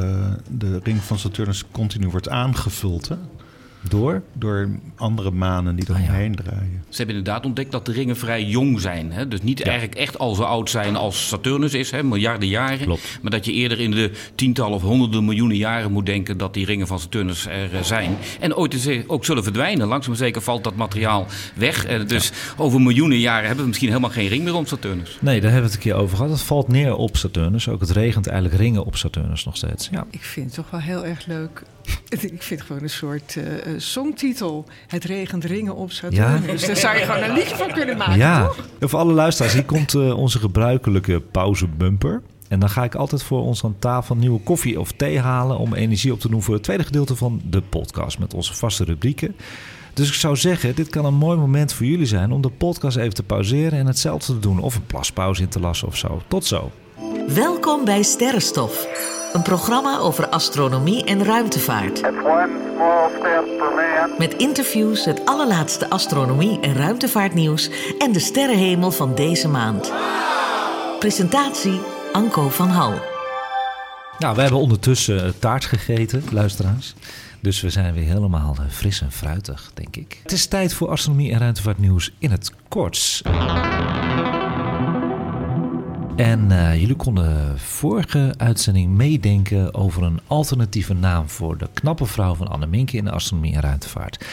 de 0.50 0.80
ring 0.84 1.02
van 1.02 1.20
Saturnus 1.20 1.64
continu 1.72 2.10
wordt 2.10 2.30
aangevuld. 2.30 3.08
Hè? 3.08 3.16
Door? 3.82 4.22
Door 4.34 4.70
andere 4.96 5.32
manen 5.32 5.76
die 5.76 5.86
eromheen 5.90 6.32
ah, 6.32 6.38
ja. 6.38 6.44
draaien. 6.44 6.84
Ze 6.90 6.98
hebben 6.98 7.16
inderdaad 7.16 7.46
ontdekt 7.46 7.72
dat 7.72 7.86
de 7.86 7.92
ringen 7.92 8.18
vrij 8.18 8.44
jong 8.44 8.82
zijn. 8.82 9.12
Hè? 9.12 9.28
Dus 9.28 9.42
niet 9.42 9.60
ja. 9.60 9.66
eigenlijk 9.66 10.00
echt 10.00 10.20
al 10.20 10.36
zo 10.36 10.44
oud 10.44 10.70
zijn 10.70 10.96
als 10.96 11.28
Saturnus 11.28 11.74
is, 11.74 11.92
hè? 11.92 12.04
miljarden 12.04 12.48
jaren. 12.48 12.86
Klopt. 12.86 13.20
Maar 13.22 13.32
dat 13.32 13.46
je 13.46 13.52
eerder 13.52 13.80
in 13.80 13.92
de 13.92 14.12
tientallen 14.36 14.74
of 14.74 14.82
honderden 14.82 15.26
miljoenen 15.26 15.58
jaren 15.58 15.92
moet 15.92 16.06
denken 16.06 16.38
dat 16.38 16.54
die 16.54 16.66
ringen 16.66 16.88
van 16.88 17.00
Saturnus 17.00 17.46
er 17.46 17.74
uh, 17.74 17.82
zijn. 17.82 18.18
En 18.40 18.56
ooit 18.56 19.06
ook 19.08 19.26
zullen 19.26 19.44
verdwijnen. 19.44 19.88
Langzaam 19.88 20.10
maar 20.10 20.18
zeker 20.18 20.42
valt 20.42 20.64
dat 20.64 20.76
materiaal 20.76 21.26
weg. 21.56 21.90
Uh, 21.90 22.08
dus 22.08 22.28
ja. 22.28 22.34
over 22.64 22.82
miljoenen 22.82 23.20
jaren 23.20 23.46
hebben 23.46 23.62
we 23.62 23.68
misschien 23.68 23.90
helemaal 23.90 24.10
geen 24.10 24.28
ring 24.28 24.44
meer 24.44 24.56
om 24.56 24.66
Saturnus. 24.66 25.18
Nee, 25.22 25.42
daar 25.42 25.52
hebben 25.52 25.70
we 25.70 25.76
het 25.76 25.86
een 25.86 25.92
keer 25.92 26.02
over 26.02 26.18
gehad. 26.18 26.32
Het 26.32 26.42
valt 26.42 26.68
neer 26.68 26.96
op 26.96 27.18
Saturnus. 27.18 27.70
Ook 27.70 27.80
het 27.80 27.90
regent 27.90 28.28
eigenlijk 28.28 28.62
ringen 28.62 28.86
op 28.86 28.96
Saturnus 28.96 29.46
nog 29.46 29.58
steeds. 29.58 29.90
Ja. 29.92 30.06
Ik 30.10 30.24
vind 30.24 30.46
het 30.46 30.56
toch 30.56 30.70
wel 30.70 30.80
heel 30.80 31.06
erg 31.06 31.26
leuk 31.26 31.64
ik 32.10 32.44
vind 32.44 32.60
het 32.60 32.62
gewoon 32.62 32.84
een 32.84 32.90
soort 32.90 33.36
uh, 33.36 33.44
songtitel. 33.78 34.66
Het 34.88 35.04
regent 35.04 35.44
ringen 35.44 35.76
op 35.76 35.92
Saturnus. 35.92 36.46
Ja. 36.46 36.52
Dus 36.52 36.66
daar 36.66 36.78
zou 36.78 36.98
je 36.98 37.04
gewoon 37.04 37.24
een 37.24 37.34
liedje 37.34 37.56
van 37.56 37.72
kunnen 37.72 37.98
maken, 37.98 38.18
ja. 38.18 38.46
toch? 38.46 38.68
Voor 38.80 39.00
alle 39.00 39.14
luisteraars, 39.14 39.54
hier 39.54 39.66
komt 39.66 39.94
uh, 39.94 40.18
onze 40.18 40.40
gebruikelijke 40.40 41.20
pauzebumper. 41.20 42.22
En 42.48 42.60
dan 42.60 42.70
ga 42.70 42.84
ik 42.84 42.96
altijd 42.96 43.24
voor 43.24 43.42
ons 43.42 43.64
aan 43.64 43.76
tafel 43.80 44.16
nieuwe 44.16 44.40
koffie 44.40 44.80
of 44.80 44.92
thee 44.92 45.20
halen... 45.20 45.58
om 45.58 45.74
energie 45.74 46.14
op 46.14 46.20
te 46.20 46.30
doen 46.30 46.44
voor 46.44 46.54
het 46.54 46.64
tweede 46.64 46.84
gedeelte 46.84 47.16
van 47.16 47.42
de 47.50 47.62
podcast... 47.62 48.20
met 48.20 48.34
onze 48.34 48.54
vaste 48.54 48.84
rubrieken. 48.84 49.36
Dus 49.94 50.08
ik 50.08 50.14
zou 50.14 50.36
zeggen, 50.36 50.76
dit 50.76 50.90
kan 50.90 51.06
een 51.06 51.14
mooi 51.14 51.38
moment 51.38 51.74
voor 51.74 51.86
jullie 51.86 52.06
zijn... 52.06 52.32
om 52.32 52.42
de 52.42 52.50
podcast 52.50 52.98
even 52.98 53.14
te 53.14 53.24
pauzeren 53.24 53.80
en 53.80 53.86
hetzelfde 53.86 54.34
te 54.34 54.40
doen. 54.40 54.60
Of 54.60 54.76
een 54.76 54.86
plaspauze 54.86 55.42
in 55.42 55.50
te 55.50 55.60
lassen 55.60 55.88
of 55.88 55.98
zo. 55.98 56.22
Tot 56.28 56.46
zo. 56.46 56.72
Welkom 57.28 57.86
bij 57.86 58.04
Sterrenstof. 58.04 58.88
Een 59.34 59.42
programma 59.42 59.98
over 59.98 60.28
astronomie 60.28 61.04
en 61.06 61.24
ruimtevaart. 61.24 62.02
Met 64.18 64.34
interviews, 64.34 65.06
het 65.06 65.26
allerlaatste 65.26 65.90
astronomie- 65.90 66.60
en 66.60 66.74
ruimtevaartnieuws 66.74 67.70
en 68.00 68.12
de 68.12 68.20
sterrenhemel 68.20 68.92
van 68.92 69.16
deze 69.16 69.48
maand. 69.48 69.94
Presentatie 71.00 71.80
Anko 72.12 72.50
van 72.50 72.70
Hal. 72.70 72.94
Nou, 74.20 74.36
we 74.36 74.42
hebben 74.42 74.60
ondertussen 74.60 75.40
taart 75.40 75.66
gegeten, 75.66 76.24
luisteraars. 76.32 76.94
Dus 77.40 77.62
we 77.62 77.70
zijn 77.70 77.94
weer 77.94 78.08
helemaal 78.08 78.56
fris 78.70 79.02
en 79.02 79.12
fruitig, 79.12 79.72
denk 79.74 79.96
ik. 79.96 80.20
Het 80.24 80.32
is 80.32 80.46
tijd 80.46 80.74
voor 80.74 80.90
astronomie 80.90 81.32
en 81.32 81.40
ruimtevaartnieuws 81.40 82.14
in 82.20 82.32
het 82.32 82.52
kort. 82.68 83.22
En 86.18 86.52
uh, 86.52 86.80
jullie 86.80 86.96
konden 86.96 87.60
vorige 87.60 88.34
uitzending 88.38 88.92
meedenken 88.92 89.74
over 89.74 90.04
een 90.04 90.20
alternatieve 90.28 90.94
naam 90.94 91.30
voor 91.30 91.58
de 91.58 91.68
knappe 91.74 92.06
vrouw 92.06 92.36
van 92.36 92.48
Anne 92.48 92.68
Minke 92.68 92.98
in 92.98 93.04
de 93.04 93.12
astronomie 93.12 93.54
en 93.54 93.62
ruimtevaart. 93.62 94.26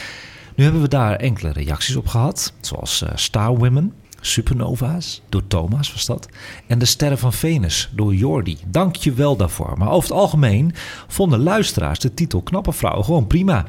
Nu 0.55 0.63
hebben 0.63 0.81
we 0.81 0.87
daar 0.87 1.15
enkele 1.15 1.51
reacties 1.51 1.95
op 1.95 2.07
gehad, 2.07 2.53
zoals 2.59 3.01
uh, 3.01 3.09
Star 3.15 3.57
Women, 3.57 3.93
Supernova's, 4.25 5.21
door 5.29 5.47
Thomas 5.47 5.91
was 5.91 6.05
dat, 6.05 6.27
en 6.67 6.79
de 6.79 6.85
Sterren 6.85 7.17
van 7.17 7.33
Venus 7.33 7.89
door 7.95 8.15
Jordi. 8.15 8.57
Dank 8.67 8.95
je 8.95 9.13
wel 9.13 9.35
daarvoor. 9.35 9.73
Maar 9.77 9.89
over 9.89 10.09
het 10.09 10.17
algemeen 10.17 10.73
vonden 11.07 11.39
luisteraars 11.39 11.99
de 11.99 12.13
titel 12.13 12.41
Knappe 12.41 12.71
Vrouw 12.71 13.01
gewoon 13.01 13.27
prima. 13.27 13.65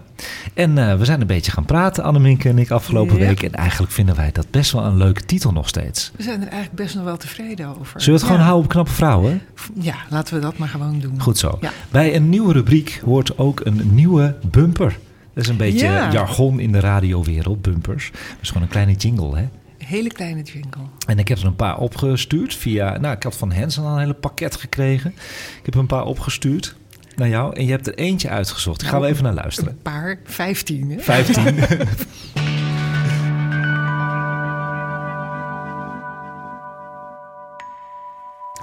En 0.54 0.76
uh, 0.76 0.94
we 0.94 1.04
zijn 1.04 1.20
een 1.20 1.26
beetje 1.26 1.52
gaan 1.52 1.64
praten, 1.64 2.04
Anneminke 2.04 2.48
en 2.48 2.58
ik, 2.58 2.70
afgelopen 2.70 3.18
ja. 3.18 3.26
week. 3.26 3.42
En 3.42 3.52
eigenlijk 3.52 3.92
vinden 3.92 4.16
wij 4.16 4.32
dat 4.32 4.50
best 4.50 4.72
wel 4.72 4.84
een 4.84 4.96
leuke 4.96 5.24
titel 5.24 5.52
nog 5.52 5.68
steeds. 5.68 6.12
We 6.16 6.22
zijn 6.22 6.40
er 6.40 6.48
eigenlijk 6.48 6.74
best 6.74 6.94
nog 6.94 7.04
wel 7.04 7.16
tevreden 7.16 7.68
over. 7.68 8.00
Zullen 8.00 8.20
we 8.20 8.26
het 8.26 8.32
gewoon 8.32 8.46
houden 8.46 8.64
op 8.64 8.70
Knappe 8.70 8.92
Vrouwen? 8.92 9.42
Ja, 9.80 9.96
laten 10.10 10.34
we 10.34 10.40
dat 10.40 10.58
maar 10.58 10.68
gewoon 10.68 11.00
doen. 11.00 11.20
Goed 11.20 11.38
zo. 11.38 11.58
Ja. 11.60 11.70
Bij 11.90 12.14
een 12.14 12.28
nieuwe 12.28 12.52
rubriek 12.52 13.00
hoort 13.04 13.38
ook 13.38 13.60
een 13.64 13.80
nieuwe 13.94 14.36
bumper. 14.50 14.98
Dat 15.34 15.44
is 15.44 15.50
een 15.50 15.56
beetje 15.56 15.86
jargon 15.86 16.60
in 16.60 16.72
de 16.72 16.80
radiowereld, 16.80 17.62
bumpers. 17.62 18.10
Dat 18.10 18.38
is 18.40 18.48
gewoon 18.48 18.62
een 18.62 18.68
kleine 18.68 18.92
jingle, 18.92 19.36
hè? 19.36 19.48
Hele 19.86 20.08
kleine 20.08 20.42
jingle. 20.42 20.82
En 21.06 21.18
ik 21.18 21.28
heb 21.28 21.38
er 21.38 21.46
een 21.46 21.56
paar 21.56 21.78
opgestuurd 21.78 22.54
via... 22.54 22.98
Nou, 22.98 23.16
ik 23.16 23.22
had 23.22 23.36
van 23.36 23.52
Hensen 23.52 23.84
al 23.84 23.92
een 23.92 23.98
hele 23.98 24.14
pakket 24.14 24.56
gekregen. 24.56 25.10
Ik 25.58 25.64
heb 25.64 25.74
een 25.74 25.86
paar 25.86 26.04
opgestuurd 26.04 26.76
naar 27.16 27.28
jou. 27.28 27.56
En 27.56 27.64
je 27.64 27.70
hebt 27.70 27.86
er 27.86 27.94
eentje 27.94 28.28
uitgezocht. 28.28 28.80
Daar 28.80 28.90
gaan 28.90 29.00
we 29.00 29.06
even 29.06 29.24
naar 29.24 29.34
luisteren. 29.34 29.70
Een 29.70 29.82
paar, 29.82 30.18
vijftien. 30.24 30.90
Hè? 30.90 30.98
Vijftien. 30.98 31.54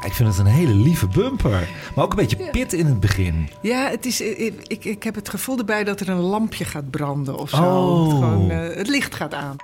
Ik 0.06 0.14
vind 0.20 0.30
het 0.30 0.38
een 0.38 0.54
hele 0.54 0.74
lieve 0.74 1.08
bumper. 1.08 1.70
Maar 1.96 2.04
ook 2.04 2.12
een 2.12 2.18
beetje 2.18 2.50
pit 2.52 2.74
in 2.74 2.86
het 2.86 3.00
begin. 3.00 3.50
Ja, 3.62 3.90
het 3.90 4.06
is, 4.06 4.22
ik, 4.22 4.86
ik 4.86 5.04
heb 5.04 5.16
het 5.16 5.30
gevoel 5.30 5.58
erbij 5.58 5.84
dat 5.84 6.00
er 6.00 6.10
een 6.10 6.20
lampje 6.20 6.66
gaat 6.66 6.90
branden 6.90 7.38
of 7.38 7.50
zo. 7.50 7.64
Oh. 7.64 8.04
Het, 8.04 8.12
gewoon, 8.12 8.52
uh, 8.52 8.76
het 8.76 8.88
licht 8.88 9.16
gaat 9.16 9.34
aan. 9.34 9.56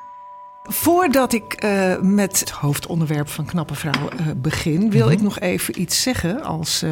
Voordat 0.71 1.33
ik 1.33 1.63
uh, 1.63 1.99
met 2.01 2.39
het 2.39 2.49
hoofdonderwerp 2.49 3.29
van 3.29 3.45
Knappe 3.45 3.75
Vrouw 3.75 4.09
uh, 4.19 4.27
begin, 4.35 4.79
wil 4.79 5.01
mm 5.01 5.07
-hmm. 5.07 5.11
ik 5.11 5.21
nog 5.21 5.39
even 5.39 5.81
iets 5.81 6.01
zeggen 6.01 6.43
als 6.43 6.83
uh, 6.83 6.91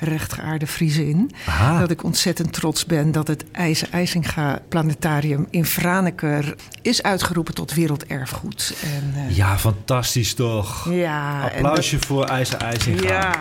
rechtgeaarde 0.00 0.66
Friesin. 0.66 1.30
Aha. 1.46 1.80
Dat 1.80 1.90
ik 1.90 2.02
ontzettend 2.02 2.52
trots 2.52 2.86
ben 2.86 3.12
dat 3.12 3.26
het 3.28 3.44
IJzer 3.52 3.88
IJsinga 3.90 4.58
Planetarium 4.68 5.46
in 5.50 5.64
Franeker 5.64 6.54
is 6.82 7.02
uitgeroepen 7.02 7.54
tot 7.54 7.74
werelderfgoed. 7.74 8.74
En, 8.82 9.34
ja, 9.34 9.58
fantastisch 9.58 10.34
toch? 10.34 10.90
Ja. 10.90 11.42
Applausje 11.42 11.96
dat, 11.96 12.06
voor 12.06 12.24
IJzer 12.24 12.58
IJsinga. 12.58 13.08
Ja. 13.08 13.38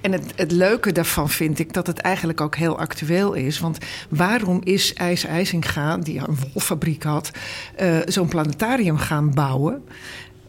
En 0.00 0.12
het, 0.12 0.52
leuke 0.52 0.92
daarvan 0.92 1.28
vind 1.28 1.58
ik 1.58 1.72
dat 1.72 1.86
het 1.86 1.98
eigenlijk 1.98 2.40
ook 2.40 2.56
heel 2.56 2.78
actueel 2.78 3.32
is. 3.32 3.58
Want 3.58 3.78
waarom 4.08 4.60
is 4.64 4.92
IJs 4.94 5.24
IJsinga, 5.24 5.96
die 5.96 6.18
een 6.18 6.38
wolfabriek 6.52 7.02
had, 7.02 7.30
uh, 7.80 7.98
zo'n 8.06 8.28
planetarium 8.28 8.98
gaan 8.98 9.34
bouwen? 9.34 9.84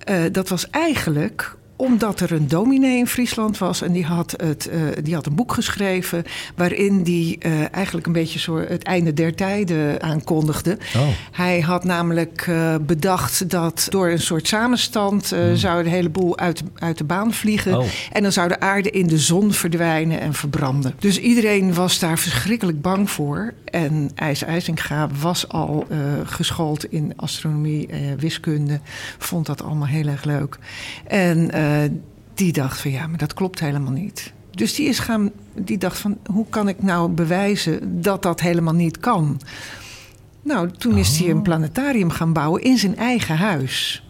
Uh, 0.09 0.23
dat 0.31 0.49
was 0.49 0.69
eigenlijk 0.69 1.57
omdat 1.79 2.19
er 2.19 2.31
een 2.31 2.47
dominee 2.47 2.97
in 2.97 3.07
Friesland 3.07 3.57
was 3.57 3.81
en 3.81 3.91
die 3.91 4.05
had, 4.05 4.33
het, 4.37 4.69
uh, 4.73 4.81
die 5.03 5.13
had 5.13 5.25
een 5.25 5.35
boek 5.35 5.53
geschreven 5.53 6.23
waarin 6.55 7.03
die 7.03 7.37
uh, 7.45 7.73
eigenlijk 7.75 8.07
een 8.07 8.13
beetje 8.13 8.39
zo 8.39 8.57
het 8.57 8.83
einde 8.83 9.13
der 9.13 9.35
tijden 9.35 10.01
aankondigde. 10.01 10.77
Oh. 10.95 11.07
Hij 11.31 11.59
had 11.59 11.83
namelijk 11.83 12.47
uh, 12.47 12.75
bedacht 12.81 13.49
dat 13.49 13.87
door 13.89 14.09
een 14.09 14.19
soort 14.21 14.47
samenstand 14.47 15.27
Hmm. 15.29 15.55
zou 15.55 15.83
de 15.83 15.89
hele 15.89 16.09
boel 16.09 16.37
uit, 16.37 16.63
uit 16.75 16.97
de 16.97 17.03
baan 17.03 17.33
vliegen 17.33 17.77
Oh. 17.77 17.85
en 18.11 18.23
dan 18.23 18.31
zou 18.31 18.47
de 18.47 18.59
aarde 18.59 18.89
in 18.89 19.07
de 19.07 19.17
zon 19.17 19.53
verdwijnen 19.53 20.19
en 20.19 20.33
verbranden. 20.33 20.93
Dus 20.99 21.19
iedereen 21.19 21.73
was 21.73 21.99
daar 21.99 22.19
verschrikkelijk 22.19 22.81
bang 22.81 23.09
voor. 23.09 23.53
En 23.65 24.11
IJs 24.15 24.43
IJsinga 24.43 25.09
was 25.19 25.47
al 25.47 25.87
geschoold 26.25 26.85
in 26.85 27.13
astronomie, 27.15 27.89
wiskunde, 28.17 28.79
vond 29.17 29.45
dat 29.45 29.63
allemaal 29.63 29.87
heel 29.87 30.07
erg 30.07 30.23
leuk. 30.23 30.57
En 31.07 31.51
die 32.33 32.53
dacht 32.53 32.81
van 32.81 32.91
ja, 32.91 33.07
maar 33.07 33.17
dat 33.17 33.33
klopt 33.33 33.59
helemaal 33.59 33.91
niet. 33.91 34.33
Dus 34.51 34.75
die, 34.75 34.87
is 34.87 34.99
gaan, 34.99 35.31
die 35.55 35.77
dacht 35.77 35.97
van 35.97 36.17
hoe 36.25 36.45
kan 36.49 36.67
ik 36.67 36.83
nou 36.83 37.09
bewijzen 37.09 38.01
dat 38.01 38.23
dat 38.23 38.39
helemaal 38.39 38.73
niet 38.73 38.97
kan? 38.97 39.41
Nou, 40.41 40.71
toen 40.71 40.97
is 40.97 41.19
hij 41.19 41.29
een 41.29 41.41
planetarium 41.41 42.09
gaan 42.09 42.33
bouwen 42.33 42.61
in 42.61 42.77
zijn 42.77 42.97
eigen 42.97 43.37
huis. 43.37 44.03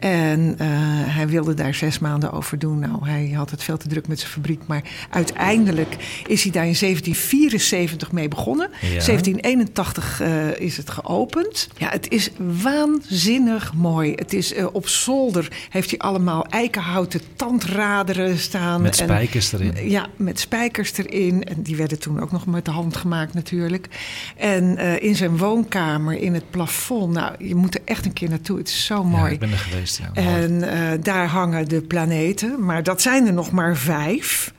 En 0.00 0.40
uh, 0.40 0.66
hij 1.14 1.28
wilde 1.28 1.54
daar 1.54 1.74
zes 1.74 1.98
maanden 1.98 2.32
over 2.32 2.58
doen. 2.58 2.78
Nou, 2.78 3.08
hij 3.08 3.30
had 3.34 3.50
het 3.50 3.62
veel 3.62 3.76
te 3.76 3.88
druk 3.88 4.08
met 4.08 4.18
zijn 4.18 4.30
fabriek. 4.30 4.60
Maar 4.66 4.82
uiteindelijk 5.10 5.96
is 6.26 6.42
hij 6.42 6.52
daar 6.52 6.66
in 6.66 6.76
1774 6.78 8.12
mee 8.12 8.28
begonnen. 8.28 8.70
Ja. 8.70 8.88
1781 8.88 10.20
uh, 10.20 10.60
is 10.60 10.76
het 10.76 10.90
geopend. 10.90 11.68
Ja, 11.76 11.88
het 11.88 12.10
is 12.10 12.30
waanzinnig 12.62 13.74
mooi. 13.74 14.12
Het 14.14 14.32
is 14.32 14.52
uh, 14.52 14.66
op 14.72 14.88
zolder 14.88 15.48
heeft 15.70 15.90
hij 15.90 15.98
allemaal 15.98 16.44
eikenhouten 16.44 17.20
tandraderen 17.36 18.38
staan. 18.38 18.82
Met 18.82 18.96
spijkers 18.96 19.52
en, 19.52 19.60
erin. 19.60 19.90
Ja, 19.90 20.06
met 20.16 20.40
spijkers 20.40 20.96
erin. 20.96 21.44
En 21.44 21.62
die 21.62 21.76
werden 21.76 21.98
toen 21.98 22.20
ook 22.20 22.32
nog 22.32 22.46
met 22.46 22.64
de 22.64 22.70
hand 22.70 22.96
gemaakt 22.96 23.34
natuurlijk. 23.34 23.88
En 24.36 24.78
in 25.00 25.16
zijn 25.16 25.36
woonkamer, 25.36 26.14
in 26.14 26.34
het 26.34 26.50
plafond. 26.50 27.12
Nou, 27.12 27.34
je 27.38 27.54
moet 27.54 27.74
er 27.74 27.80
echt 27.84 28.04
een 28.04 28.12
keer 28.12 28.28
naartoe. 28.28 28.58
Het 28.58 28.68
is 28.68 28.84
zo 28.84 29.04
mooi. 29.04 29.24
Ja, 29.24 29.28
ik 29.28 29.38
ben 29.38 29.52
er 29.52 29.88
geweest, 29.96 30.16
ja. 30.16 30.36
En 30.36 30.52
uh, 30.52 31.02
daar 31.02 31.26
hangen 31.26 31.68
de 31.68 31.80
planeten. 31.80 32.64
Maar 32.64 32.82
dat 32.82 33.02
zijn 33.02 33.26
er 33.26 33.32
nog 33.32 33.50
maar 33.50 33.76
vijf. 33.76 34.52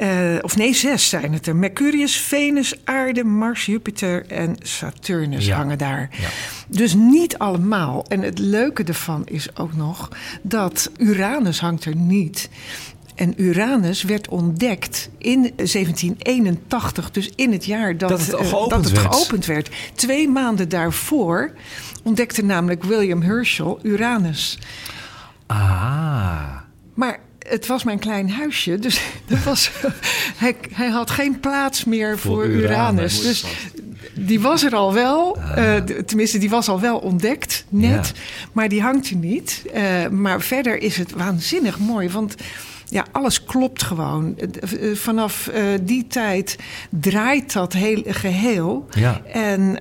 Uh, 0.00 0.08
of 0.40 0.56
nee, 0.56 0.74
zes 0.74 1.08
zijn 1.08 1.32
het 1.32 1.46
er. 1.46 1.56
Mercurius, 1.56 2.16
Venus, 2.16 2.74
Aarde, 2.84 3.24
Mars, 3.24 3.66
Jupiter 3.66 4.26
en 4.26 4.56
Saturnus 4.62 5.46
Ja. 5.46 5.56
hangen 5.56 5.78
daar. 5.78 6.08
Ja. 6.20 6.28
Dus 6.68 6.94
niet 6.94 7.38
allemaal. 7.38 8.04
En 8.08 8.22
het 8.22 8.38
leuke 8.38 8.84
ervan 8.84 9.22
is 9.26 9.56
ook 9.56 9.74
nog 9.74 10.08
dat 10.42 10.90
Uranus 10.96 11.60
hangt 11.60 11.84
er 11.84 11.96
niet. 11.96 12.48
En 13.22 13.34
Uranus 13.36 14.02
werd 14.02 14.28
ontdekt 14.28 15.08
in 15.18 15.52
1781, 15.56 17.10
dus 17.10 17.30
in 17.36 17.52
het 17.52 17.64
jaar 17.64 17.98
dat, 17.98 18.08
Dat 18.08 18.20
het 18.20 18.32
eh, 18.34 18.48
geopend 18.48 18.70
dat 18.70 18.84
het 18.92 19.00
werd. 19.02 19.14
geopend 19.14 19.46
werd. 19.46 19.70
Twee 19.94 20.28
maanden 20.28 20.68
daarvoor 20.68 21.52
ontdekte 22.02 22.44
namelijk 22.44 22.84
William 22.84 23.22
Herschel 23.22 23.78
Uranus. 23.82 24.58
Ah. 25.46 26.56
Maar 26.94 27.18
het 27.38 27.66
was 27.66 27.84
mijn 27.84 27.98
klein 27.98 28.30
huisje, 28.30 28.78
dus 28.78 29.00
dat 29.28 29.42
was, 29.42 29.70
hij, 30.36 30.56
hij 30.72 30.88
had 30.88 31.10
geen 31.10 31.40
plaats 31.40 31.84
meer 31.84 32.18
voor, 32.18 32.34
Voor 32.34 32.46
Uranus. 32.46 32.70
Uranus. 32.70 33.22
Dus 33.22 33.44
die 34.14 34.40
was 34.40 34.62
er 34.64 34.74
al 34.74 34.92
wel, 34.92 35.36
eh, 35.38 35.74
d- 35.76 36.08
tenminste, 36.08 36.38
die 36.38 36.50
was 36.50 36.68
al 36.68 36.80
wel 36.80 36.98
ontdekt 36.98 37.64
net, 37.68 38.06
Ja. 38.14 38.20
maar 38.52 38.68
die 38.68 38.82
hangt 38.82 39.10
er 39.10 39.16
niet. 39.16 39.62
Eh, 39.72 40.08
maar 40.08 40.40
verder 40.40 40.78
is 40.78 40.96
het 40.96 41.12
waanzinnig 41.12 41.78
mooi, 41.78 42.08
want 42.10 42.34
ja, 42.92 43.06
alles 43.12 43.44
klopt 43.44 43.82
gewoon. 43.82 44.34
Eh, 44.38 44.90
eh, 44.90 44.96
Vanaf 44.96 45.46
eh, 45.46 45.62
die 45.82 46.06
tijd 46.06 46.58
draait 46.90 47.52
dat 47.52 47.72
heel 47.72 48.02
geheel. 48.06 48.86
Ja. 48.90 49.20
En 49.32 49.78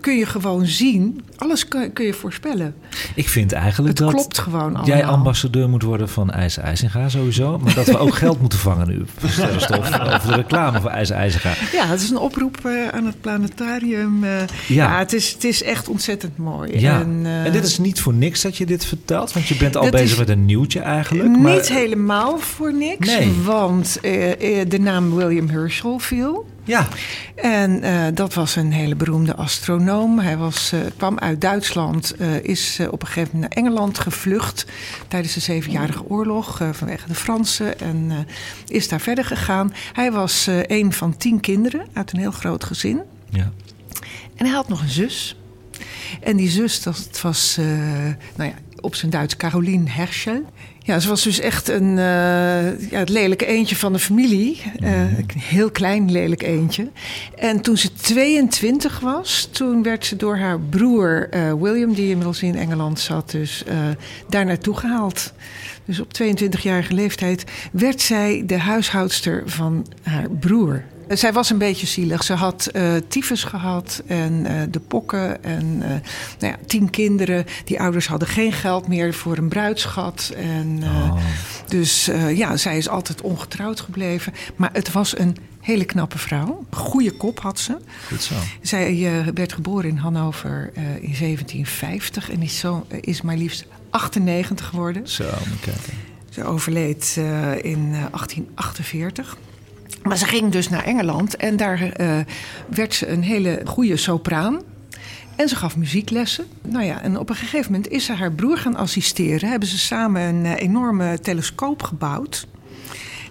kun 0.00 0.16
je 0.16 0.26
gewoon 0.26 0.66
zien, 0.66 1.24
alles 1.36 1.68
kun, 1.68 1.92
kun 1.92 2.04
je 2.04 2.12
voorspellen. 2.12 2.74
Ik 3.14 3.28
vind 3.28 3.52
eigenlijk 3.52 3.88
Het 3.88 4.06
dat 4.06 4.14
klopt 4.14 4.38
gewoon 4.38 4.62
allemaal. 4.62 4.86
jij 4.86 5.04
ambassadeur 5.04 5.68
moet 5.68 5.82
worden 5.82 6.08
van 6.08 6.30
IJzer 6.30 6.62
IJzinga 6.62 7.08
sowieso. 7.08 7.58
Maar 7.58 7.74
dat 7.74 7.86
we 7.86 7.98
ook 7.98 8.14
geld 8.24 8.40
moeten 8.40 8.58
vangen 8.58 8.88
nu 8.88 9.04
Sterrenstof. 9.26 10.00
over 10.00 10.28
de 10.28 10.34
reclame 10.34 10.80
voor 10.80 10.90
IJzer 10.90 11.16
IJzinga. 11.16 11.54
Ja, 11.72 11.86
het 11.86 12.00
is 12.00 12.10
een 12.10 12.18
oproep 12.18 12.58
aan 12.90 13.06
het 13.06 13.20
planetarium. 13.20 14.24
Ja. 14.24 14.46
ja, 14.66 14.98
het, 14.98 15.12
is, 15.12 15.32
het 15.32 15.44
is 15.44 15.62
echt 15.62 15.88
ontzettend 15.88 16.38
mooi. 16.38 16.80
Ja. 16.80 17.00
En, 17.00 17.26
En, 17.44 17.52
dit 17.52 17.64
is 17.64 17.78
niet 17.78 18.00
voor 18.00 18.14
niks 18.14 18.42
dat 18.42 18.56
je 18.56 18.66
dit 18.66 18.84
vertelt. 18.84 19.32
Want 19.32 19.46
je 19.46 19.56
bent 19.56 19.76
al 19.76 19.90
bezig 19.90 20.18
met 20.18 20.28
een 20.28 20.44
nieuwtje 20.44 20.80
eigenlijk. 20.80 21.28
niet 21.28 21.38
maar, 21.38 21.64
helemaal 21.64 22.38
voor 22.48 22.74
niks, 22.74 23.06
Nee. 23.06 23.32
want 23.32 23.98
eh, 24.00 24.60
eh, 24.60 24.68
de 24.68 24.78
naam 24.80 25.14
William 25.14 25.48
Herschel 25.48 25.98
viel. 25.98 26.46
Ja, 26.64 26.88
En 27.34 27.82
eh, 27.82 28.06
dat 28.14 28.34
was 28.34 28.56
een 28.56 28.72
hele 28.72 28.94
beroemde 28.94 29.34
astronoom. 29.36 30.18
Hij 30.18 30.36
was, 30.36 30.72
kwam 30.96 31.18
uit 31.18 31.40
Duitsland, 31.40 32.14
eh, 32.14 32.42
is 32.42 32.78
op 32.90 33.00
een 33.00 33.06
gegeven 33.06 33.30
moment 33.34 33.54
naar 33.54 33.64
Engeland 33.64 33.98
gevlucht 33.98 34.66
tijdens 35.08 35.34
de 35.34 35.40
Zevenjarige 35.40 36.04
Oorlog 36.08 36.60
vanwege 36.72 37.06
de 37.08 37.14
Fransen 37.14 37.80
en 37.80 38.26
is 38.66 38.88
daar 38.88 39.00
verder 39.00 39.24
gegaan. 39.24 39.72
Hij 39.92 40.12
was 40.12 40.48
een 40.66 40.92
van 40.92 41.16
tien 41.16 41.40
kinderen 41.40 41.86
uit 41.92 42.12
een 42.12 42.18
heel 42.18 42.30
groot 42.30 42.64
gezin. 42.64 43.00
ja. 43.30 43.50
En 44.36 44.46
hij 44.46 44.54
had 44.54 44.68
nog 44.68 44.80
een 44.82 44.88
zus. 44.88 45.36
En 46.20 46.36
die 46.36 46.48
zus, 46.50 46.82
dat 46.82 47.20
was, 47.22 47.56
nou 48.36 48.50
ja, 48.50 48.54
op 48.80 48.94
zijn 48.94 49.10
Duits 49.10 49.36
Caroline 49.36 49.90
Herschel. 49.90 50.44
Ja, 50.88 50.98
ze 50.98 51.08
was 51.08 51.22
dus 51.22 51.40
echt 51.40 51.68
een, 51.68 51.98
eh, 51.98 52.90
ja, 52.90 52.98
het 52.98 53.08
lelijke 53.08 53.46
eentje 53.46 53.76
van 53.76 53.92
de 53.92 53.98
familie. 53.98 54.62
Eh, 54.76 55.00
een 55.00 55.26
heel 55.34 55.70
klein 55.70 56.10
lelijk 56.10 56.42
eentje. 56.42 56.90
En 57.34 57.60
toen 57.60 57.76
ze 57.76 57.92
22 57.92 59.00
was, 59.00 59.48
toen 59.52 59.82
werd 59.82 60.06
ze 60.06 60.16
door 60.16 60.36
haar 60.36 60.60
broer 60.60 61.28
eh, 61.30 61.52
William, 61.52 61.94
die 61.94 62.08
inmiddels 62.08 62.42
in 62.42 62.56
Engeland 62.56 63.00
zat, 63.00 63.30
dus 63.30 63.64
daar 64.28 64.44
naartoe 64.44 64.76
gehaald. 64.76 65.32
Dus 65.84 66.00
op 66.00 66.12
22-jarige 66.12 66.94
leeftijd 66.94 67.44
werd 67.72 68.00
zij 68.00 68.42
de 68.46 68.58
huishoudster 68.58 69.42
van 69.46 69.86
haar 70.02 70.30
broer. 70.30 70.84
Zij 71.08 71.32
was 71.32 71.50
een 71.50 71.58
beetje 71.58 71.86
zielig. 71.86 72.24
Ze 72.24 72.32
had 72.32 72.68
uh, 72.72 72.92
tyfus 73.08 73.44
gehad 73.44 74.02
en 74.06 74.32
uh, 74.32 74.62
de 74.70 74.80
pokken 74.80 75.44
en 75.44 75.64
uh, 75.64 75.88
nou 75.88 76.00
ja, 76.38 76.56
tien 76.66 76.90
kinderen. 76.90 77.44
Die 77.64 77.80
ouders 77.80 78.06
hadden 78.06 78.28
geen 78.28 78.52
geld 78.52 78.88
meer 78.88 79.14
voor 79.14 79.36
een 79.36 79.48
bruidschat. 79.48 80.32
En, 80.36 80.82
Oh. 80.88 81.16
Dus 81.66 82.10
ja, 82.34 82.56
zij 82.56 82.76
is 82.76 82.88
altijd 82.88 83.20
ongetrouwd 83.20 83.80
gebleven. 83.80 84.32
Maar 84.56 84.70
het 84.72 84.92
was 84.92 85.18
een 85.18 85.36
hele 85.60 85.84
knappe 85.84 86.18
vrouw. 86.18 86.64
Goede 86.70 87.10
kop 87.10 87.40
had 87.40 87.58
ze. 87.58 87.76
Goed 88.08 88.22
zo. 88.22 88.34
Zij 88.62 89.10
werd 89.34 89.52
geboren 89.52 89.88
in 89.88 89.96
Hannover 89.96 90.70
in 90.74 91.14
1750 91.18 92.30
en 92.30 92.42
is, 92.42 92.58
zo, 92.58 92.86
is 93.00 93.22
maar 93.22 93.36
liefst 93.36 93.66
98 93.90 94.66
geworden. 94.66 95.08
Zo, 95.08 95.24
moet 95.24 95.60
kijken. 95.60 95.92
Ze 96.30 96.44
overleed 96.44 97.14
in 97.62 97.90
1848. 97.90 99.36
Maar 100.02 100.16
ze 100.16 100.26
ging 100.26 100.52
dus 100.52 100.68
naar 100.68 100.84
Engeland 100.84 101.36
en 101.36 101.56
daar 101.56 102.00
uh, 102.00 102.18
werd 102.68 102.94
ze 102.94 103.08
een 103.08 103.22
hele 103.22 103.60
goede 103.64 103.96
sopraan. 103.96 104.60
En 105.36 105.48
ze 105.48 105.56
gaf 105.56 105.76
muzieklessen. 105.76 106.44
Nou 106.66 106.84
ja, 106.84 107.02
en 107.02 107.18
op 107.18 107.28
een 107.28 107.34
gegeven 107.36 107.72
moment 107.72 107.90
is 107.90 108.04
ze 108.04 108.12
haar 108.12 108.32
broer 108.32 108.58
gaan 108.58 108.76
assisteren. 108.76 109.48
Hebben 109.50 109.68
ze 109.68 109.78
samen 109.78 110.22
een 110.22 110.44
eh, 110.46 110.62
enorme 110.62 111.18
telescoop 111.20 111.82
gebouwd. 111.82 112.46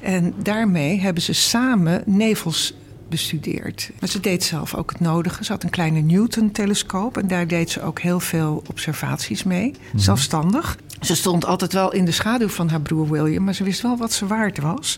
En 0.01 0.33
daarmee 0.43 0.99
hebben 0.99 1.23
ze 1.23 1.33
samen 1.33 2.03
nevels 2.05 2.73
bestudeerd. 3.09 3.91
Maar 3.99 4.09
ze 4.09 4.19
deed 4.19 4.43
zelf 4.43 4.75
ook 4.75 4.89
het 4.91 4.99
nodige. 4.99 5.43
Ze 5.45 5.51
had 5.51 5.63
een 5.63 5.69
kleine 5.69 5.99
Newton-telescoop 5.99 7.17
en 7.17 7.27
daar 7.27 7.47
deed 7.47 7.69
ze 7.69 7.81
ook 7.81 7.99
heel 7.99 8.19
veel 8.19 8.63
observaties 8.69 9.43
mee, 9.43 9.71
Mhm. 9.91 9.97
zelfstandig. 9.97 10.77
Ze 11.01 11.15
stond 11.15 11.45
altijd 11.45 11.73
wel 11.73 11.93
in 11.93 12.05
de 12.05 12.11
schaduw 12.11 12.47
van 12.47 12.69
haar 12.69 12.81
broer 12.81 13.09
William, 13.09 13.43
maar 13.43 13.53
ze 13.55 13.63
wist 13.63 13.81
wel 13.81 13.97
wat 13.97 14.13
ze 14.13 14.27
waard 14.27 14.57
was. 14.59 14.97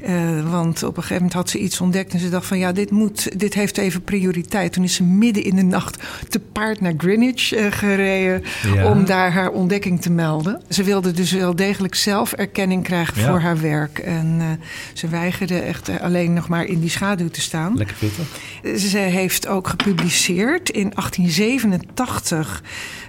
Eh, 0.00 0.50
want 0.50 0.82
op 0.82 0.88
een 0.96 1.02
gegeven 1.02 1.14
moment 1.14 1.32
had 1.32 1.50
ze 1.50 1.58
iets 1.58 1.80
ontdekt 1.80 2.12
en 2.12 2.18
ze 2.18 2.28
dacht 2.28 2.46
van 2.46 2.58
ja, 2.58 2.72
dit, 2.72 2.90
moet, 2.90 3.38
dit 3.38 3.54
heeft 3.54 3.78
even 3.78 4.02
prioriteit. 4.02 4.72
Toen 4.72 4.84
is 4.84 4.94
ze 4.94 5.02
midden 5.02 5.44
in 5.44 5.56
de 5.56 5.62
nacht 5.62 6.02
te 6.28 6.40
paard 6.40 6.80
naar 6.80 6.92
Greenwich 6.96 7.52
eh, 7.52 7.66
gereden 7.72 8.42
Ja. 8.74 8.90
om 8.90 9.04
daar 9.04 9.32
haar 9.32 9.50
ontdekking 9.50 10.02
te 10.02 10.10
melden. 10.10 10.62
Ze 10.68 10.82
wilde 10.82 11.10
dus 11.10 11.32
wel 11.32 11.56
degelijk 11.56 11.94
zelf 11.94 12.32
erkenning 12.32 12.82
krijgen 12.82 13.20
Ja. 13.20 13.28
voor 13.28 13.40
haar 13.40 13.60
werk. 13.60 13.98
En 13.98 14.36
eh, 14.40 14.46
ze 14.92 15.08
weigerde 15.08 15.58
echt 15.58 16.00
alleen 16.00 16.32
nog 16.32 16.48
maar 16.48 16.64
in 16.64 16.80
die 16.80 16.90
schaduw 16.90 17.28
te 17.28 17.40
staan. 17.40 17.76
Lekker 17.76 17.96
pittig. 17.98 18.26
Ze 18.90 18.98
heeft 18.98 19.46
ook 19.46 19.68
gepubliceerd. 19.68 20.70
In 20.70 20.90
1887 20.94 22.62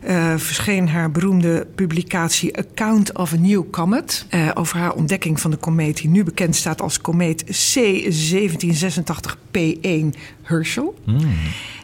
eh, 0.06 0.34
verscheen 0.38 0.90
haar 0.90 1.12
beroemde 1.12 1.68
publicatie 1.76 2.58
Account 2.58 3.18
of 3.18 3.34
a 3.34 3.36
New 3.36 3.64
Comet. 3.72 4.26
eh, 4.30 4.50
over 4.54 4.78
haar 4.78 4.94
ontdekking 4.94 5.40
van 5.40 5.52
de 5.52 5.58
komeet 5.58 5.98
die 5.98 6.10
nu 6.10 6.24
bekend 6.24 6.56
staat 6.56 6.82
als 6.82 7.02
komeet 7.02 7.44
C1786P1 7.46 10.10
Herschel. 10.42 10.96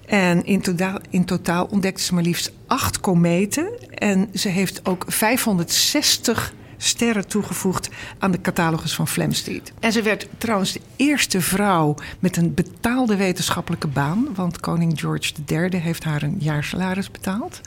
En 0.05 0.45
in 0.45 0.61
totaal, 0.61 0.99
in 1.09 1.26
totaal 1.26 1.65
ontdekte 1.65 2.03
ze 2.03 2.13
maar 2.13 2.24
liefst 2.24 2.51
acht 2.67 2.99
kometen. 2.99 3.69
En 3.89 4.30
ze 4.34 4.49
heeft 4.49 4.86
ook 4.86 5.05
560 5.07 6.53
sterren 6.78 7.28
toegevoegd 7.28 7.89
aan 8.19 8.32
de 8.32 8.41
catalogus 8.41 8.95
van 8.95 9.07
Flamsteed. 9.07 9.74
En 9.80 9.91
ze 9.91 10.01
werd 10.01 10.28
trouwens 10.38 10.72
de 10.72 10.82
eerste 10.95 11.41
vrouw 11.41 11.95
met 12.19 12.38
een 12.38 12.53
betaalde 12.53 13.15
wetenschappelijke 13.15 13.88
baan. 13.88 14.28
Want 14.36 14.59
koning 14.59 14.99
George 14.99 15.34
III 15.47 15.78
heeft 15.78 16.03
haar 16.03 16.24
een 16.24 16.36
jaarsalaris 16.39 17.11
betaald. 17.11 17.61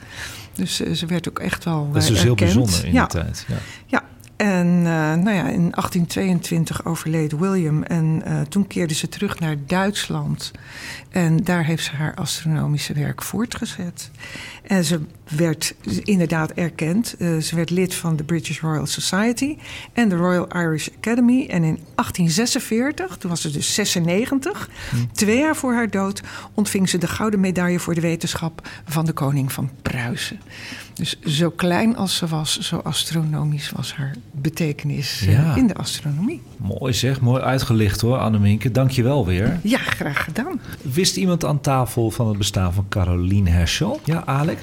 Dus 0.55 0.81
eh, 0.81 0.91
ze 0.91 1.05
werd 1.05 1.29
ook 1.29 1.39
echt 1.39 1.63
wel 1.63 1.91
Dat 1.91 2.01
is 2.01 2.07
eh, 2.07 2.13
dus 2.13 2.23
heel 2.23 2.35
bijzonder 2.35 2.85
in 2.85 2.93
ja. 2.93 3.05
die 3.05 3.21
tijd. 3.21 3.45
Ja. 3.47 3.55
Ja, 3.85 4.03
en 4.35 4.67
eh, 4.67 4.83
nou 5.23 5.31
ja, 5.31 5.47
in 5.47 5.71
1822 5.71 6.85
overleed 6.85 7.31
William 7.31 7.83
en 7.83 8.23
toen 8.49 8.67
keerde 8.67 8.93
ze 8.93 9.09
terug 9.09 9.39
naar 9.39 9.55
Duitsland. 9.67 10.51
En 11.09 11.43
daar 11.43 11.65
heeft 11.65 11.83
ze 11.83 11.95
haar 11.95 12.13
astronomische 12.15 12.93
werk 12.93 13.21
voortgezet. 13.21 14.11
En 14.67 14.83
ze 14.83 14.99
werd 15.35 15.75
inderdaad 16.03 16.51
erkend. 16.51 17.15
Eh, 17.19 17.37
ze 17.37 17.55
werd 17.55 17.69
lid 17.69 17.93
van 17.93 18.15
de 18.15 18.23
British 18.23 18.59
Royal 18.61 18.85
Society 18.85 19.57
en 19.93 20.09
de 20.09 20.15
Royal 20.15 20.47
Irish 20.55 20.87
Academy. 20.97 21.45
En 21.49 21.63
in 21.63 21.79
1846, 21.95 23.17
toen 23.17 23.29
was 23.29 23.41
ze 23.41 23.51
dus 23.51 23.73
96, 23.73 24.69
twee 25.11 25.37
jaar 25.37 25.55
voor 25.55 25.73
haar 25.73 25.89
dood, 25.89 26.21
ontving 26.53 26.89
ze 26.89 26.97
de 26.97 27.07
gouden 27.07 27.39
medaille 27.39 27.79
voor 27.79 27.93
de 27.95 28.01
wetenschap 28.01 28.67
van 28.85 29.05
de 29.05 29.13
koning 29.13 29.51
van 29.51 29.69
Pruisen. 29.81 30.39
Dus 30.93 31.19
zo 31.21 31.49
klein 31.49 31.95
als 31.95 32.15
ze 32.15 32.27
was, 32.27 32.59
zo 32.59 32.77
astronomisch 32.77 33.71
was 33.71 33.93
haar 33.95 34.15
betekenis 34.31 35.21
eh, 35.21 35.31
Ja. 35.33 35.55
in 35.55 35.67
de 35.67 35.73
astronomie. 35.75 36.41
Mooi 36.57 36.93
zeg, 36.93 37.21
mooi 37.21 37.41
uitgelicht 37.41 38.01
hoor, 38.01 38.17
Anneminke. 38.17 38.71
Dank 38.71 38.91
je 38.91 39.03
wel 39.03 39.25
weer. 39.25 39.59
Ja, 39.63 39.77
graag 39.77 40.23
gedaan. 40.23 40.59
Wist 40.81 41.15
iemand 41.15 41.45
aan 41.45 41.61
tafel 41.61 42.11
van 42.11 42.27
het 42.27 42.37
bestaan 42.37 42.73
van 42.73 42.85
Caroline 42.89 43.49
Herschel? 43.49 43.99
Ja, 44.03 44.23
Alex? 44.25 44.54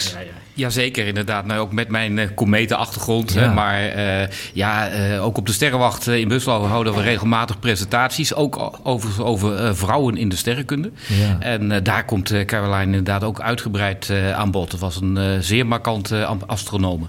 Jazeker, 0.55 1.07
inderdaad. 1.07 1.47
Nou, 1.47 1.61
ook 1.61 1.73
met 1.73 1.89
mijn 1.89 2.19
eh 2.19 2.29
kometenachtergrond. 2.35 3.33
Ja. 3.33 3.41
Hè, 3.41 3.53
maar 3.53 3.81
eh, 3.81 4.29
ja, 4.53 4.89
eh, 4.89 5.25
ook 5.25 5.39
op 5.39 5.47
de 5.47 5.53
Sterrenwacht 5.53 6.07
in 6.07 6.29
Busselo 6.29 6.65
houden 6.65 6.95
we 6.95 7.03
regelmatig 7.03 7.59
presentaties. 7.59 8.35
Ook 8.35 8.71
over, 8.83 9.25
over 9.25 9.77
vrouwen 9.77 10.17
in 10.17 10.29
de 10.29 10.37
sterrenkunde. 10.37 10.91
Ja. 11.07 11.37
En 11.41 11.83
daar 11.83 12.05
komt 12.05 12.45
Caroline 12.45 12.85
inderdaad 12.85 13.25
ook 13.25 13.41
uitgebreid 13.41 14.13
aan 14.35 14.51
bod. 14.51 14.73
Het 14.73 14.81
was 14.81 15.01
een 15.01 15.43
zeer 15.43 15.67
markante 15.67 16.27
astronome. 16.47 17.07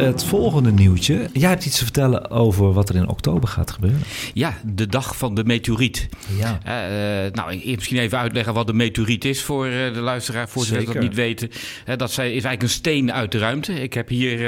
Het 0.00 0.24
volgende 0.24 0.72
nieuwtje. 0.72 1.28
Jij 1.32 1.48
hebt 1.48 1.64
iets 1.66 1.78
te 1.78 1.84
vertellen 1.84 2.30
over 2.30 2.72
wat 2.72 2.88
er 2.88 2.94
in 2.94 3.08
oktober 3.08 3.48
gaat 3.48 3.70
gebeuren. 3.70 4.00
Ja, 4.34 4.58
de 4.64 4.86
dag 4.86 5.16
van 5.16 5.34
de 5.34 5.44
meteoriet. 5.44 6.08
Ja. 6.38 6.60
Eh, 6.64 7.26
eh, 7.26 7.32
nou, 7.32 7.52
ik 7.52 7.76
misschien 7.76 7.98
even 7.98 8.18
uitleggen 8.18 8.54
wat 8.54 8.66
de 8.66 8.72
meteoriet 8.72 9.24
is 9.24 9.42
voor 9.42 9.66
eh, 9.66 9.94
de 9.94 10.00
luisteraar, 10.00 10.48
voor 10.48 10.64
ze 10.64 10.84
dat 10.84 11.00
niet 11.00 11.14
weten. 11.14 11.50
Dat 11.96 12.12
zij, 12.12 12.26
is 12.26 12.32
eigenlijk 12.32 12.62
een 12.62 12.68
steen 12.68 13.12
uit 13.12 13.32
de 13.32 13.38
ruimte. 13.38 13.82
Ik 13.82 13.94
heb 13.94 14.08
hier, 14.08 14.38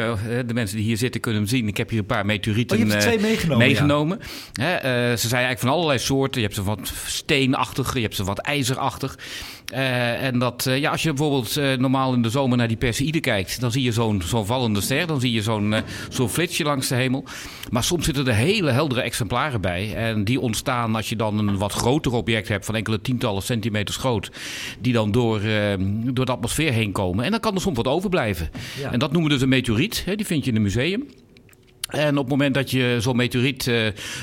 de 0.46 0.54
mensen 0.54 0.76
die 0.76 0.86
hier 0.86 0.96
zitten 0.96 1.20
kunnen 1.20 1.40
hem 1.40 1.50
zien. 1.50 1.68
Ik 1.68 1.76
heb 1.76 1.90
hier 1.90 1.98
een 1.98 2.06
paar 2.06 2.26
meteorieten 2.26 2.76
Oh, 2.76 2.84
je 2.84 2.90
hebt 2.90 3.02
twee 3.02 3.18
meegenomen, 3.56 4.18
ze 4.54 5.14
zijn 5.16 5.32
eigenlijk 5.32 5.58
van 5.58 5.68
allerlei 5.70 5.98
soorten. 5.98 6.40
Je 6.40 6.46
hebt 6.46 6.58
ze 6.58 6.62
wat 6.62 6.92
steenachtig, 7.06 7.94
je 7.94 8.00
hebt 8.00 8.16
ze 8.16 8.24
wat 8.24 8.38
ijzerachtig. 8.38 9.18
Eh, 9.72 10.24
en 10.24 10.38
dat, 10.38 10.66
eh, 10.66 10.78
ja, 10.78 10.90
als 10.90 11.02
je 11.02 11.08
bijvoorbeeld 11.08 11.56
eh, 11.56 11.72
normaal 11.78 12.14
in 12.14 12.22
de 12.22 12.30
zomer 12.30 12.58
naar 12.58 12.68
die 12.68 12.76
Perseïde 12.76 13.20
kijkt, 13.20 13.60
dan 13.60 13.72
zie 13.72 13.82
je 13.82 13.92
zo'n 13.92 14.22
zo'n 14.24 14.46
vallende 14.46 14.80
ster, 14.80 15.06
dan 15.06 15.20
zie 15.20 15.32
je 15.32 15.42
zo'n 15.42 15.74
zo'n 16.08 16.28
flitsje 16.28 16.64
langs 16.64 16.88
de 16.88 16.94
hemel. 16.94 17.24
Maar 17.70 17.84
soms 17.84 18.04
zitten 18.04 18.26
er 18.26 18.34
hele 18.34 18.70
heldere 18.70 19.02
exemplaren 19.02 19.60
bij. 19.60 19.94
En 19.94 20.24
die 20.24 20.40
ontstaan 20.40 20.94
als 20.94 21.08
je 21.08 21.16
dan 21.16 21.38
een 21.38 21.58
wat 21.58 21.72
groter 21.72 22.12
object 22.12 22.48
hebt 22.48 22.64
van 22.64 22.74
enkele 22.74 23.00
tientallen 23.00 23.42
centimeters 23.42 23.96
groot, 23.96 24.30
die 24.80 24.92
dan 24.92 25.12
door, 25.12 25.40
door 26.12 26.26
de 26.26 26.32
atmosfeer 26.32 26.72
heen 26.72 26.92
komen. 26.92 27.24
En 27.24 27.30
dan 27.30 27.40
kan 27.40 27.54
er 27.54 27.60
soms 27.60 27.76
wat 27.76 27.86
overblijven. 27.86 28.50
Ja. 28.80 28.92
En 28.92 28.98
dat 28.98 29.12
noemen 29.12 29.28
we 29.30 29.36
dus 29.36 29.42
een 29.42 29.48
meteoriet. 29.48 30.02
Hè, 30.04 30.16
die 30.16 30.26
vind 30.26 30.44
je 30.44 30.50
in 30.50 30.56
een 30.56 30.62
museum. 30.62 31.06
En 31.92 32.10
op 32.10 32.24
het 32.24 32.28
moment 32.28 32.54
dat 32.54 32.70
je 32.70 32.96
zo'n 33.00 33.16
meteoriet 33.16 33.66
eh, 33.66 33.76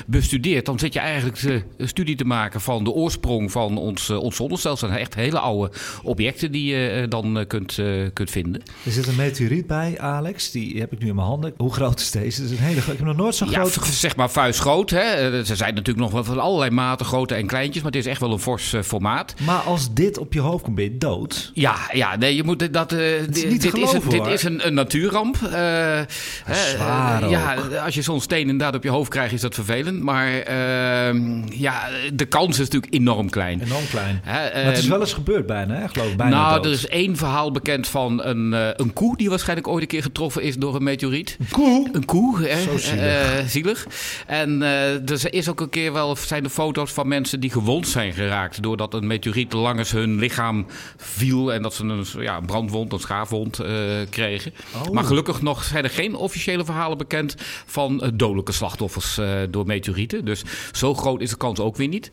bestudeert, 0.06 0.66
dan 0.66 0.78
zit 0.78 0.92
je 0.92 0.98
eigenlijk 0.98 1.42
eh, 1.42 1.54
een 1.76 1.88
studie 1.88 2.16
te 2.16 2.24
maken 2.24 2.60
van 2.60 2.84
de 2.84 2.90
oorsprong 2.90 3.52
van 3.52 3.76
ons, 3.76 4.08
eh, 4.08 4.22
ons 4.22 4.36
zonnestelsel. 4.36 4.88
Dat 4.88 4.96
zijn 4.96 5.02
echt 5.02 5.14
hele 5.14 5.38
oude 5.38 5.72
objecten 6.02 6.52
die 6.52 6.74
je 6.74 7.06
dan 7.08 7.44
kunt, 7.46 7.78
kunt 8.12 8.30
vinden. 8.30 8.62
Er 8.84 8.92
zit 8.92 9.06
een 9.06 9.16
meteoriet 9.16 9.66
bij, 9.66 9.98
Alex. 9.98 10.50
Die 10.50 10.80
heb 10.80 10.92
ik 10.92 10.98
nu 10.98 11.08
in 11.08 11.14
mijn 11.14 11.26
handen. 11.26 11.54
Hoe 11.56 11.72
groot 11.72 12.00
is 12.00 12.10
deze? 12.10 12.42
Het 12.42 12.50
is 12.50 12.58
een 12.58 12.64
hele 12.64 12.80
Ik 12.80 12.86
heb 12.86 13.00
nog 13.00 13.16
nooit 13.16 13.34
zo'n 13.34 13.50
Ja, 13.50 13.64
grote... 13.64 13.92
zeg 13.92 14.16
maar 14.16 14.30
vuistgroot. 14.30 14.90
Hè. 14.90 15.44
Ze 15.44 15.56
zijn 15.56 15.74
natuurlijk 15.74 15.98
nog 15.98 16.12
wel 16.12 16.24
van 16.24 16.38
allerlei 16.38 16.70
maten, 16.70 17.06
grote 17.06 17.34
en 17.34 17.46
kleintjes, 17.46 17.82
maar 17.82 17.92
het 17.92 18.00
is 18.00 18.06
echt 18.06 18.20
wel 18.20 18.32
een 18.32 18.38
fors 18.38 18.74
formaat. 18.84 19.34
Maar 19.44 19.60
als 19.60 19.94
dit 19.94 20.18
op 20.18 20.32
je 20.32 20.40
hoofd 20.40 20.64
komt, 20.64 20.76
ben 20.76 20.84
je 20.84 20.98
dood. 20.98 21.50
Ja, 21.54 21.76
ja, 21.92 22.16
nee, 22.16 22.34
je 22.34 22.44
moet 22.44 22.72
dat. 22.72 22.92
is 22.92 23.26
dit, 23.26 23.36
is 23.36 23.64
een, 23.64 23.70
geloven, 23.70 24.10
dit 24.10 24.26
is 24.26 24.42
een, 24.42 24.66
een 24.66 24.74
natuurramp. 24.74 25.36
Hè, 25.40 26.04
zwaar 26.44 27.22
eh, 27.22 27.59
ja, 27.70 27.78
ook. 27.78 27.84
als 27.84 27.94
je 27.94 28.02
zo'n 28.02 28.20
steen 28.20 28.40
inderdaad 28.40 28.74
op 28.74 28.82
je 28.82 28.90
hoofd 28.90 29.10
krijgt, 29.10 29.32
is 29.32 29.40
dat 29.40 29.54
vervelend. 29.54 30.02
Maar 30.02 30.32
ehm, 30.32 31.42
ja, 31.52 31.88
de 32.14 32.24
kans 32.24 32.58
is 32.58 32.68
natuurlijk 32.68 32.94
enorm 32.94 33.30
klein. 33.30 33.60
Enorm 33.60 33.88
klein. 33.90 34.20
Hè, 34.24 34.32
Maar 34.32 34.64
het 34.64 34.76
is 34.76 34.82
ehm, 34.82 34.90
wel 34.90 35.00
eens 35.00 35.12
gebeurd 35.12 35.46
bijna, 35.46 35.74
hè? 35.74 35.88
geloof 35.88 36.10
ik. 36.10 36.16
Bijna 36.16 36.36
nou, 36.36 36.54
dood. 36.54 36.64
er 36.64 36.72
is 36.72 36.86
één 36.86 37.16
verhaal 37.16 37.50
bekend 37.50 37.88
van 37.88 38.24
een, 38.24 38.54
eh, 38.54 38.68
een 38.76 38.92
koe 38.92 39.16
die 39.16 39.28
waarschijnlijk 39.28 39.68
ooit 39.68 39.82
een 39.82 39.88
keer 39.88 40.02
getroffen 40.02 40.42
is 40.42 40.56
door 40.56 40.74
een 40.74 40.82
meteoriet. 40.82 41.36
Een 41.40 41.48
koe? 41.50 41.88
Een 41.92 42.04
koe, 42.04 42.40
hè? 42.42 42.62
Zo 42.62 42.78
zielig. 42.78 43.00
Eh, 43.00 43.46
zielig. 43.46 43.86
En 44.26 44.62
eh, 44.62 45.10
er 45.10 45.32
is 45.32 45.48
ook 45.48 45.60
een 45.60 45.68
keer 45.68 45.92
wel, 45.92 46.16
zijn 46.16 46.44
er 46.44 46.50
foto's 46.50 46.92
van 46.92 47.08
mensen 47.08 47.40
die 47.40 47.50
gewond 47.50 47.88
zijn 47.88 48.12
geraakt 48.12 48.62
doordat 48.62 48.94
een 48.94 49.06
meteoriet 49.06 49.52
langs 49.52 49.92
hun 49.92 50.18
lichaam 50.18 50.66
viel 50.96 51.52
en 51.52 51.62
dat 51.62 51.74
ze 51.74 51.84
een 51.84 52.22
ja, 52.22 52.40
brandwond, 52.40 52.92
een 52.92 53.00
schaafwond 53.00 53.58
eh, 53.58 53.70
kregen. 54.10 54.52
Oh. 54.74 54.92
Maar 54.92 55.04
gelukkig 55.04 55.42
nog 55.42 55.64
zijn 55.64 55.84
er 55.84 55.90
geen 55.90 56.14
officiële 56.14 56.64
verhalen 56.64 56.98
bekend 56.98 57.34
van 57.66 58.00
eh, 58.02 58.08
dodelijke 58.14 58.52
slachtoffers 58.52 59.18
eh, 59.18 59.28
door 59.50 59.66
meteorieten. 59.66 60.24
Dus 60.24 60.42
zo 60.72 60.94
groot 60.94 61.20
is 61.20 61.30
de 61.30 61.36
kans 61.36 61.58
ook 61.58 61.76
weer 61.76 61.88
niet. 61.88 62.10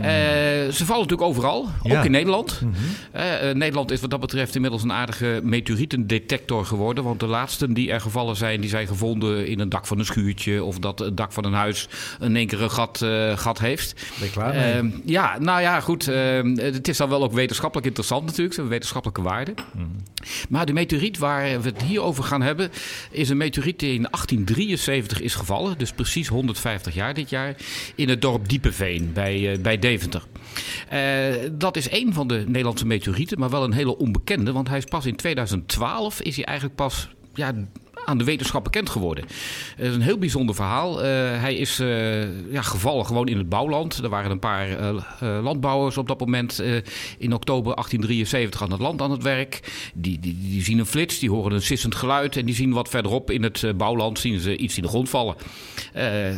ze 0.72 0.84
vallen 0.84 1.02
natuurlijk 1.02 1.28
overal, 1.28 1.60
Hmm. 1.82 1.90
Ja. 1.90 1.98
ook 1.98 2.04
in 2.04 2.10
Nederland. 2.10 2.60
Mhm. 2.60 3.58
Nederland 3.58 3.90
is 3.90 4.00
wat 4.00 4.10
dat 4.10 4.20
betreft 4.20 4.54
inmiddels 4.54 4.82
een 4.82 4.92
aardige 4.92 5.40
meteorietendetector 5.42 6.66
geworden. 6.66 7.04
Want 7.04 7.20
de 7.20 7.26
laatsten 7.26 7.72
die 7.74 7.90
er 7.92 8.00
gevallen 8.00 8.36
zijn, 8.36 8.60
die 8.60 8.70
zijn 8.70 8.86
gevonden 8.86 9.46
in 9.46 9.60
een 9.60 9.68
dak 9.68 9.86
van 9.86 9.98
een 9.98 10.04
schuurtje. 10.04 10.64
Of 10.64 10.78
dat 10.78 10.98
het 10.98 11.16
dak 11.16 11.32
van 11.32 11.44
een 11.44 11.52
huis 11.52 11.88
in 12.20 12.36
één 12.36 12.46
keer 12.46 12.62
een 12.62 12.70
gat, 12.70 13.04
gat 13.34 13.58
heeft. 13.58 13.94
Ben 14.18 14.26
je 14.26 14.32
klaar 14.32 14.54
mee? 14.54 14.72
Eh, 14.72 14.98
ja, 15.04 15.38
nou 15.38 15.60
ja, 15.60 15.80
goed. 15.80 16.08
eh, 16.08 16.40
het 16.54 16.88
is 16.88 16.96
dan 16.96 17.08
wel 17.08 17.22
ook 17.22 17.32
wetenschappelijk 17.32 17.86
interessant 17.86 18.26
natuurlijk. 18.26 18.54
Ze 18.54 18.66
wetenschappelijke 18.66 19.22
waarde. 19.22 19.54
Mhm. 19.72 19.84
Maar 20.48 20.66
de 20.66 20.72
meteoriet 20.72 21.18
waar 21.18 21.60
we 21.60 21.68
het 21.68 21.82
hier 21.82 22.00
over 22.02 22.24
gaan 22.24 22.42
hebben... 22.42 22.70
is 23.10 23.28
een 23.28 23.36
meteoriet 23.36 23.78
die 23.78 23.94
in 23.94 24.10
1873 24.66 25.20
is 25.20 25.34
gevallen. 25.34 25.78
Dus 25.78 25.92
precies 25.92 26.28
150 26.28 26.94
jaar 26.94 27.14
dit 27.14 27.30
jaar. 27.30 27.56
In 27.94 28.08
het 28.08 28.22
dorp 28.22 28.48
Diepeveen 28.48 29.12
bij, 29.12 29.52
eh, 29.52 29.58
bij 29.58 29.78
Deventer. 29.78 30.22
Eh, 30.88 31.00
dat 31.52 31.76
is 31.76 31.90
een 31.90 32.12
van 32.12 32.28
de 32.28 32.44
Nederlandse 32.46 32.86
meteorieten, 32.86 33.38
maar 33.38 33.50
wel 33.50 33.64
een 33.64 33.72
hele 33.72 33.96
onbekende. 33.96 34.52
Want 34.52 34.68
hij 34.68 34.78
is 34.78 34.84
pas 34.84 35.06
in 35.06 35.16
2012 35.16 36.20
is 36.20 36.36
hij 36.36 36.44
eigenlijk 36.44 36.76
pas 36.76 37.08
ja, 37.34 37.54
aan 38.04 38.18
de 38.18 38.24
wetenschap 38.24 38.64
bekend 38.64 38.90
geworden. 38.90 39.24
Het 39.76 39.86
is 39.86 39.94
een 39.94 40.00
heel 40.00 40.18
bijzonder 40.18 40.54
verhaal. 40.54 40.98
hij 40.98 41.54
is 41.54 41.76
ja, 42.50 42.62
gevallen 42.62 43.06
gewoon 43.06 43.28
in 43.28 43.38
het 43.38 43.48
bouwland. 43.48 43.98
Er 44.02 44.08
waren 44.08 44.30
een 44.30 44.38
paar 44.38 44.68
landbouwers 45.42 45.96
op 45.98 46.08
dat 46.08 46.20
moment 46.20 46.62
in 47.18 47.32
oktober 47.32 47.74
1873 47.74 48.62
aan 48.62 48.70
het 48.70 48.80
land 48.80 49.02
aan 49.02 49.10
het 49.10 49.22
werk. 49.22 49.60
Die, 49.94 50.18
die, 50.20 50.38
die 50.40 50.62
zien 50.62 50.78
een 50.78 50.86
flits, 50.86 51.18
die 51.18 51.30
horen 51.30 51.52
een 51.52 51.62
sissend 51.62 51.94
geluid 51.94 52.36
en 52.36 52.44
die 52.44 52.54
zien 52.54 52.72
wat 52.72 52.88
verderop 52.88 53.30
in 53.30 53.42
het 53.42 53.64
bouwland 53.76 54.18
zien 54.18 54.40
ze 54.40 54.56
iets 54.56 54.76
in 54.76 54.82
de 54.82 54.88
grond 54.88 55.08
vallen. 55.08 55.34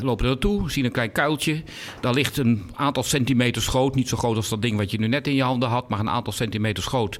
lopen 0.00 0.24
er 0.24 0.30
naartoe, 0.30 0.70
zien 0.70 0.84
een 0.84 0.92
klein 0.92 1.12
kuiltje. 1.12 1.62
Daar 2.00 2.14
ligt 2.14 2.36
een 2.36 2.62
aantal 2.74 3.02
centimeters 3.02 3.66
groot, 3.66 3.94
niet 3.94 4.08
zo 4.08 4.16
groot 4.16 4.36
als 4.36 4.48
dat 4.48 4.62
ding 4.62 4.76
wat 4.76 4.90
je 4.90 4.98
nu 4.98 5.08
net 5.08 5.26
in 5.26 5.34
je 5.34 5.42
handen 5.42 5.68
had, 5.68 5.88
maar 5.88 6.00
een 6.00 6.10
aantal 6.10 6.32
centimeters 6.32 6.86
groot 6.86 7.18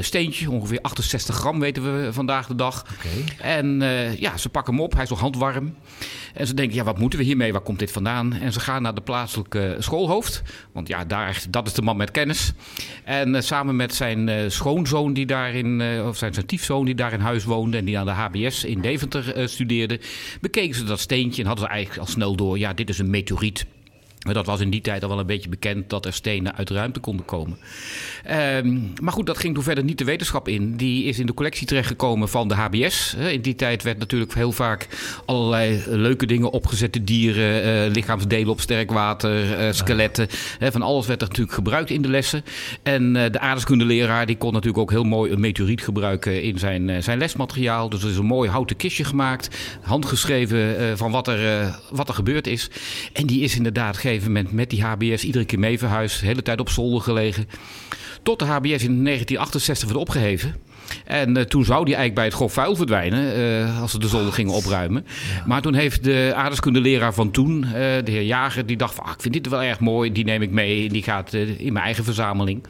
steentje. 0.00 0.50
Ongeveer 0.50 0.80
68 0.80 1.36
gram 1.36 1.60
weten 1.60 1.82
we 1.82 2.12
vandaag 2.12 2.46
de 2.46 2.54
dag. 2.54 2.86
En 3.38 3.82
uh, 3.86 4.16
ja, 4.16 4.36
ze 4.36 4.48
pakken 4.48 4.74
hem 4.74 4.82
op, 4.82 4.92
hij 4.92 5.02
is 5.02 5.08
nog 5.08 5.20
handwarm. 5.20 5.74
En 6.34 6.46
ze 6.46 6.54
denken, 6.54 6.76
ja, 6.76 6.84
wat 6.84 6.98
moeten 6.98 7.18
we 7.18 7.24
hiermee? 7.24 7.52
Waar 7.52 7.60
komt 7.60 7.78
dit 7.78 7.92
vandaan? 7.92 8.32
En 8.32 8.52
ze 8.52 8.60
gaan 8.60 8.82
naar 8.82 8.94
de 8.94 9.00
plaatselijke 9.00 9.76
schoolhoofd. 9.78 10.42
Want 10.72 10.88
ja, 10.88 11.04
daar, 11.04 11.42
dat 11.50 11.66
is 11.66 11.72
de 11.72 11.82
man 11.82 11.96
met 11.96 12.10
kennis. 12.10 12.52
En 13.04 13.34
uh, 13.34 13.40
samen 13.40 13.76
met 13.76 13.94
zijn 13.94 14.50
schoonzoon, 14.50 15.12
die 15.12 15.26
daarin, 15.26 15.82
of 16.06 16.16
zijn, 16.16 16.34
zijn 16.34 16.46
tiefzoon, 16.46 16.84
die 16.84 16.94
daar 16.94 17.12
in 17.12 17.20
huis 17.20 17.44
woonde 17.44 17.76
en 17.76 17.84
die 17.84 17.98
aan 17.98 18.06
de 18.06 18.12
HBS 18.12 18.64
in 18.64 18.80
Deventer 18.80 19.48
studeerde, 19.48 20.00
bekeken 20.40 20.74
ze 20.74 20.84
dat 20.84 21.00
steentje 21.00 21.42
en 21.42 21.48
hadden 21.48 21.66
ze 21.66 21.72
eigenlijk 21.72 22.00
al 22.00 22.12
snel 22.12 22.36
door, 22.36 22.58
ja, 22.58 22.72
dit 22.72 22.88
is 22.88 22.98
een 22.98 23.10
meteoriet. 23.10 23.66
Dat 24.34 24.46
was 24.46 24.60
in 24.60 24.70
die 24.70 24.80
tijd 24.80 25.02
al 25.02 25.08
wel 25.08 25.18
een 25.18 25.26
beetje 25.26 25.48
bekend 25.48 25.90
dat 25.90 26.04
er 26.04 26.12
stenen 26.12 26.56
uit 26.56 26.70
ruimte 26.70 27.00
konden 27.00 27.24
komen. 27.24 27.58
Ehm, 28.24 28.78
maar 29.02 29.12
goed, 29.12 29.26
dat 29.26 29.38
ging 29.38 29.54
toen 29.54 29.62
verder 29.62 29.84
niet 29.84 29.98
de 29.98 30.04
wetenschap 30.04 30.48
in. 30.48 30.76
Die 30.76 31.04
is 31.04 31.18
in 31.18 31.26
de 31.26 31.34
collectie 31.34 31.66
terechtgekomen 31.66 32.28
van 32.28 32.48
de 32.48 32.54
HBS. 32.54 33.14
In 33.14 33.40
die 33.40 33.54
tijd 33.54 33.82
werd 33.82 33.98
natuurlijk 33.98 34.34
heel 34.34 34.52
vaak 34.52 34.88
allerlei 35.24 35.82
leuke 35.86 36.26
dingen 36.26 36.50
opgezette 36.50 37.04
dieren, 37.04 37.86
uh, 37.86 37.92
lichaamsdelen 37.92 38.48
op 38.48 38.60
sterk 38.60 38.90
water, 38.90 39.66
uh, 39.66 39.72
skeletten. 39.72 40.28
van 40.60 40.82
alles 40.82 41.06
werd 41.06 41.22
er 41.22 41.28
natuurlijk 41.28 41.56
gebruikt 41.56 41.90
in 41.90 42.02
de 42.02 42.08
lessen. 42.08 42.44
En 42.82 43.12
de 43.12 43.38
aardeskundeleraar 43.38 44.26
die 44.26 44.36
kon 44.36 44.52
natuurlijk 44.52 44.78
ook 44.78 44.90
heel 44.90 45.04
mooi 45.04 45.32
een 45.32 45.40
meteoriet 45.40 45.82
gebruiken 45.82 46.42
in 46.42 46.58
zijn, 46.58 47.02
zijn 47.02 47.18
lesmateriaal. 47.18 47.88
Dus 47.88 48.02
er 48.02 48.10
is 48.10 48.16
een 48.16 48.24
mooi 48.24 48.50
houten 48.50 48.76
kistje 48.76 49.04
gemaakt, 49.04 49.56
handgeschreven 49.80 50.98
van 50.98 51.10
wat 51.10 51.28
er, 51.28 51.70
wat 51.90 52.08
er 52.08 52.14
gebeurd 52.14 52.46
is. 52.46 52.70
En 53.12 53.26
die 53.26 53.40
is 53.40 53.56
inderdaad 53.56 53.96
geen 53.96 54.15
gegeven 54.22 54.54
met 54.54 54.70
die 54.70 54.82
HBS 54.82 55.24
iedere 55.24 55.44
keer 55.44 55.58
mee 55.58 55.78
verhuisd. 55.78 56.20
De 56.20 56.26
hele 56.26 56.42
tijd 56.42 56.60
op 56.60 56.68
zolder 56.68 57.00
gelegen. 57.00 57.48
Tot 58.22 58.38
de 58.38 58.44
HBS 58.44 58.82
in 58.82 59.04
1968 59.04 59.88
werd 59.88 60.00
opgeheven. 60.00 60.56
En 61.04 61.36
uh, 61.36 61.42
toen 61.42 61.64
zou 61.64 61.84
die 61.84 61.94
eigenlijk 61.94 62.14
bij 62.14 62.24
het 62.24 62.34
grof 62.34 62.52
vuil 62.52 62.76
verdwijnen, 62.76 63.38
uh, 63.38 63.80
als 63.80 63.90
ze 63.90 63.98
de 63.98 64.08
zolder 64.08 64.32
gingen 64.32 64.52
opruimen. 64.52 65.06
Maar 65.46 65.62
toen 65.62 65.74
heeft 65.74 66.04
de 66.04 66.32
aardeskundeleraar 66.34 67.14
van 67.14 67.30
toen, 67.30 67.64
uh, 67.64 67.72
de 67.72 68.02
heer 68.04 68.22
Jager, 68.22 68.66
die 68.66 68.76
dacht 68.76 68.94
van, 68.94 69.04
ah, 69.04 69.12
ik 69.12 69.20
vind 69.20 69.34
dit 69.34 69.48
wel 69.48 69.62
erg 69.62 69.80
mooi, 69.80 70.12
die 70.12 70.24
neem 70.24 70.42
ik 70.42 70.50
mee, 70.50 70.88
die 70.88 71.02
gaat 71.02 71.32
in 71.32 71.72
mijn 71.72 71.84
eigen 71.84 72.04
verzameling. 72.04 72.64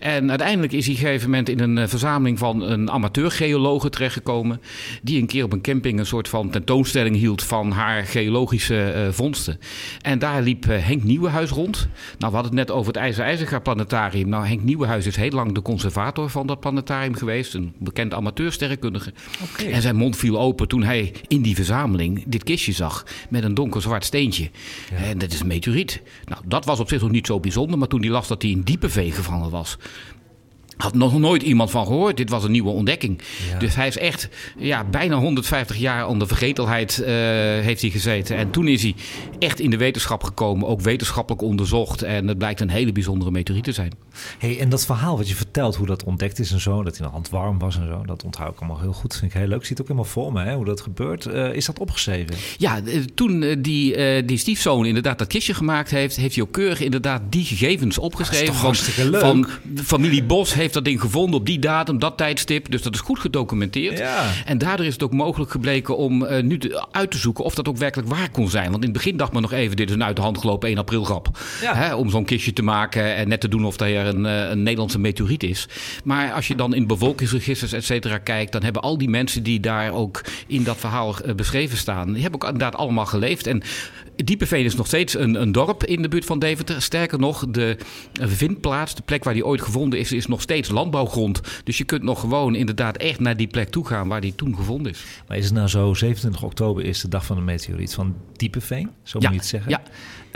En 0.00 0.28
uiteindelijk 0.28 0.72
is 0.72 0.86
hij 0.86 0.94
op 0.94 1.00
een 1.00 1.06
gegeven 1.06 1.30
moment 1.30 1.48
in 1.48 1.60
een 1.60 1.88
verzameling 1.88 2.38
van 2.38 2.62
een 2.62 2.90
amateurgeologe 2.90 3.90
terechtgekomen, 3.90 4.60
die 5.02 5.20
een 5.20 5.26
keer 5.26 5.44
op 5.44 5.52
een 5.52 5.60
camping 5.60 5.98
een 5.98 6.06
soort 6.06 6.28
van 6.28 6.50
tentoonstelling 6.50 7.16
hield 7.16 7.42
van 7.42 7.70
haar 7.70 8.04
geologische 8.04 9.08
vondsten. 9.10 9.58
En 10.02 10.18
daar 10.18 10.42
liep 10.42 10.64
Henk 10.64 11.02
Nieuwenhuis 11.02 11.50
rond. 11.50 11.88
Nou, 12.18 12.32
we 12.32 12.38
hadden 12.38 12.56
het 12.58 12.68
net 12.68 12.70
over 12.70 12.86
het 12.92 12.96
IJzer-IJzergaard 13.02 13.62
planetarium. 13.62 14.28
Nou, 14.28 14.46
Henk 14.46 14.62
Nieuwenhuis 14.62 15.06
is 15.06 15.16
heel 15.16 15.30
lang 15.30 15.54
de 15.54 15.62
conservator 15.62 16.30
van 16.30 16.46
dat 16.46 16.60
planetarium 16.60 17.14
geweest 17.14 17.43
een 17.52 17.72
bekend 17.78 18.14
amateursterrenkundige. 18.14 19.12
Okay. 19.42 19.72
En 19.72 19.82
zijn 19.82 19.96
mond 19.96 20.16
viel 20.16 20.40
open 20.40 20.68
toen 20.68 20.82
hij 20.82 21.12
in 21.28 21.42
die 21.42 21.54
verzameling 21.54 22.24
dit 22.26 22.44
kistje 22.44 22.72
zag 22.72 23.06
met 23.30 23.42
een 23.44 23.54
donker 23.54 23.82
zwart 23.82 24.04
steentje. 24.04 24.50
En 24.94 25.18
dat 25.18 25.32
is 25.32 25.40
een 25.40 25.46
meteoriet. 25.46 26.02
Nou, 26.24 26.42
dat 26.46 26.64
was 26.64 26.80
op 26.80 26.88
zich 26.88 27.00
nog 27.00 27.10
niet 27.10 27.26
zo 27.26 27.40
bijzonder, 27.40 27.78
maar 27.78 27.88
toen 27.88 28.00
hij 28.00 28.10
las 28.10 28.28
dat 28.28 28.42
hij 28.42 28.50
in 28.50 28.62
diepe 28.62 28.88
veen 28.88 29.12
gevangen 29.12 29.50
was, 29.50 29.76
had 30.76 30.94
nog 30.94 31.18
nooit 31.18 31.42
iemand 31.42 31.70
van 31.70 31.86
gehoord. 31.86 32.16
Dit 32.16 32.30
was 32.30 32.44
een 32.44 32.50
nieuwe 32.50 32.70
ontdekking. 32.70 33.20
Dus 33.58 33.74
hij 33.74 33.86
is 33.86 33.98
echt 33.98 34.28
ja, 34.58 34.84
bijna 34.84 35.16
150 35.16 35.76
jaar 35.76 36.08
onder 36.08 36.28
vergetelheid 36.28 36.98
uh, 37.00 37.06
heeft 37.64 37.80
hij 37.80 37.90
gezeten. 37.90 38.36
En 38.36 38.50
toen 38.50 38.68
is 38.68 38.82
hij 38.82 38.94
echt 39.38 39.60
in 39.60 39.70
de 39.70 39.76
wetenschap 39.76 40.22
gekomen, 40.22 40.68
ook 40.68 40.80
wetenschappelijk 40.80 41.42
onderzocht. 41.42 42.02
En 42.02 42.28
het 42.28 42.38
blijkt 42.38 42.60
een 42.60 42.70
hele 42.70 42.92
bijzondere 42.92 43.30
meteoriet 43.30 43.64
te 43.64 43.72
zijn. 43.72 43.92
Hey, 44.38 44.60
en 44.60 44.68
dat 44.68 44.84
verhaal 44.84 45.16
wat 45.16 45.28
je 45.28 45.34
vertelt, 45.34 45.76
hoe 45.76 45.86
dat 45.86 46.04
ontdekt 46.04 46.38
is 46.38 46.52
en 46.52 46.60
zo, 46.60 46.82
dat 46.82 46.98
hij 46.98 47.06
de 47.06 47.12
hand 47.12 47.28
warm 47.28 47.58
was 47.58 47.76
en 47.76 47.86
zo, 47.86 48.04
dat 48.04 48.24
onthoud 48.24 48.52
ik 48.52 48.58
allemaal 48.58 48.80
heel 48.80 48.92
goed. 48.92 49.16
Vind 49.16 49.32
ik 49.32 49.38
heel 49.38 49.48
leuk. 49.48 49.58
Ik 49.58 49.64
zie 49.64 49.76
het 49.76 49.80
ook 49.80 49.88
helemaal 49.88 50.10
voor 50.10 50.32
me, 50.32 50.44
hè, 50.44 50.54
hoe 50.54 50.64
dat 50.64 50.80
gebeurt. 50.80 51.26
Uh, 51.26 51.54
is 51.54 51.64
dat 51.64 51.78
opgeschreven? 51.78 52.36
Ja, 52.56 52.80
eh, 52.84 53.00
toen 53.14 53.56
die, 53.62 53.96
uh, 53.96 54.26
die 54.26 54.38
stiefzoon 54.38 54.86
inderdaad 54.86 55.18
dat 55.18 55.28
kistje 55.28 55.54
gemaakt 55.54 55.90
heeft, 55.90 56.16
heeft 56.16 56.34
hij 56.34 56.44
ook 56.44 56.52
keurig 56.52 56.80
inderdaad 56.80 57.22
die 57.28 57.44
gegevens 57.44 57.98
opgeschreven. 57.98 58.54
van, 58.54 58.74
van 59.14 59.46
familie 59.84 60.24
Bos 60.24 60.54
heeft 60.54 60.73
dat 60.74 60.84
ding 60.84 61.00
gevonden 61.00 61.40
op 61.40 61.46
die 61.46 61.58
datum, 61.58 61.98
dat 61.98 62.16
tijdstip. 62.16 62.70
Dus 62.70 62.82
dat 62.82 62.94
is 62.94 63.00
goed 63.00 63.18
gedocumenteerd. 63.18 63.98
Ja. 63.98 64.30
En 64.44 64.58
daardoor 64.58 64.86
is 64.86 64.92
het 64.92 65.02
ook 65.02 65.12
mogelijk 65.12 65.50
gebleken 65.50 65.96
om 65.96 66.22
uh, 66.22 66.42
nu 66.42 66.58
te, 66.58 66.86
uit 66.90 67.10
te 67.10 67.18
zoeken 67.18 67.44
of 67.44 67.54
dat 67.54 67.68
ook 67.68 67.76
werkelijk 67.76 68.08
waar 68.08 68.30
kon 68.30 68.48
zijn. 68.48 68.70
Want 68.70 68.84
in 68.84 68.88
het 68.88 68.92
begin 68.92 69.16
dacht 69.16 69.32
men 69.32 69.42
nog 69.42 69.52
even, 69.52 69.76
dit 69.76 69.88
is 69.88 69.94
een 69.94 70.04
uit 70.04 70.16
de 70.16 70.22
hand 70.22 70.38
gelopen 70.38 70.68
1 70.68 70.78
april 70.78 71.04
grap. 71.04 71.38
Ja. 71.60 71.74
Hè, 71.74 71.94
om 71.94 72.10
zo'n 72.10 72.24
kistje 72.24 72.52
te 72.52 72.62
maken 72.62 73.14
en 73.14 73.28
net 73.28 73.40
te 73.40 73.48
doen 73.48 73.64
of 73.64 73.80
er 73.80 74.06
een, 74.06 74.24
uh, 74.24 74.50
een 74.50 74.62
Nederlandse 74.62 74.98
meteoriet 74.98 75.42
is. 75.42 75.68
Maar 76.04 76.32
als 76.32 76.48
je 76.48 76.54
dan 76.54 76.74
in 76.74 76.86
bevolkingsregisters, 76.86 77.72
et 77.72 77.84
cetera, 77.84 78.18
kijkt, 78.18 78.52
dan 78.52 78.62
hebben 78.62 78.82
al 78.82 78.98
die 78.98 79.08
mensen 79.08 79.42
die 79.42 79.60
daar 79.60 79.92
ook 79.92 80.24
in 80.46 80.64
dat 80.64 80.76
verhaal 80.76 81.14
uh, 81.26 81.34
beschreven 81.34 81.78
staan, 81.78 82.12
die 82.12 82.22
hebben 82.22 82.42
ook 82.42 82.50
inderdaad 82.50 82.76
allemaal 82.80 83.06
geleefd. 83.06 83.46
En 83.46 83.62
Diepeveen 84.16 84.64
is 84.64 84.74
nog 84.74 84.86
steeds 84.86 85.18
een, 85.18 85.34
een 85.34 85.52
dorp 85.52 85.84
in 85.84 86.02
de 86.02 86.08
buurt 86.08 86.24
van 86.24 86.38
Deventer. 86.38 86.82
Sterker 86.82 87.18
nog, 87.18 87.46
de 87.50 87.76
vindplaats, 88.12 88.94
de 88.94 89.02
plek 89.02 89.24
waar 89.24 89.34
die 89.34 89.46
ooit 89.46 89.62
gevonden 89.62 89.98
is, 89.98 90.12
is 90.12 90.26
nog 90.26 90.40
steeds 90.40 90.68
landbouwgrond. 90.68 91.40
Dus 91.64 91.78
je 91.78 91.84
kunt 91.84 92.02
nog 92.02 92.20
gewoon 92.20 92.54
inderdaad 92.54 92.96
echt 92.96 93.20
naar 93.20 93.36
die 93.36 93.46
plek 93.46 93.68
toe 93.68 93.86
gaan 93.86 94.08
waar 94.08 94.20
die 94.20 94.34
toen 94.34 94.56
gevonden 94.56 94.92
is. 94.92 95.04
Maar 95.28 95.36
is 95.36 95.44
het 95.44 95.54
nou 95.54 95.68
zo, 95.68 95.94
27 95.94 96.42
oktober 96.42 96.84
is 96.84 97.00
de 97.00 97.08
dag 97.08 97.26
van 97.26 97.36
de 97.36 97.42
meteoriet 97.42 97.94
van 97.94 98.14
Diepeveen? 98.32 98.90
Zo 99.02 99.18
moet 99.18 99.30
je 99.30 99.36
het 99.36 99.46
zeggen? 99.46 99.70
Ja. 99.70 99.82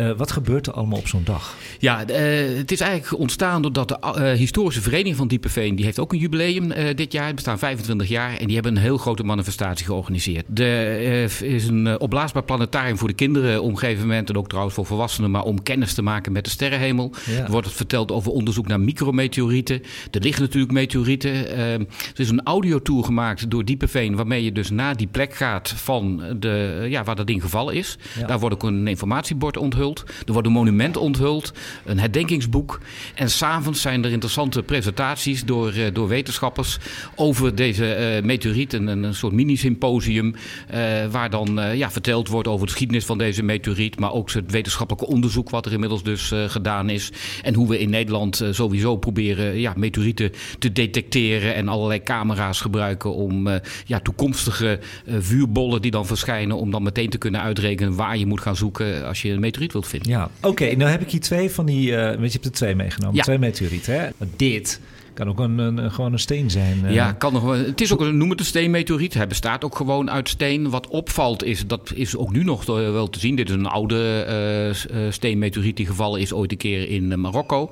Uh, 0.01 0.11
wat 0.17 0.33
gebeurt 0.33 0.67
er 0.67 0.73
allemaal 0.73 0.99
op 0.99 1.09
zo'n 1.09 1.25
dag? 1.25 1.57
Ja, 1.79 2.09
uh, 2.11 2.57
het 2.57 2.73
is 2.73 2.81
eigenlijk 2.81 3.21
ontstaan 3.21 3.63
doordat 3.63 3.89
de 3.89 3.99
uh, 4.03 4.33
historische 4.33 4.83
vereniging 4.83 5.17
van 5.17 5.29
Diepeveen... 5.29 5.77
die 5.77 5.85
heeft 5.85 5.99
ook 5.99 6.13
een 6.13 6.19
jubileum 6.19 6.73
dit 6.95 7.13
jaar. 7.13 7.27
Het 7.27 7.35
bestaan 7.35 7.59
25 7.59 8.09
jaar. 8.09 8.37
En 8.37 8.47
die 8.47 8.55
hebben 8.55 8.77
een 8.77 8.83
heel 8.83 8.99
grote 8.99 9.23
manifestatie 9.23 9.87
georganiseerd. 9.87 10.59
Er 10.59 11.43
is 11.43 11.67
een 11.67 12.01
opblaasbaar 12.01 12.43
planetarium 12.43 12.99
voor 12.99 13.09
de 13.09 13.15
kinderen... 13.15 13.63
op 13.63 13.71
een 13.71 13.79
gegeven 13.79 14.07
moment, 14.07 14.29
en 14.29 14.37
ook 14.37 14.49
trouwens 14.49 14.75
voor 14.75 14.87
volwassenen... 14.87 15.31
maar 15.31 15.43
om 15.43 15.63
kennis 15.63 15.95
te 15.95 16.03
maken 16.03 16.33
met 16.33 16.45
de 16.45 16.51
sterrenhemel. 16.51 17.13
Ja. 17.27 17.45
Er 17.45 17.51
wordt 17.51 17.67
het 17.67 17.77
verteld 17.77 18.13
over 18.13 18.33
onderzoek 18.33 18.67
naar 18.67 18.81
micrometeorieten. 18.81 19.83
Er 20.11 20.21
liggen 20.21 20.43
natuurlijk 20.43 20.73
meteorieten. 20.73 21.51
er 21.59 21.87
is 22.17 22.31
een 22.31 22.45
audiotour 22.45 23.05
gemaakt 23.05 23.51
door 23.51 23.65
Diepeveen... 23.65 24.17
waarmee 24.17 24.45
je 24.45 24.53
dus 24.53 24.71
naar 24.71 24.97
die 24.97 25.07
plek 25.07 25.35
gaat 25.35 25.69
van 25.69 26.23
de, 26.37 26.87
ja, 26.89 27.05
waar 27.05 27.17
dat 27.17 27.27
ding 27.27 27.43
gevallen 27.43 27.75
is. 27.75 27.99
Ja. 28.19 28.27
Daar 28.27 28.39
wordt 28.39 28.55
ook 28.55 28.63
een 28.63 28.87
informatiebord 28.87 29.57
onthuld. 29.57 29.87
Er 30.27 30.33
wordt 30.33 30.47
een 30.47 30.53
monument 30.53 30.97
onthuld, 30.97 31.53
een 31.85 31.99
herdenkingsboek. 31.99 32.81
En 33.15 33.31
s'avonds 33.31 33.81
zijn 33.81 34.05
er 34.05 34.11
interessante 34.11 34.63
presentaties 34.63 35.45
door, 35.45 35.75
uh, 35.75 35.87
door 35.93 36.09
wetenschappers 36.09 36.79
over 37.15 37.55
deze 37.55 38.17
uh, 38.19 38.25
meteoriet. 38.25 38.73
Een, 38.73 38.87
een 38.87 39.15
soort 39.15 39.33
mini-symposium 39.33 40.35
uh, 40.35 41.07
waar 41.11 41.31
dan 41.31 41.61
ja, 41.75 41.91
verteld 41.91 42.29
wordt 42.29 42.49
over 42.49 42.67
de 42.67 42.73
geschiedenis 42.73 43.05
van 43.05 43.19
deze 43.19 43.43
meteoriet. 43.43 44.01
Maar 44.01 44.13
ook 44.13 44.31
het 44.31 44.51
wetenschappelijke 44.51 45.07
onderzoek 45.07 45.51
wat 45.51 45.67
er 45.67 45.73
inmiddels 45.73 46.03
dus 46.03 46.33
gedaan 46.47 46.91
is. 46.91 47.11
En 47.43 47.55
hoe 47.55 47.69
we 47.69 47.79
in 47.79 47.91
Nederland 47.91 48.43
sowieso 48.51 48.97
proberen 48.97 49.59
ja, 49.59 49.73
meteorieten 49.77 50.33
te 50.59 50.73
detecteren. 50.73 51.55
En 51.55 51.69
allerlei 51.69 52.03
camera's 52.03 52.61
gebruiken 52.61 53.15
om 53.15 53.49
ja, 53.85 54.01
toekomstige 54.01 54.79
vuurbollen 55.19 55.83
die 55.83 55.91
dan 55.91 56.07
verschijnen. 56.07 56.57
Om 56.57 56.71
dan 56.71 56.83
meteen 56.83 57.11
te 57.11 57.19
kunnen 57.19 57.41
uitrekenen 57.41 57.95
waar 57.95 58.19
je 58.19 58.27
moet 58.27 58.41
gaan 58.41 58.57
zoeken 58.57 59.07
als 59.07 59.23
je 59.23 59.31
een 59.31 59.41
meteoriet 59.41 59.73
vinden. 59.87 60.11
Ja, 60.11 60.31
oké. 60.37 60.49
Okay, 60.49 60.73
nou 60.73 60.91
heb 60.91 61.01
ik 61.01 61.11
hier 61.11 61.21
twee 61.21 61.51
van 61.51 61.67
die... 61.67 61.91
Uh, 61.91 62.05
want 62.05 62.25
je 62.25 62.31
hebt 62.33 62.45
er 62.45 62.53
twee 62.53 62.75
meegenomen. 62.75 63.17
Ja. 63.17 63.23
Twee 63.23 63.39
meteorieten, 63.39 64.01
hè? 64.01 64.09
Dit 64.37 64.81
kan 65.19 65.29
ook 65.29 65.39
een, 65.39 65.59
een, 65.59 65.91
gewoon 65.93 66.13
een 66.13 66.19
steen 66.19 66.51
zijn. 66.51 66.81
Uh. 66.85 66.93
Ja, 66.93 67.13
kan 67.13 67.33
nog, 67.33 67.57
het 67.57 67.81
is 67.81 67.93
ook 67.93 68.01
een, 68.01 68.17
noem 68.17 68.31
het 68.31 68.41
een 68.41 68.47
steenmeteoriet. 68.47 69.15
Hij 69.15 69.27
bestaat 69.27 69.65
ook 69.65 69.77
gewoon 69.77 70.11
uit 70.11 70.29
steen. 70.29 70.71
Wat 70.71 70.87
opvalt 70.87 71.45
is, 71.45 71.67
dat 71.67 71.93
is 71.95 72.17
ook 72.17 72.33
nu 72.33 72.45
nog 72.45 72.65
wel 72.65 73.11
te 73.11 73.19
zien. 73.19 73.37
Dit 73.37 73.49
is 73.49 73.55
een 73.55 73.67
oude 73.67 74.75
uh, 74.91 75.11
steenmeteoriet 75.11 75.77
die 75.77 75.87
gevallen 75.87 76.21
is 76.21 76.33
ooit 76.33 76.51
een 76.51 76.57
keer 76.57 76.89
in 76.89 77.21
Marokko. 77.21 77.71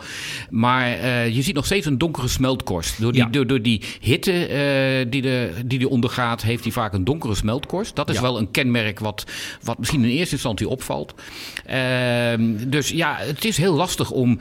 Maar 0.50 0.88
je 1.28 1.42
ziet 1.42 1.54
nog 1.54 1.64
steeds 1.64 1.86
een 1.86 1.98
donkere 1.98 2.28
smeltkorst. 2.28 3.00
Door 3.00 3.12
die, 3.12 3.22
ja. 3.22 3.28
door, 3.28 3.46
door 3.46 3.62
die 3.62 3.82
hitte 4.00 5.06
die, 5.10 5.22
de, 5.22 5.50
die 5.64 5.78
die 5.78 5.88
ondergaat, 5.88 6.42
heeft 6.42 6.62
hij 6.62 6.72
vaak 6.72 6.92
een 6.92 7.04
donkere 7.04 7.34
smeltkorst. 7.34 7.96
Dat 7.96 8.08
is 8.08 8.16
ja. 8.16 8.22
wel 8.22 8.38
een 8.38 8.50
kenmerk 8.50 8.98
wat, 8.98 9.24
wat 9.62 9.78
misschien 9.78 10.04
in 10.04 10.10
eerste 10.10 10.34
instantie 10.34 10.68
opvalt. 10.68 11.14
Ehm, 11.66 12.68
dus 12.68 12.88
ja, 12.88 13.16
het 13.18 13.44
is 13.44 13.56
heel 13.56 13.74
lastig 13.74 14.10
om 14.10 14.38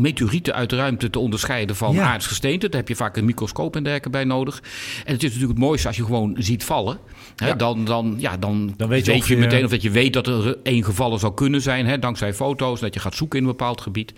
meteorieten 0.00 0.54
uit 0.54 0.70
de 0.70 0.76
ruimte 0.76 1.10
te 1.10 1.18
onderscheiden 1.18 1.76
van 1.76 1.94
Ja. 1.94 2.02
aards 2.04 2.26
gesteente. 2.26 2.68
Daar 2.68 2.80
heb 2.80 2.88
je 2.88 2.96
vaak 2.96 3.16
een 3.16 3.24
microscoop 3.24 3.76
en 3.76 3.82
dergelijke 3.82 4.10
bij 4.10 4.24
nodig. 4.24 4.62
En 5.04 5.12
het 5.12 5.22
is 5.22 5.28
natuurlijk 5.32 5.58
het 5.58 5.58
mooiste 5.68 5.86
als 5.88 5.96
je 5.96 6.04
gewoon 6.04 6.36
ziet 6.38 6.64
vallen. 6.64 6.98
Hè, 7.36 7.46
Ja. 7.46 7.54
Dan, 7.54 7.84
dan, 7.84 8.14
ja, 8.18 8.36
dan, 8.36 8.74
Dan 8.76 8.88
weet 8.88 9.04
je 9.04 9.10
je 9.10 9.16
ongeveer- 9.16 9.38
meteen 9.38 9.64
of 9.64 9.70
dat 9.70 9.82
je 9.82 9.90
weet 9.90 10.12
dat 10.12 10.26
er 10.26 10.56
één 10.62 10.84
gevallen 10.84 11.18
zou 11.18 11.34
kunnen 11.34 11.60
zijn. 11.62 11.86
Hè, 11.86 11.98
dankzij 11.98 12.34
foto's, 12.34 12.80
dat 12.80 12.94
je 12.94 13.00
gaat 13.00 13.14
zoeken 13.14 13.38
in 13.38 13.44
een 13.44 13.50
bepaald 13.50 13.80
gebied. 13.80 14.12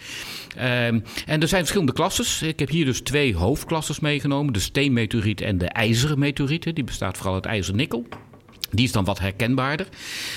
Ehm, 0.56 1.00
en 1.26 1.40
er 1.40 1.48
zijn 1.48 1.60
verschillende 1.60 1.92
klasses. 1.92 2.42
Ik 2.42 2.58
heb 2.58 2.68
hier 2.68 2.84
dus 2.84 3.00
twee 3.00 3.36
hoofdklasses 3.36 4.00
meegenomen. 4.00 4.52
De 4.52 4.60
steenmeteoriet 4.60 5.40
en 5.40 5.58
de 5.58 5.66
ijzeren 5.68 6.18
meteoriet. 6.18 6.64
hè. 6.64 6.72
Die 6.72 6.84
bestaat 6.84 7.16
vooral 7.16 7.34
uit 7.34 7.46
ijzer-nikkel. 7.46 8.06
Die 8.70 8.84
is 8.84 8.92
dan 8.92 9.04
wat 9.04 9.18
herkenbaarder. 9.18 9.86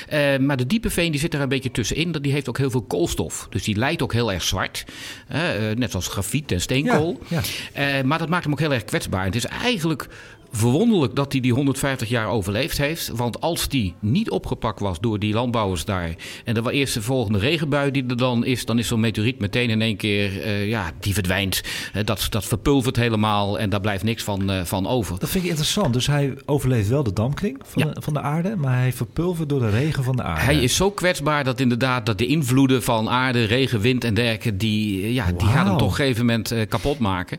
Eh, 0.07 0.37
maar 0.37 0.57
de 0.57 0.67
diepe 0.67 0.89
veen 0.89 1.11
die 1.11 1.19
zit 1.19 1.33
er 1.33 1.41
een 1.41 1.49
beetje 1.49 1.71
tussenin. 1.71 2.11
Die 2.11 2.31
heeft 2.31 2.49
ook 2.49 2.57
heel 2.57 2.69
veel 2.69 2.81
koolstof. 2.81 3.47
Dus 3.49 3.63
die 3.63 3.75
lijkt 3.75 4.01
ook 4.01 4.13
heel 4.13 4.31
erg 4.31 4.43
zwart. 4.43 4.85
Eh, 5.27 5.71
eh, 5.71 5.77
net 5.77 5.91
zoals 5.91 6.07
grafiet 6.07 6.51
en 6.51 6.61
steenkool. 6.61 7.19
Ja, 7.27 8.03
maar 8.03 8.19
dat 8.19 8.29
maakt 8.29 8.43
hem 8.43 8.53
ook 8.53 8.59
heel 8.59 8.73
erg 8.73 8.83
kwetsbaar. 8.83 9.25
Het 9.25 9.35
is 9.35 9.45
eigenlijk 9.45 10.07
verwonderlijk 10.55 11.15
dat 11.15 11.31
hij 11.31 11.41
die 11.41 11.53
150 11.53 12.09
jaar 12.09 12.27
overleefd 12.27 12.77
heeft. 12.77 13.11
Want 13.15 13.41
als 13.41 13.67
die 13.67 13.93
niet 13.99 14.29
opgepakt 14.29 14.79
was 14.79 14.99
door 14.99 15.19
die 15.19 15.33
landbouwers 15.33 15.85
daar... 15.85 16.15
en 16.43 16.53
de 16.53 16.71
eerste 16.71 17.01
volgende 17.01 17.39
regenbui 17.39 17.91
die 17.91 18.05
er 18.07 18.17
dan 18.17 18.45
is... 18.45 18.65
dan 18.65 18.79
is 18.79 18.87
zo'n 18.87 18.99
meteoriet 18.99 19.39
meteen 19.39 19.69
in 19.69 19.81
één 19.81 19.97
keer, 19.97 20.41
eh, 20.41 20.67
ja, 20.67 20.91
die 20.99 21.13
verdwijnt. 21.13 21.61
Dat, 22.03 22.27
dat 22.29 22.45
verpulvert 22.45 22.95
helemaal 22.95 23.59
en 23.59 23.69
daar 23.69 23.81
blijft 23.81 24.03
niks 24.03 24.23
van, 24.23 24.49
eh, 24.49 24.63
van 24.63 24.87
over. 24.87 25.19
Dat 25.19 25.29
vind 25.29 25.43
ik 25.43 25.49
interessant. 25.49 25.93
Dus 25.93 26.07
hij 26.07 26.33
overleeft 26.45 26.87
wel 26.87 27.03
de 27.03 27.13
dampkring 27.13 27.57
van, 27.65 27.83
Ja. 27.87 27.93
de, 27.93 28.01
van 28.01 28.13
de 28.13 28.21
aarde, 28.21 28.55
maar 28.55 28.77
hij 28.77 28.93
verpulvert 28.93 29.49
door 29.49 29.59
de 29.59 29.69
regen 29.69 30.03
van 30.03 30.15
de 30.15 30.23
aarde. 30.23 30.41
Hij 30.41 30.55
is 30.63 30.75
zo 30.75 30.91
kwetsbaar 30.91 31.43
dat 31.43 31.59
inderdaad 31.59 32.05
dat 32.05 32.17
de 32.17 32.25
invloeden 32.25 32.83
van 32.83 33.09
aarde, 33.09 33.43
regen, 33.43 33.79
wind 33.79 34.03
en 34.03 34.13
dergelijke, 34.13 34.57
die, 34.57 35.03
eh, 35.03 35.13
ja, 35.13 35.31
die 35.31 35.47
gaan 35.47 35.67
hem 35.67 35.77
toch 35.77 35.85
op 35.85 35.89
een 35.89 35.95
gegeven 35.95 36.25
moment 36.25 36.55
kapot 36.69 36.99
maken. 36.99 37.37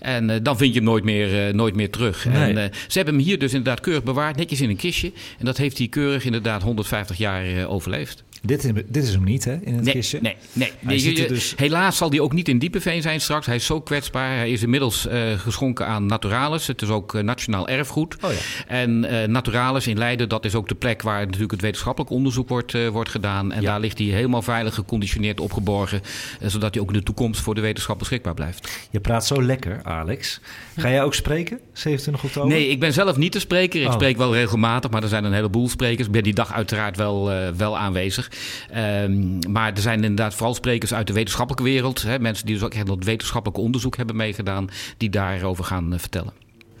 En 0.00 0.42
dan 0.42 0.56
vind 0.56 0.72
je 0.74 0.78
hem 0.80 0.88
nooit 0.88 1.04
meer, 1.04 1.54
nooit 1.54 1.74
meer 1.74 1.90
terug. 1.90 2.24
Nee. 2.24 2.34
En, 2.54 2.55
eh, 2.56 2.72
ze 2.88 2.96
hebben 2.98 3.14
hem 3.14 3.24
hier 3.24 3.38
dus 3.38 3.52
inderdaad 3.52 3.80
keurig 3.80 4.02
bewaard, 4.02 4.36
netjes 4.36 4.60
in 4.60 4.70
een 4.70 4.76
kistje. 4.76 5.12
En 5.38 5.44
dat 5.44 5.56
heeft 5.56 5.78
hij 5.78 5.88
keurig 5.88 6.24
inderdaad 6.24 6.62
150 6.62 7.16
jaar 7.16 7.44
eh, 7.44 7.72
overleefd. 7.72 8.24
Dit, 8.42 8.64
is, 8.64 8.72
dit 8.86 9.02
is 9.04 9.12
hem 9.12 9.24
niet, 9.24 9.44
hè, 9.44 9.52
in 9.62 9.74
het 9.74 9.84
Nee, 9.84 9.94
kistje? 9.94 10.18
nee, 10.22 10.36
nee. 10.52 11.14
Je- 11.14 11.26
dus- 11.28 11.54
Helaas 11.56 11.96
zal 11.96 12.10
hij 12.10 12.20
ook 12.20 12.32
niet 12.32 12.48
in 12.48 12.58
Diepeveen 12.58 13.02
zijn 13.02 13.20
straks. 13.20 13.46
Hij 13.46 13.54
is 13.54 13.66
zo 13.66 13.80
kwetsbaar. 13.80 14.36
Hij 14.36 14.50
is 14.50 14.62
inmiddels 14.62 15.06
eh, 15.06 15.20
geschonken 15.36 15.86
aan 15.86 16.06
Naturalis. 16.06 16.66
Het 16.66 16.82
is 16.82 16.88
ook 16.88 17.14
eh, 17.14 17.22
nationaal 17.22 17.68
erfgoed. 17.68 18.16
Oh 18.20 18.30
ja. 18.32 18.38
En 18.66 19.04
eh, 19.04 19.28
Naturalis 19.28 19.86
in 19.86 19.98
Leiden, 19.98 20.28
dat 20.28 20.44
is 20.44 20.54
ook 20.54 20.68
de 20.68 20.74
plek 20.74 21.02
waar 21.02 21.24
natuurlijk 21.24 21.50
het 21.52 21.60
wetenschappelijk 21.60 22.12
onderzoek 22.12 22.48
wordt, 22.48 22.88
wordt 22.90 23.10
gedaan. 23.10 23.52
En 23.52 23.62
daar 23.62 23.80
ligt 23.80 23.98
hij 23.98 24.06
helemaal 24.06 24.42
veilig 24.42 24.74
geconditioneerd 24.74 25.40
opgeborgen. 25.40 26.00
zodat 26.42 26.74
hij 26.74 26.82
ook 26.82 26.88
in 26.88 26.96
de 26.98 27.02
toekomst 27.02 27.40
voor 27.40 27.54
de 27.54 27.60
wetenschap 27.60 27.98
beschikbaar 27.98 28.34
blijft. 28.34 28.86
Je 28.90 29.00
praat 29.00 29.26
zo 29.26 29.42
lekker, 29.42 29.80
Alex. 29.82 30.40
Ga 30.76 30.88
jij 30.90 31.02
ook 31.02 31.14
spreken, 31.14 31.58
27 31.72 32.24
oktober? 32.24 32.50
Nee, 32.50 32.68
ik 32.68 32.80
ben 32.80 32.92
zelf 32.92 33.16
niet 33.16 33.32
de 33.32 33.38
spreker. 33.38 33.80
Ik 33.80 33.86
Oh. 33.86 33.92
spreek 33.92 34.16
wel 34.16 34.34
regelmatig, 34.34 34.90
maar 34.90 35.02
er 35.02 35.08
zijn 35.08 35.24
een 35.24 35.32
heleboel 35.32 35.68
sprekers. 35.68 36.06
Ik 36.06 36.12
ben 36.12 36.22
die 36.22 36.34
dag 36.34 36.52
uiteraard 36.52 36.96
wel, 36.96 37.30
wel 37.56 37.78
aanwezig. 37.78 38.25
Ehm, 38.70 39.38
maar 39.52 39.72
er 39.72 39.80
zijn 39.80 40.02
inderdaad 40.02 40.34
vooral 40.34 40.54
sprekers 40.54 40.94
uit 40.94 41.06
de 41.06 41.12
wetenschappelijke 41.12 41.70
wereld. 41.70 42.02
Hè, 42.02 42.18
mensen 42.18 42.46
die 42.46 42.54
dus 42.54 42.64
ook 42.64 42.86
dat 42.86 43.04
wetenschappelijk 43.04 43.58
onderzoek 43.58 43.96
hebben 43.96 44.16
meegedaan, 44.16 44.70
die 44.96 45.10
daarover 45.10 45.64
gaan 45.64 45.92
eh, 45.92 45.98
vertellen. 45.98 46.32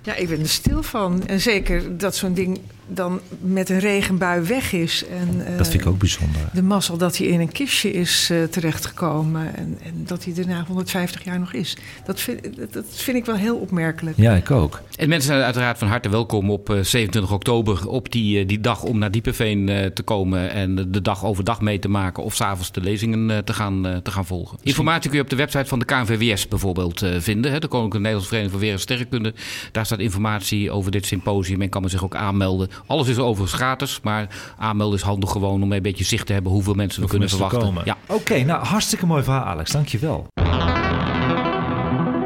Ja, 0.02 0.14
ik 0.14 0.28
ben 0.28 0.40
er 0.40 0.48
stil 0.48 0.82
van. 0.82 1.26
En 1.26 1.40
zeker 1.40 1.98
dat 1.98 2.16
zo'n 2.16 2.34
ding 2.34 2.60
dan 2.88 3.20
met 3.40 3.68
een 3.70 3.78
regenbui 3.78 4.40
weg 4.42 4.72
is. 4.72 5.04
En, 5.06 5.46
eh, 5.46 5.58
Dat 5.58 5.68
vind 5.68 5.80
ik 5.82 5.88
ook 5.88 5.98
bijzonder. 5.98 6.40
De 6.52 6.62
mazzel 6.62 6.96
dat 6.96 7.16
hij 7.16 7.26
in 7.26 7.40
een 7.40 7.52
kistje 7.52 7.90
is 7.92 8.28
eh, 8.30 8.42
terechtgekomen. 8.42 9.54
En, 9.56 9.78
en 9.82 9.92
dat 10.06 10.24
hij 10.24 10.34
daarna 10.34 10.64
150 10.66 11.24
jaar 11.24 11.38
nog 11.38 11.52
is. 11.52 11.76
Dat 12.04 12.20
vind, 12.20 12.40
dat- 12.72 12.84
vind 12.90 13.16
ik 13.16 13.24
wel 13.24 13.34
heel 13.36 13.56
opmerkelijk. 13.56 14.16
Ja, 14.16 14.32
ik 14.34 14.50
ook. 14.50 14.82
En 14.96 15.08
mensen 15.08 15.30
zijn 15.32 15.42
uiteraard 15.44 15.78
van 15.78 15.88
harte 15.88 16.08
welkom 16.08 16.50
op 16.50 16.70
eh, 16.70 16.80
27 16.82 17.32
oktober 17.32 17.88
op 17.88 18.12
die, 18.12 18.40
eh, 18.40 18.48
die 18.48 18.60
dag 18.60 18.82
om 18.82 18.98
naar 18.98 19.10
Diepeveen 19.10 19.68
eh, 19.68 19.86
te 19.86 20.02
komen 20.02 20.50
en 20.50 20.74
de 20.90 21.02
dag 21.02 21.24
overdag 21.24 21.60
mee 21.60 21.78
te 21.78 21.88
maken 21.88 22.22
of 22.22 22.34
s'avonds 22.34 22.72
de 22.72 22.80
lezingen 22.80 23.30
eh, 23.30 23.38
te, 23.38 23.52
gaan, 23.52 23.86
eh, 23.86 23.96
te 23.96 24.10
gaan 24.10 24.26
volgen. 24.26 24.58
Informatie 24.62 25.08
kun 25.08 25.18
je 25.18 25.24
op 25.24 25.30
de 25.30 25.36
website 25.36 25.64
van 25.66 25.78
de 25.78 25.84
KNVWS 25.84 26.48
bijvoorbeeld 26.48 27.02
eh, 27.02 27.10
vinden, 27.18 27.50
hè, 27.52 27.58
de 27.58 27.66
Koninklijke 27.68 27.98
Nederlandse 28.08 28.28
Vereniging 28.28 28.50
voor 28.52 28.60
Weer 28.60 28.72
en 28.72 28.80
Sterrenkunde. 28.80 29.34
Daar 29.72 29.86
staat 29.86 29.98
informatie 29.98 30.70
over 30.70 30.90
dit 30.90 31.06
symposium 31.06 31.62
en 31.62 31.68
kan 31.68 31.80
men 31.80 31.90
zich 31.90 32.04
ook 32.04 32.14
aanmelden. 32.16 32.68
Alles 32.86 33.08
is 33.08 33.18
overigens 33.18 33.60
gratis, 33.60 34.00
maar 34.02 34.28
aanmelden 34.58 34.98
is 34.98 35.04
handig 35.04 35.30
gewoon 35.30 35.62
om 35.62 35.72
een 35.72 35.82
beetje 35.82 36.04
zicht 36.04 36.26
te 36.26 36.32
hebben 36.32 36.52
hoeveel 36.52 36.74
mensen 36.74 37.02
we 37.02 37.08
kunnen 37.08 37.28
mensen 37.28 37.44
er 37.44 37.50
verwachten. 37.50 37.84
komen. 37.84 37.96
Ja. 38.08 38.14
Oké, 38.14 38.42
nou 38.42 38.64
hartstikke 38.64 39.06
mooi 39.06 39.22
verhaal, 39.22 39.44
Alex. 39.44 39.70
Dankjewel. 39.70 40.26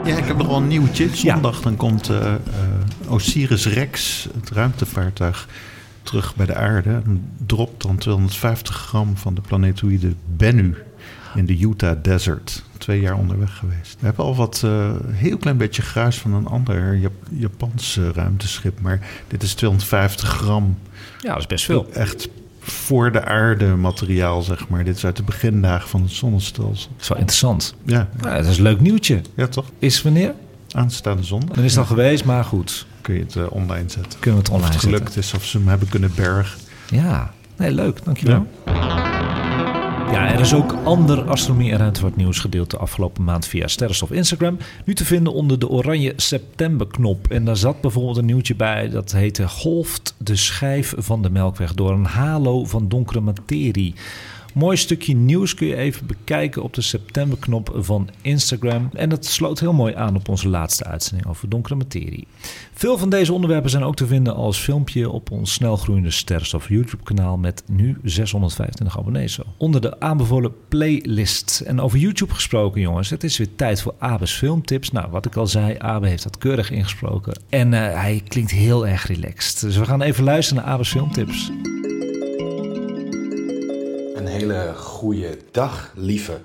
Ja, 0.04 0.16
ik 0.16 0.24
heb 0.24 0.36
nog 0.36 0.46
wel 0.46 0.56
een 0.56 0.68
nieuwtje. 0.68 1.08
Zondag 1.16 1.60
dan 1.60 1.76
komt 1.76 2.08
eh, 2.08 2.34
eh, 2.34 2.38
Osiris 3.08 3.66
Rex, 3.66 4.28
het 4.34 4.50
ruimtevaartuig, 4.50 5.48
terug 6.02 6.36
bij 6.36 6.46
de 6.46 6.54
aarde. 6.54 6.90
En 6.90 7.30
dropt 7.46 7.82
dan 7.82 7.96
250 7.96 8.74
gram 8.74 9.16
van 9.16 9.34
de 9.34 9.40
planetoïde 9.40 10.14
Bennu 10.36 10.76
in 11.34 11.46
de 11.46 11.58
Utah 11.60 11.96
Desert. 12.02 12.62
Twee 12.78 13.00
jaar 13.00 13.16
onderweg 13.16 13.56
geweest. 13.56 13.96
We 14.00 14.06
hebben 14.06 14.24
al 14.24 14.34
wat, 14.36 14.62
eh 14.64 14.90
heel 15.08 15.36
klein 15.36 15.56
beetje 15.56 15.82
gruis 15.82 16.16
van 16.18 16.32
een 16.32 16.46
ander 16.46 16.96
Jap- 16.98 17.26
Japans 17.30 17.98
ruimteschip. 18.14 18.80
Maar 18.80 19.00
dit 19.28 19.42
is 19.42 19.54
250 19.54 20.28
gram. 20.28 20.78
Ja, 21.20 21.28
dat 21.32 21.38
is 21.38 21.46
best 21.46 21.64
veel. 21.64 21.88
Echt 21.92 22.28
voor 22.60 23.12
de 23.12 23.24
aarde 23.24 23.66
materiaal, 23.76 24.42
zeg 24.42 24.68
maar. 24.68 24.84
Dit 24.84 24.96
is 24.96 25.04
uit 25.04 25.16
de 25.16 25.22
begindagen 25.22 25.88
van 25.88 26.02
het 26.02 26.10
zonnestelsel. 26.12 26.90
Dat 26.92 27.00
is 27.02 27.08
wel 27.08 27.18
interessant. 27.18 27.74
Ja, 27.84 28.08
dat 28.20 28.46
is 28.46 28.56
een 28.56 28.62
leuk 28.62 28.80
nieuwtje. 28.80 29.20
ja 29.36 29.46
toch? 29.46 29.70
Is 29.78 30.02
wanneer? 30.02 30.34
Aanstaande 30.70 31.22
zondag. 31.22 31.56
Dan 31.56 31.64
is 31.64 31.70
het 31.70 31.80
al 31.80 31.86
geweest, 31.86 32.24
maar 32.24 32.44
goed. 32.44 32.86
kun 33.00 33.14
je 33.14 33.20
het 33.20 33.36
eh, 33.36 33.44
online 33.50 33.88
zetten. 33.90 34.18
Kunnen 34.20 34.40
we 34.40 34.46
het 34.46 34.48
Of 34.48 34.54
online 34.54 34.72
het 34.74 34.84
gelukt 34.84 35.16
is 35.16 35.34
of 35.34 35.44
ze 35.44 35.56
hem 35.58 35.68
hebben 35.68 35.88
kunnen 35.88 36.12
bergen. 36.14 36.60
Ja, 36.90 37.32
nee, 37.56 37.72
leuk. 37.72 38.04
Dankjewel. 38.04 38.46
Ja, 38.64 39.29
er 40.12 40.40
is 40.40 40.54
ook 40.54 40.76
ander 40.84 41.28
astronomie- 41.28 41.70
en 41.70 41.78
ruimtevaartnieuws 41.78 42.38
gedeeld 42.38 42.70
de 42.70 42.76
afgelopen 42.76 43.24
maand 43.24 43.46
via 43.46 43.66
Sterrenstof 43.66 44.10
Instagram. 44.10 44.58
Nu 44.84 44.94
te 44.94 45.04
vinden 45.04 45.32
onder 45.32 45.58
de 45.58 45.68
oranje 45.68 46.12
septemberknop. 46.16 47.30
En 47.30 47.44
daar 47.44 47.56
zat 47.56 47.80
bijvoorbeeld 47.80 48.16
een 48.16 48.24
nieuwtje 48.24 48.54
bij 48.54 48.88
dat 48.88 49.12
heette 49.12 49.48
Golft 49.48 50.14
de 50.18 50.36
schijf 50.36 50.94
van 50.96 51.22
de 51.22 51.30
Melkweg 51.30 51.74
door 51.74 51.92
een 51.92 52.04
halo 52.04 52.64
van 52.64 52.88
donkere 52.88 53.20
materie. 53.20 53.94
Mooi 54.54 54.76
stukje 54.76 55.14
nieuws 55.14 55.54
kun 55.54 55.66
je 55.66 55.76
even 55.76 56.06
bekijken 56.06 56.62
op 56.62 56.74
de 56.74 56.82
septemberknop 56.82 57.72
van 57.76 58.08
Instagram. 58.22 58.90
En 58.92 59.08
dat 59.08 59.24
sloot 59.24 59.60
heel 59.60 59.72
mooi 59.72 59.94
aan 59.94 60.16
op 60.16 60.28
onze 60.28 60.48
laatste 60.48 60.84
uitzending 60.84 61.28
over 61.28 61.48
donkere 61.48 61.74
materie. 61.74 62.26
Veel 62.72 62.98
van 62.98 63.10
deze 63.10 63.32
onderwerpen 63.32 63.70
zijn 63.70 63.82
ook 63.82 63.96
te 63.96 64.06
vinden 64.06 64.34
als 64.34 64.58
filmpje 64.58 65.10
op 65.10 65.30
ons 65.30 65.52
snelgroeiende 65.52 66.10
Sterrenstof 66.10 66.68
YouTube 66.68 67.02
kanaal 67.02 67.36
met 67.36 67.62
nu 67.66 67.98
625 68.02 68.98
abonnees. 68.98 69.38
Onder 69.56 69.80
de 69.80 70.00
aanbevolen 70.00 70.52
playlist. 70.68 71.60
En 71.66 71.80
over 71.80 71.98
YouTube 71.98 72.34
gesproken 72.34 72.80
jongens, 72.80 73.10
het 73.10 73.24
is 73.24 73.38
weer 73.38 73.54
tijd 73.56 73.82
voor 73.82 73.94
Abe's 73.98 74.32
filmtips. 74.32 74.90
Nou, 74.90 75.10
wat 75.10 75.26
ik 75.26 75.36
al 75.36 75.46
zei, 75.46 75.74
Abe 75.78 76.08
heeft 76.08 76.22
dat 76.22 76.38
keurig 76.38 76.70
ingesproken. 76.70 77.40
En 77.48 77.74
eh, 77.74 78.00
hij 78.00 78.22
klinkt 78.28 78.50
heel 78.50 78.86
erg 78.86 79.06
relaxed. 79.06 79.60
Dus 79.60 79.76
we 79.76 79.84
gaan 79.84 80.02
even 80.02 80.24
luisteren 80.24 80.62
naar 80.62 80.72
Abe's 80.72 80.90
filmtips. 80.90 81.50
Hele 84.50 84.74
goede 84.74 85.36
dag, 85.50 85.92
lieve 85.96 86.38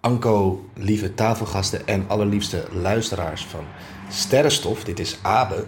Anko, 0.00 0.64
lieve 0.74 1.14
tafelgasten 1.14 1.86
en 1.86 2.04
allerliefste 2.08 2.64
luisteraars 2.72 3.44
van 3.44 3.64
Sterrenstof. 4.10 4.84
Dit 4.84 4.98
is 4.98 5.18
Abe. 5.22 5.64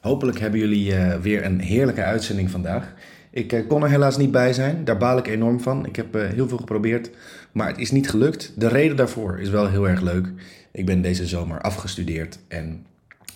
Hopelijk 0.00 0.40
hebben 0.40 0.60
jullie 0.60 0.94
eh, 0.94 1.20
weer 1.20 1.44
een 1.44 1.60
heerlijke 1.60 2.02
uitzending 2.02 2.50
vandaag. 2.50 2.94
Ik 3.30 3.52
eh, 3.52 3.66
kon 3.68 3.82
er 3.82 3.88
helaas 3.88 4.16
niet 4.16 4.30
bij 4.30 4.52
zijn, 4.52 4.84
daar 4.84 4.96
baal 4.96 5.18
ik 5.18 5.26
enorm 5.26 5.60
van. 5.60 5.86
Ik 5.86 5.96
heb 5.96 6.14
eh, 6.14 6.28
heel 6.28 6.48
veel 6.48 6.58
geprobeerd, 6.58 7.10
maar 7.52 7.68
het 7.68 7.78
is 7.78 7.90
niet 7.90 8.10
gelukt. 8.10 8.52
De 8.56 8.68
reden 8.68 8.96
daarvoor 8.96 9.40
is 9.40 9.48
wel 9.48 9.68
heel 9.68 9.88
erg 9.88 10.00
leuk. 10.00 10.28
Ik 10.72 10.86
ben 10.86 11.02
deze 11.02 11.26
zomer 11.26 11.60
afgestudeerd 11.60 12.38
en 12.48 12.86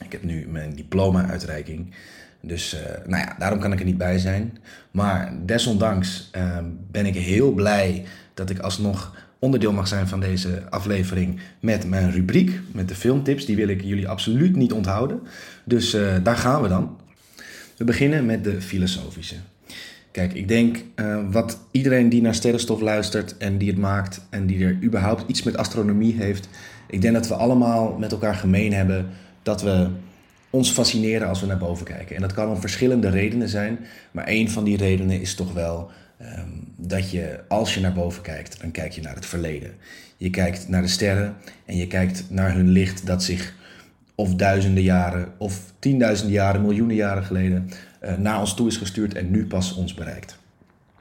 ik 0.05 0.13
heb 0.13 0.23
nu 0.23 0.47
mijn 0.47 0.75
diploma-uitreiking. 0.75 1.95
Dus 2.41 2.75
eh, 2.75 3.07
nou 3.07 3.23
ja, 3.23 3.37
daarom 3.39 3.59
kan 3.59 3.73
ik 3.73 3.79
er 3.79 3.85
niet 3.85 3.99
bij 3.99 4.19
zijn. 4.19 4.59
Maar 4.91 5.33
desondanks 5.47 6.29
eh, 6.33 6.59
ben 6.91 7.07
ik 7.07 7.15
heel 7.15 7.53
blij 7.53 8.05
dat 8.35 8.51
ik 8.51 8.59
alsnog 8.59 9.13
onderdeel 9.39 9.73
mag 9.73 9.89
zijn 9.89 10.09
van 10.09 10.21
deze 10.21 10.63
aflevering 10.71 11.41
met 11.61 11.89
mijn 11.89 12.11
rubriek, 12.11 12.61
met 12.73 12.89
de 12.89 12.95
filmtips. 12.95 13.45
Die 13.45 13.57
wil 13.57 13.69
ik 13.69 13.83
jullie 13.83 14.09
absoluut 14.09 14.57
niet 14.57 14.73
onthouden. 14.73 15.21
Dus 15.65 15.95
eh, 15.95 16.15
daar 16.23 16.37
gaan 16.37 16.63
we 16.63 16.69
dan. 16.69 16.97
We 17.77 17.85
beginnen 17.85 18.27
met 18.27 18.45
de 18.45 18.61
filosofische. 18.61 19.35
Kijk, 20.11 20.33
ik 20.33 20.49
denk 20.49 20.85
eh, 20.95 21.19
wat 21.31 21.59
iedereen 21.71 22.09
die 22.09 22.23
naar 22.23 22.35
sterrenstof 22.35 22.81
luistert 22.81 23.37
en 23.37 23.59
die 23.59 23.69
het 23.69 23.79
maakt 23.79 24.21
en 24.31 24.47
die 24.47 24.65
er 24.65 24.79
überhaupt 24.83 25.25
iets 25.27 25.43
met 25.43 25.57
astronomie 25.57 26.15
heeft, 26.15 26.49
ik 26.87 27.03
denk 27.03 27.15
dat 27.15 27.29
we 27.29 27.35
allemaal 27.35 27.97
met 27.99 28.13
elkaar 28.13 28.35
gemeen 28.35 28.73
hebben 28.73 29.07
dat 29.43 29.63
we 29.63 29.89
ons 30.51 30.71
fascineren 30.71 31.29
als 31.29 31.41
we 31.41 31.47
naar 31.47 31.59
boven 31.59 31.85
kijken. 31.87 32.17
En 32.17 32.23
dat 32.23 32.33
kan 32.33 32.49
om 32.49 32.61
verschillende 32.61 33.09
redenen 33.09 33.49
zijn, 33.49 33.79
maar 34.11 34.29
een 34.29 34.51
van 34.51 34.65
die 34.65 34.77
redenen 34.77 35.21
is 35.21 35.35
toch 35.35 35.53
wel 35.53 35.91
ehm, 36.19 36.49
dat 36.77 37.11
je, 37.11 37.41
als 37.49 37.75
je 37.75 37.81
naar 37.81 37.93
boven 37.93 38.23
kijkt, 38.23 38.61
dan 38.61 38.71
kijk 38.71 38.93
je 38.93 39.01
naar 39.01 39.15
het 39.15 39.27
verleden. 39.27 39.75
Je 40.17 40.31
kijkt 40.31 40.69
naar 40.69 40.83
de 40.83 40.89
sterren 40.89 41.37
en 41.65 41.77
je 41.77 41.87
kijkt 41.87 42.25
naar 42.29 42.55
hun 42.55 42.69
licht 42.69 43.07
dat 43.07 43.23
zich 43.23 43.55
of 44.15 44.35
duizenden 44.35 44.83
jaren, 44.83 45.33
of 45.37 45.73
tienduizenden 45.79 46.35
jaren, 46.35 46.63
miljoenen 46.63 46.97
jaren 46.97 47.25
geleden 47.25 47.71
uh, 48.05 48.17
naar 48.17 48.41
ons 48.41 48.55
toe 48.55 48.69
is 48.69 48.77
gestuurd 48.77 49.15
en 49.15 49.31
nu 49.31 49.47
pas 49.47 49.75
ons 49.75 49.95
bereikt. 49.95 50.39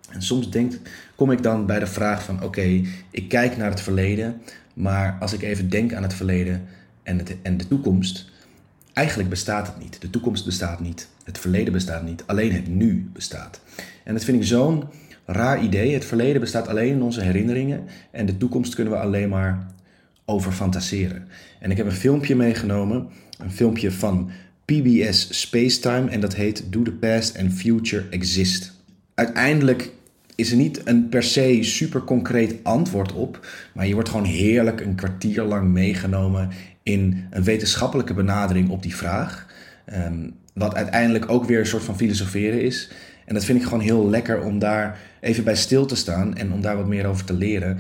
En 0.10 0.22
soms 0.22 0.50
denk, 0.50 0.74
kom 1.16 1.32
ik 1.32 1.44
dan 1.44 1.66
bij 1.66 1.80
de 1.80 1.88
vraag 1.88 2.24
van 2.24 2.44
oké, 2.44 2.82
ik 3.12 3.30
kijk 3.30 3.58
naar 3.58 3.70
het 3.70 3.82
verleden, 3.82 4.42
maar 4.74 5.18
als 5.20 5.34
ik 5.34 5.42
even 5.42 5.70
denk 5.70 5.94
aan 5.94 6.04
het 6.04 6.14
verleden 6.14 6.68
en, 7.04 7.22
en 7.42 7.58
de 7.58 7.68
toekomst, 7.68 8.32
eigenlijk 8.98 9.30
bestaat 9.30 9.68
het 9.68 9.80
niet. 9.80 10.02
De 10.02 10.10
toekomst 10.10 10.46
bestaat 10.46 10.80
niet, 10.80 11.08
het 11.24 11.38
verleden 11.38 11.74
bestaat 11.74 12.04
niet, 12.04 12.24
alleen 12.26 12.52
het 12.52 12.68
nu 12.68 13.10
bestaat. 13.14 13.60
En 14.04 14.14
dat 14.14 14.24
vind 14.24 14.38
ik 14.38 14.48
zo'n 14.48 14.84
raar 15.26 15.64
idee. 15.64 15.94
Het 15.94 16.06
verleden 16.06 16.42
bestaat 16.42 16.68
alleen 16.68 16.92
in 16.92 17.02
onze 17.02 17.22
herinneringen 17.22 17.84
en 18.12 18.26
de 18.26 18.38
toekomst 18.38 18.76
kunnen 18.76 18.94
we 18.94 19.00
alleen 19.00 19.30
maar 19.30 19.68
over 20.26 20.52
fantaseren. 20.52 21.28
En 21.60 21.72
ik 21.72 21.78
heb 21.78 21.86
een 21.86 21.92
filmpje 21.92 22.36
meegenomen, 22.36 23.08
een 23.38 23.52
filmpje 23.52 23.92
van 23.92 24.30
PBS 24.66 25.40
Spacetime 25.42 26.10
en 26.10 26.20
dat 26.20 26.36
heet 26.36 26.64
Do 26.70 26.82
the 26.82 26.92
Past 26.92 27.38
and 27.38 27.54
Future 27.54 28.06
Exist. 28.10 28.74
Uiteindelijk 29.14 29.92
is 30.36 30.52
er 30.52 30.58
niet 30.58 30.82
een 30.86 31.10
per 31.10 31.24
se 31.24 31.60
super 31.62 32.04
concreet 32.04 32.56
antwoord 32.64 33.14
op, 33.14 33.48
maar 33.74 33.88
je 33.88 33.94
wordt 33.94 34.10
gewoon 34.10 34.26
heerlijk 34.26 34.82
een 34.82 34.96
kwartier 34.96 35.44
lang 35.44 35.72
meegenomen 35.72 36.50
in 36.88 37.28
een 37.30 37.44
wetenschappelijke 37.44 38.14
benadering 38.14 38.70
op 38.70 38.82
die 38.84 38.96
vraag. 38.96 39.46
Um, 39.94 40.36
wat 40.54 40.76
uiteindelijk 40.76 41.30
ook 41.30 41.46
weer 41.46 41.60
een 41.60 41.66
soort 41.66 41.84
van 41.84 41.98
filosoferen 41.98 42.62
is. 42.62 42.90
En 43.26 43.34
dat 43.34 43.46
vind 43.46 43.60
ik 43.60 43.64
gewoon 43.64 43.84
heel 43.84 44.10
lekker 44.10 44.42
om 44.42 44.60
daar 44.60 45.00
even 45.20 45.44
bij 45.44 45.56
stil 45.56 45.86
te 45.86 45.96
staan 45.96 46.36
en 46.36 46.52
om 46.52 46.62
daar 46.62 46.78
wat 46.78 46.88
meer 46.88 47.06
over 47.06 47.26
te 47.26 47.34
leren. 47.34 47.78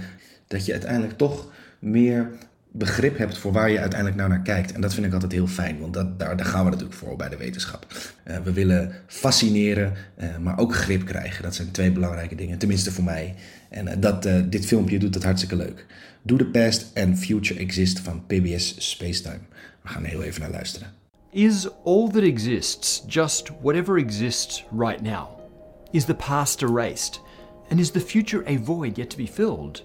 Dat 0.47 0.66
je 0.66 0.72
uiteindelijk 0.72 1.18
toch 1.18 1.51
meer 1.80 2.30
begrip 2.72 3.18
hebt 3.18 3.38
voor 3.38 3.51
waar 3.51 3.70
je 3.70 3.80
uiteindelijk 3.80 4.20
nou 4.20 4.30
naar 4.30 4.41
kijkt. 4.41 4.72
En 4.72 4.82
dat 4.82 4.93
vind 4.93 5.05
ik 5.05 5.14
altijd 5.14 5.32
heel 5.32 5.47
fijn, 5.47 5.80
want 5.80 5.93
dat, 5.93 6.20
daar, 6.20 6.38
daar 6.38 6.45
gaan 6.45 6.64
we 6.64 6.70
natuurlijk 6.70 6.97
voor 6.97 7.16
bij 7.16 7.30
de 7.30 7.38
wetenschap. 7.38 7.86
Uh, 8.28 8.38
we 8.43 8.53
willen 8.53 8.91
fascineren, 9.08 9.93
uh, 10.20 10.38
maar 10.38 10.58
ook 10.58 10.76
grip 10.76 11.05
krijgen. 11.05 11.43
Dat 11.43 11.55
zijn 11.55 11.72
twee 11.72 11.91
belangrijke 11.91 12.36
dingen, 12.36 12.58
tenminste 12.58 12.91
voor 12.91 13.03
mij. 13.03 13.36
En 13.70 13.88
uh, 13.88 13.93
dat, 13.99 14.30
dit 14.45 14.66
filmpje 14.66 14.99
doet 14.99 15.14
dat 15.14 15.24
hartstikke 15.24 15.55
leuk. 15.55 15.86
Do 16.28 16.38
the 16.38 16.43
Past 16.43 16.91
and 16.97 17.17
Future 17.17 17.57
Exist 17.57 17.99
van 17.99 18.21
PBS 18.28 18.75
Spacetime. 18.80 19.39
We 19.82 19.89
gaan 19.89 20.03
heel 20.03 20.21
even 20.21 20.41
naar 20.41 20.49
luisteren. 20.51 20.88
Is 21.32 21.67
all 21.84 22.09
that 22.09 22.23
exists 22.23 23.03
just 23.07 23.51
whatever 23.61 23.97
exists 23.97 24.65
right 24.71 25.01
now? 25.01 25.28
Is 25.91 26.05
the 26.05 26.13
past 26.13 26.61
erased? 26.61 27.21
And 27.69 27.80
is 27.80 27.91
the 27.91 27.99
future 27.99 28.43
a 28.45 28.57
void 28.57 28.97
yet 28.97 29.09
to 29.09 29.17
be 29.17 29.28
filled? 29.28 29.84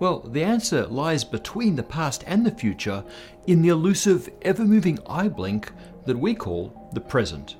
Well, 0.00 0.28
the 0.32 0.44
answer 0.44 0.88
lies 0.88 1.28
between 1.28 1.76
the 1.76 1.82
past 1.82 2.24
and 2.26 2.44
the 2.44 2.58
future 2.58 3.04
in 3.46 3.62
the 3.62 3.70
elusive, 3.70 4.28
ever 4.42 4.64
moving 4.64 4.98
eye 5.08 5.28
blink 5.28 5.70
that 6.06 6.18
we 6.18 6.34
call 6.34 6.72
the 6.92 7.00
present. 7.00 7.56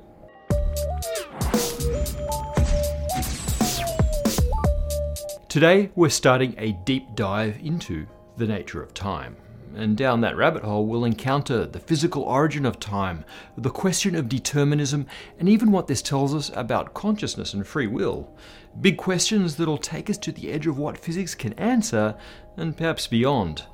Today, 5.48 5.90
we're 5.94 6.10
starting 6.10 6.54
a 6.58 6.72
deep 6.84 7.14
dive 7.14 7.60
into 7.62 8.06
the 8.36 8.46
nature 8.46 8.82
of 8.82 8.94
time. 8.94 9.36
And 9.76 9.96
down 9.96 10.20
that 10.20 10.36
rabbit 10.36 10.62
hole, 10.62 10.86
we'll 10.86 11.04
encounter 11.04 11.66
the 11.66 11.80
physical 11.80 12.22
origin 12.22 12.64
of 12.64 12.78
time, 12.78 13.24
the 13.56 13.70
question 13.70 14.14
of 14.14 14.28
determinism, 14.28 15.06
and 15.38 15.48
even 15.48 15.72
what 15.72 15.88
this 15.88 16.00
tells 16.00 16.32
us 16.32 16.50
about 16.54 16.94
consciousness 16.94 17.52
and 17.54 17.66
free 17.66 17.88
will. 17.88 18.32
Big 18.80 18.96
questions 18.96 19.56
that'll 19.56 19.78
take 19.78 20.08
us 20.08 20.18
to 20.18 20.32
the 20.32 20.52
edge 20.52 20.68
of 20.68 20.78
what 20.78 20.96
physics 20.96 21.34
can 21.34 21.54
answer, 21.54 22.14
and 22.56 22.76
perhaps 22.76 23.08
beyond. 23.08 23.64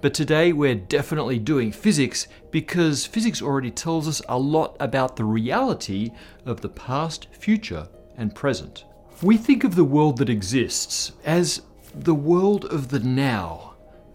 But 0.00 0.14
today 0.14 0.52
we're 0.52 0.76
definitely 0.76 1.40
doing 1.40 1.72
physics 1.72 2.28
because 2.52 3.04
physics 3.04 3.42
already 3.42 3.72
tells 3.72 4.06
us 4.06 4.22
a 4.28 4.38
lot 4.38 4.76
about 4.78 5.16
the 5.16 5.24
reality 5.24 6.12
of 6.46 6.60
the 6.60 6.68
past, 6.68 7.26
future, 7.32 7.88
and 8.16 8.32
present. 8.32 8.84
We 9.22 9.36
think 9.36 9.64
of 9.64 9.74
the 9.74 9.82
world 9.82 10.18
that 10.18 10.30
exists 10.30 11.12
as 11.24 11.62
the 11.92 12.14
world 12.14 12.64
of 12.66 12.90
the 12.90 13.00
now 13.00 13.67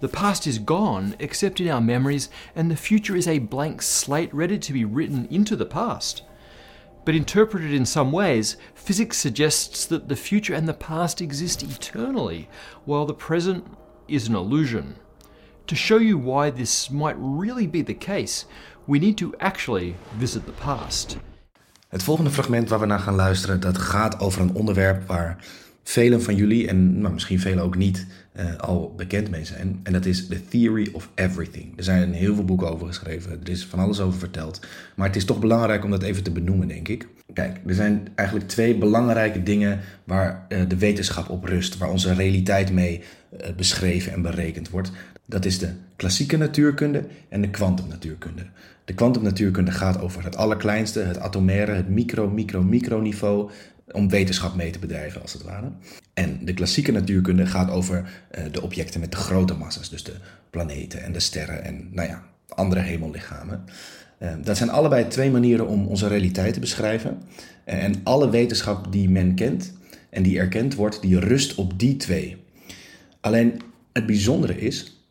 the 0.03 0.09
past 0.09 0.45
is 0.45 0.59
gone, 0.59 1.15
except 1.17 1.61
in 1.61 1.69
our 1.69 1.79
memories, 1.79 2.27
and 2.57 2.69
the 2.69 2.75
future 2.75 3.15
is 3.15 3.25
a 3.25 3.39
blank 3.39 3.81
slate 3.81 4.33
ready 4.33 4.59
to 4.59 4.73
be 4.73 4.83
written 4.83 5.25
into 5.31 5.55
the 5.55 5.65
past. 5.65 6.23
But 7.05 7.15
interpreted 7.15 7.73
in 7.73 7.85
some 7.85 8.11
ways, 8.11 8.57
physics 8.75 9.15
suggests 9.15 9.85
that 9.85 10.09
the 10.09 10.17
future 10.17 10.53
and 10.53 10.67
the 10.67 10.73
past 10.73 11.21
exist 11.21 11.63
eternally, 11.63 12.49
while 12.83 13.05
the 13.05 13.13
present 13.13 13.63
is 14.09 14.27
an 14.27 14.35
illusion. 14.35 14.95
To 15.67 15.75
show 15.75 15.99
you 15.99 16.17
why 16.17 16.49
this 16.49 16.89
might 16.89 17.15
really 17.17 17.65
be 17.65 17.81
the 17.81 17.93
case, 17.93 18.45
we 18.85 18.99
need 18.99 19.17
to 19.19 19.33
actually 19.39 19.95
visit 20.19 20.45
the 20.45 20.51
past. 20.51 21.17
Het 21.87 22.03
volgende 22.03 22.31
fragment 22.31 22.69
waar 22.69 22.79
we 22.79 22.85
naar 22.85 22.99
gaan 22.99 23.15
luisteren, 23.15 23.59
dat 23.59 23.77
gaat 23.77 24.19
over 24.19 24.41
een 24.41 24.55
onderwerp 24.55 25.07
waar 25.07 25.37
velen 25.83 26.23
van 26.23 26.35
jullie, 26.35 26.67
en 26.67 26.99
nou, 26.99 27.13
misschien 27.13 27.39
velen 27.39 27.63
ook 27.63 27.75
niet, 27.75 28.07
uh, 28.39 28.57
al 28.57 28.93
bekend 28.95 29.29
mee 29.29 29.45
zijn. 29.45 29.79
En 29.83 29.93
dat 29.93 30.05
is 30.05 30.27
The 30.27 30.47
Theory 30.47 30.89
of 30.93 31.09
Everything. 31.15 31.73
Er 31.77 31.83
zijn 31.83 32.13
heel 32.13 32.35
veel 32.35 32.45
boeken 32.45 32.71
over 32.71 32.87
geschreven, 32.87 33.39
er 33.43 33.49
is 33.49 33.65
van 33.65 33.79
alles 33.79 33.99
over 33.99 34.19
verteld. 34.19 34.59
Maar 34.95 35.07
het 35.07 35.15
is 35.15 35.25
toch 35.25 35.39
belangrijk 35.39 35.83
om 35.83 35.91
dat 35.91 36.03
even 36.03 36.23
te 36.23 36.31
benoemen, 36.31 36.67
denk 36.67 36.87
ik. 36.87 37.07
Kijk, 37.33 37.59
er 37.65 37.73
zijn 37.73 38.07
eigenlijk 38.15 38.49
twee 38.49 38.77
belangrijke 38.77 39.43
dingen 39.43 39.79
waar 40.03 40.45
uh, 40.49 40.61
de 40.67 40.77
wetenschap 40.77 41.29
op 41.29 41.43
rust, 41.43 41.77
waar 41.77 41.89
onze 41.89 42.13
realiteit 42.13 42.71
mee 42.71 43.01
uh, 43.41 43.47
beschreven 43.55 44.11
en 44.11 44.21
berekend 44.21 44.69
wordt. 44.69 44.91
Dat 45.25 45.45
is 45.45 45.59
de 45.59 45.69
klassieke 45.95 46.37
natuurkunde 46.37 47.03
en 47.29 47.41
de 47.41 47.49
kwantumnatuurkunde. 47.49 48.45
De 48.85 48.93
kwantumnatuurkunde 48.93 49.71
gaat 49.71 50.01
over 50.01 50.23
het 50.23 50.35
allerkleinste, 50.35 50.99
het 50.99 51.19
atomaire, 51.19 51.71
het 51.71 51.89
micro, 51.89 52.29
micro, 52.29 52.63
micro 52.63 53.01
niveau 53.01 53.49
om 53.93 54.09
wetenschap 54.09 54.55
mee 54.55 54.71
te 54.71 54.79
bedrijven, 54.79 55.21
als 55.21 55.33
het 55.33 55.43
ware. 55.43 55.71
En 56.13 56.39
de 56.45 56.53
klassieke 56.53 56.91
natuurkunde 56.91 57.45
gaat 57.45 57.69
over 57.69 57.97
uh, 58.37 58.43
de 58.51 58.61
objecten 58.61 58.99
met 58.99 59.11
de 59.11 59.17
grote 59.17 59.53
massa's, 59.53 59.89
dus 59.89 60.03
de 60.03 60.13
planeten 60.49 61.03
en 61.03 61.11
de 61.11 61.19
sterren 61.19 61.63
en 61.63 61.89
nou 61.91 62.07
ja, 62.07 62.23
andere 62.47 62.81
hemellichamen. 62.81 63.63
Uh, 64.19 64.31
dat 64.43 64.57
zijn 64.57 64.69
allebei 64.69 65.07
twee 65.07 65.31
manieren 65.31 65.67
om 65.67 65.87
onze 65.87 66.07
realiteit 66.07 66.53
te 66.53 66.59
beschrijven. 66.59 67.21
Uh, 67.65 67.83
en 67.83 67.95
alle 68.03 68.29
wetenschap 68.29 68.91
die 68.91 69.09
men 69.09 69.35
kent 69.35 69.73
en 70.09 70.23
die 70.23 70.39
erkend 70.39 70.75
wordt, 70.75 71.01
die 71.01 71.19
rust 71.19 71.55
op 71.55 71.79
die 71.79 71.95
twee. 71.95 72.37
Alleen 73.19 73.61
het 73.93 74.05
bijzondere 74.05 74.59
is 74.59 75.05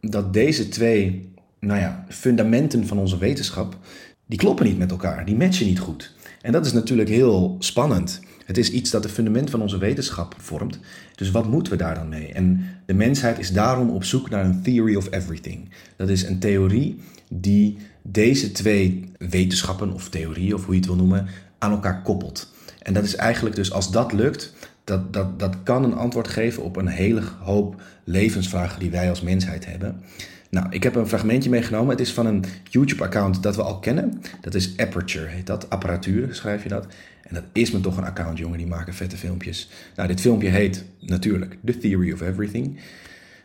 dat 0.00 0.32
deze 0.32 0.68
twee 0.68 1.32
nou 1.60 1.80
ja, 1.80 2.04
fundamenten 2.08 2.86
van 2.86 2.98
onze 2.98 3.18
wetenschap, 3.18 3.78
die 4.26 4.38
kloppen 4.38 4.66
niet 4.66 4.78
met 4.78 4.90
elkaar, 4.90 5.24
die 5.24 5.36
matchen 5.36 5.66
niet 5.66 5.78
goed. 5.78 6.14
En 6.42 6.52
dat 6.52 6.66
is 6.66 6.72
natuurlijk 6.72 7.08
heel 7.08 7.56
spannend. 7.58 8.20
Het 8.46 8.58
is 8.58 8.70
iets 8.70 8.90
dat 8.90 9.04
het 9.04 9.12
fundament 9.12 9.50
van 9.50 9.60
onze 9.60 9.78
wetenschap 9.78 10.34
vormt. 10.38 10.78
Dus 11.14 11.30
wat 11.30 11.48
moeten 11.48 11.72
we 11.72 11.78
daar 11.78 11.94
dan 11.94 12.08
mee? 12.08 12.32
En 12.32 12.66
de 12.86 12.94
mensheid 12.94 13.38
is 13.38 13.52
daarom 13.52 13.90
op 13.90 14.04
zoek 14.04 14.30
naar 14.30 14.44
een 14.44 14.62
theory 14.62 14.94
of 14.94 15.10
everything. 15.10 15.68
Dat 15.96 16.08
is 16.08 16.22
een 16.22 16.38
theorie 16.38 17.00
die 17.28 17.78
deze 18.02 18.52
twee 18.52 19.12
wetenschappen 19.18 19.92
of 19.92 20.08
theorieën, 20.08 20.54
of 20.54 20.64
hoe 20.64 20.74
je 20.74 20.80
het 20.80 20.88
wil 20.88 20.96
noemen, 20.96 21.26
aan 21.58 21.70
elkaar 21.70 22.02
koppelt. 22.02 22.52
En 22.82 22.94
dat 22.94 23.04
is 23.04 23.16
eigenlijk 23.16 23.56
dus 23.56 23.72
als 23.72 23.90
dat 23.90 24.12
lukt, 24.12 24.54
dat, 24.84 25.12
dat, 25.12 25.38
dat 25.38 25.62
kan 25.62 25.84
een 25.84 25.94
antwoord 25.94 26.28
geven 26.28 26.62
op 26.62 26.76
een 26.76 26.86
hele 26.86 27.22
hoop 27.40 27.82
levensvragen 28.04 28.80
die 28.80 28.90
wij 28.90 29.08
als 29.08 29.20
mensheid 29.20 29.66
hebben. 29.66 30.02
Nou, 30.50 30.66
ik 30.70 30.82
heb 30.82 30.94
een 30.94 31.08
fragmentje 31.08 31.50
meegenomen. 31.50 31.90
Het 31.90 32.00
is 32.00 32.12
van 32.12 32.26
een 32.26 32.44
YouTube-account 32.70 33.42
dat 33.42 33.56
we 33.56 33.62
al 33.62 33.78
kennen. 33.78 34.20
Dat 34.40 34.54
is 34.54 34.76
Aperture, 34.76 35.26
heet 35.26 35.46
dat. 35.46 35.70
Apparatuur 35.70 36.34
schrijf 36.34 36.62
je 36.62 36.68
dat. 36.68 36.86
En 37.22 37.34
dat 37.34 37.44
is 37.52 37.70
me 37.70 37.80
toch 37.80 37.96
een 37.96 38.04
account, 38.04 38.38
jongen. 38.38 38.58
Die 38.58 38.66
maken 38.66 38.94
vette 38.94 39.16
filmpjes. 39.16 39.68
Nou, 39.96 40.08
dit 40.08 40.20
filmpje 40.20 40.48
heet 40.48 40.84
natuurlijk 41.00 41.58
The 41.64 41.78
Theory 41.78 42.12
of 42.12 42.20
Everything. 42.20 42.80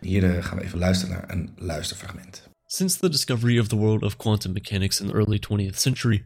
Hier 0.02 0.24
uh, 0.24 0.44
gaan 0.44 0.58
we 0.58 0.64
even 0.64 0.80
luisteren 0.80 1.16
naar 1.16 1.32
een 1.32 1.50
luisterfragment. 1.56 2.50
Since 2.66 3.00
the 3.00 3.10
discovery 3.10 3.60
of 3.60 3.68
the 3.68 3.76
world 3.76 4.04
of 4.04 4.18
quantum 4.18 4.54
mechanics 4.54 5.02
in 5.02 5.08
the 5.08 5.14
early 5.14 5.40
20th 5.40 5.76
century, 5.76 6.24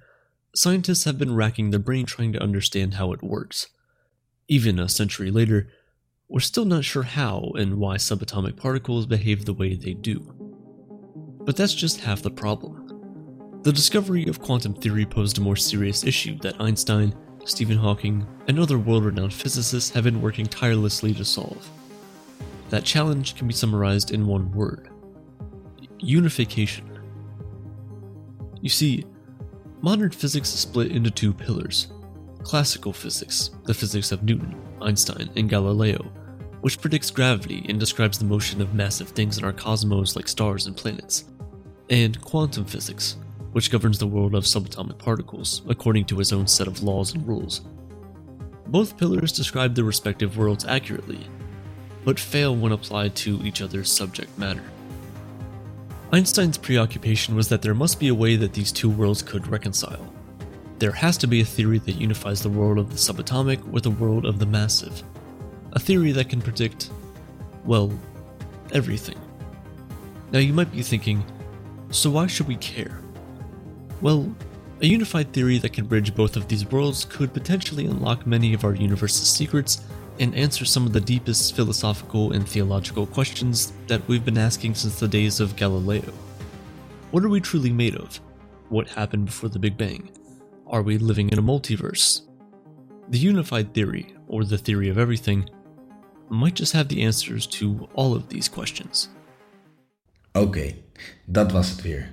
scientists 0.51 1.03
have 1.03 1.17
been 1.17 1.35
racking 1.35 1.71
their 1.71 1.81
brain 1.81 2.05
trying 2.05 2.33
to 2.33 2.43
understand 2.43 2.93
how 2.93 3.13
it 3.13 3.21
works. 3.21 3.73
Even 4.45 4.79
a 4.79 4.87
century 4.87 5.31
later, 5.31 5.67
we're 6.27 6.39
still 6.39 6.65
not 6.65 6.83
sure 6.83 7.03
how 7.03 7.51
and 7.55 7.77
why 7.77 7.97
subatomic 7.97 8.55
particles 8.55 9.05
behave 9.05 9.45
the 9.45 9.53
way 9.53 9.75
they 9.75 9.93
do. 9.93 10.34
But 11.45 11.55
that's 11.55 11.73
just 11.73 12.01
half 12.01 12.21
the 12.21 12.31
problem. 12.31 13.61
The 13.61 13.71
discovery 13.71 14.27
of 14.27 14.41
quantum 14.41 14.73
theory 14.73 15.05
posed 15.05 15.37
a 15.37 15.41
more 15.41 15.55
serious 15.55 16.03
issue 16.03 16.37
that 16.39 16.59
Einstein, 16.59 17.15
Stephen 17.45 17.77
Hawking, 17.77 18.25
and 18.47 18.59
other 18.59 18.77
world 18.77 19.05
renowned 19.05 19.33
physicists 19.33 19.91
have 19.91 20.03
been 20.03 20.21
working 20.21 20.45
tirelessly 20.45 21.13
to 21.13 21.25
solve. 21.25 21.69
That 22.69 22.83
challenge 22.83 23.35
can 23.35 23.47
be 23.47 23.53
summarized 23.53 24.11
in 24.11 24.27
one 24.27 24.51
word 24.51 24.89
unification. 25.99 26.99
You 28.61 28.69
see, 28.69 29.05
modern 29.81 30.11
physics 30.11 30.53
is 30.53 30.59
split 30.59 30.91
into 30.91 31.09
two 31.11 31.33
pillars 31.33 31.87
classical 32.43 32.93
physics, 32.93 33.49
the 33.63 33.73
physics 33.73 34.11
of 34.11 34.21
Newton, 34.21 34.55
Einstein, 34.79 35.31
and 35.35 35.49
Galileo, 35.49 36.03
which 36.61 36.79
predicts 36.79 37.09
gravity 37.09 37.65
and 37.67 37.79
describes 37.79 38.19
the 38.19 38.25
motion 38.25 38.61
of 38.61 38.75
massive 38.75 39.09
things 39.09 39.39
in 39.39 39.43
our 39.43 39.53
cosmos 39.53 40.15
like 40.15 40.27
stars 40.27 40.67
and 40.67 40.77
planets, 40.77 41.25
and 41.89 42.19
quantum 42.21 42.65
physics, 42.65 43.17
which 43.51 43.71
governs 43.71 43.99
the 43.99 44.07
world 44.07 44.35
of 44.35 44.43
subatomic 44.43 44.97
particles 44.97 45.61
according 45.67 46.05
to 46.05 46.17
his 46.17 46.33
own 46.33 46.47
set 46.47 46.67
of 46.67 46.83
laws 46.83 47.13
and 47.13 47.27
rules. 47.27 47.61
Both 48.67 48.97
pillars 48.97 49.31
describe 49.31 49.75
their 49.75 49.85
respective 49.85 50.37
worlds 50.37 50.65
accurately, 50.65 51.27
but 52.03 52.19
fail 52.19 52.55
when 52.55 52.71
applied 52.71 53.15
to 53.15 53.39
each 53.43 53.61
other's 53.61 53.91
subject 53.91 54.37
matter. 54.37 54.63
Einstein's 56.11 56.57
preoccupation 56.57 57.35
was 57.35 57.49
that 57.49 57.61
there 57.61 57.73
must 57.73 57.99
be 57.99 58.07
a 58.07 58.15
way 58.15 58.35
that 58.35 58.53
these 58.53 58.71
two 58.71 58.89
worlds 58.89 59.21
could 59.21 59.47
reconcile. 59.47 60.13
There 60.77 60.91
has 60.91 61.17
to 61.17 61.27
be 61.27 61.41
a 61.41 61.45
theory 61.45 61.79
that 61.79 61.95
unifies 61.95 62.41
the 62.41 62.49
world 62.49 62.77
of 62.77 62.89
the 62.89 62.95
subatomic 62.95 63.63
with 63.65 63.83
the 63.83 63.91
world 63.91 64.25
of 64.25 64.39
the 64.39 64.45
massive. 64.45 65.03
A 65.73 65.79
theory 65.79 66.11
that 66.11 66.29
can 66.29 66.41
predict, 66.41 66.91
well, 67.63 67.91
everything. 68.71 69.19
Now 70.31 70.39
you 70.39 70.53
might 70.53 70.71
be 70.71 70.83
thinking, 70.83 71.23
so 71.95 72.09
why 72.09 72.27
should 72.27 72.47
we 72.47 72.57
care? 72.57 72.99
Well, 74.01 74.35
a 74.81 74.85
unified 74.85 75.31
theory 75.31 75.57
that 75.59 75.73
can 75.73 75.85
bridge 75.85 76.13
both 76.13 76.35
of 76.35 76.47
these 76.47 76.69
worlds 76.69 77.05
could 77.05 77.33
potentially 77.33 77.85
unlock 77.85 78.27
many 78.27 78.53
of 78.53 78.65
our 78.65 78.75
universe's 78.75 79.29
secrets 79.29 79.81
and 80.19 80.35
answer 80.35 80.65
some 80.65 80.85
of 80.85 80.93
the 80.93 81.01
deepest 81.01 81.55
philosophical 81.55 82.33
and 82.33 82.47
theological 82.47 83.05
questions 83.05 83.73
that 83.87 84.05
we've 84.07 84.25
been 84.25 84.37
asking 84.37 84.75
since 84.75 84.99
the 84.99 85.07
days 85.07 85.39
of 85.39 85.55
Galileo. 85.55 86.11
What 87.11 87.23
are 87.23 87.29
we 87.29 87.39
truly 87.39 87.71
made 87.71 87.95
of? 87.95 88.19
What 88.69 88.89
happened 88.89 89.27
before 89.27 89.49
the 89.49 89.59
Big 89.59 89.77
Bang? 89.77 90.11
Are 90.67 90.81
we 90.81 90.97
living 90.97 91.29
in 91.29 91.39
a 91.39 91.43
multiverse? 91.43 92.21
The 93.09 93.19
unified 93.19 93.73
theory, 93.73 94.15
or 94.27 94.43
the 94.43 94.57
theory 94.57 94.89
of 94.89 94.97
everything, 94.97 95.49
might 96.29 96.55
just 96.55 96.73
have 96.73 96.89
the 96.89 97.03
answers 97.03 97.45
to 97.47 97.87
all 97.93 98.13
of 98.13 98.27
these 98.27 98.49
questions. 98.49 99.09
Oké, 100.35 100.73
dat 101.25 101.51
was 101.51 101.69
het 101.69 101.81
weer. 101.81 102.09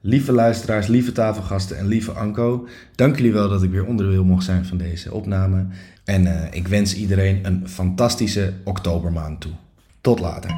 Lieve 0.00 0.32
luisteraars, 0.32 0.86
lieve 0.86 1.12
tafelgasten 1.12 1.78
en 1.78 1.86
lieve 1.86 2.12
Anko, 2.12 2.68
dank 2.94 3.16
jullie 3.16 3.32
wel 3.32 3.48
dat 3.48 3.62
ik 3.62 3.70
weer 3.70 3.84
onderdeel 3.84 4.24
mocht 4.24 4.44
zijn 4.44 4.64
van 4.64 4.76
deze 4.76 5.12
opname. 5.12 5.66
En 6.04 6.22
uh, 6.22 6.42
ik 6.50 6.68
wens 6.68 6.94
iedereen 6.94 7.46
een 7.46 7.68
fantastische 7.68 8.52
oktobermaand 8.64 9.40
toe. 9.40 9.52
Tot 10.00 10.20
later. 10.20 10.50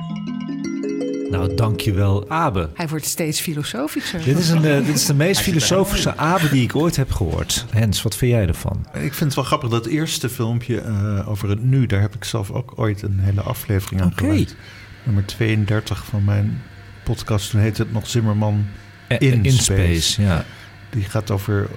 Nou, 1.31 1.55
dankjewel, 1.55 2.31
Abe. 2.31 2.71
Hij 2.75 2.89
wordt 2.89 3.05
steeds 3.05 3.41
filosofischer. 3.41 4.25
Dit 4.25 4.39
is, 4.39 4.49
een, 4.49 4.65
uh, 4.65 4.87
dit 4.87 4.95
is 4.95 5.07
de 5.07 5.15
meest 5.15 5.41
filosofische 5.41 6.17
Abe 6.17 6.49
die 6.49 6.63
ik 6.63 6.77
ooit 6.77 6.97
heb 6.97 7.11
gehoord. 7.11 7.67
Hens, 7.71 8.03
wat 8.03 8.17
vind 8.17 8.33
jij 8.33 8.47
ervan? 8.47 8.87
Ik 8.93 9.15
vind 9.15 9.21
het 9.21 9.35
wel 9.35 9.45
grappig, 9.45 9.69
dat 9.69 9.87
eerste 9.87 10.29
filmpje 10.29 10.83
uh, 10.83 11.29
over 11.29 11.49
het 11.49 11.63
nu... 11.63 11.87
daar 11.87 12.01
heb 12.01 12.15
ik 12.15 12.25
zelf 12.25 12.51
ook 12.51 12.73
ooit 12.77 13.03
een 13.03 13.19
hele 13.19 13.41
aflevering 13.41 14.01
aan 14.01 14.13
okay. 14.13 14.29
gewijd. 14.29 14.57
Nummer 15.05 15.25
32 15.25 16.05
van 16.05 16.25
mijn 16.25 16.63
podcast. 17.15 17.51
Toen 17.51 17.61
heette 17.61 17.83
het 17.83 17.93
nog 17.93 18.07
Zimmerman 18.07 18.67
in, 19.19 19.45
in 19.45 19.53
space. 19.53 19.63
space. 19.63 20.23
Ja. 20.23 20.45
Die 20.91 21.03
gaat 21.03 21.31
over 21.31 21.69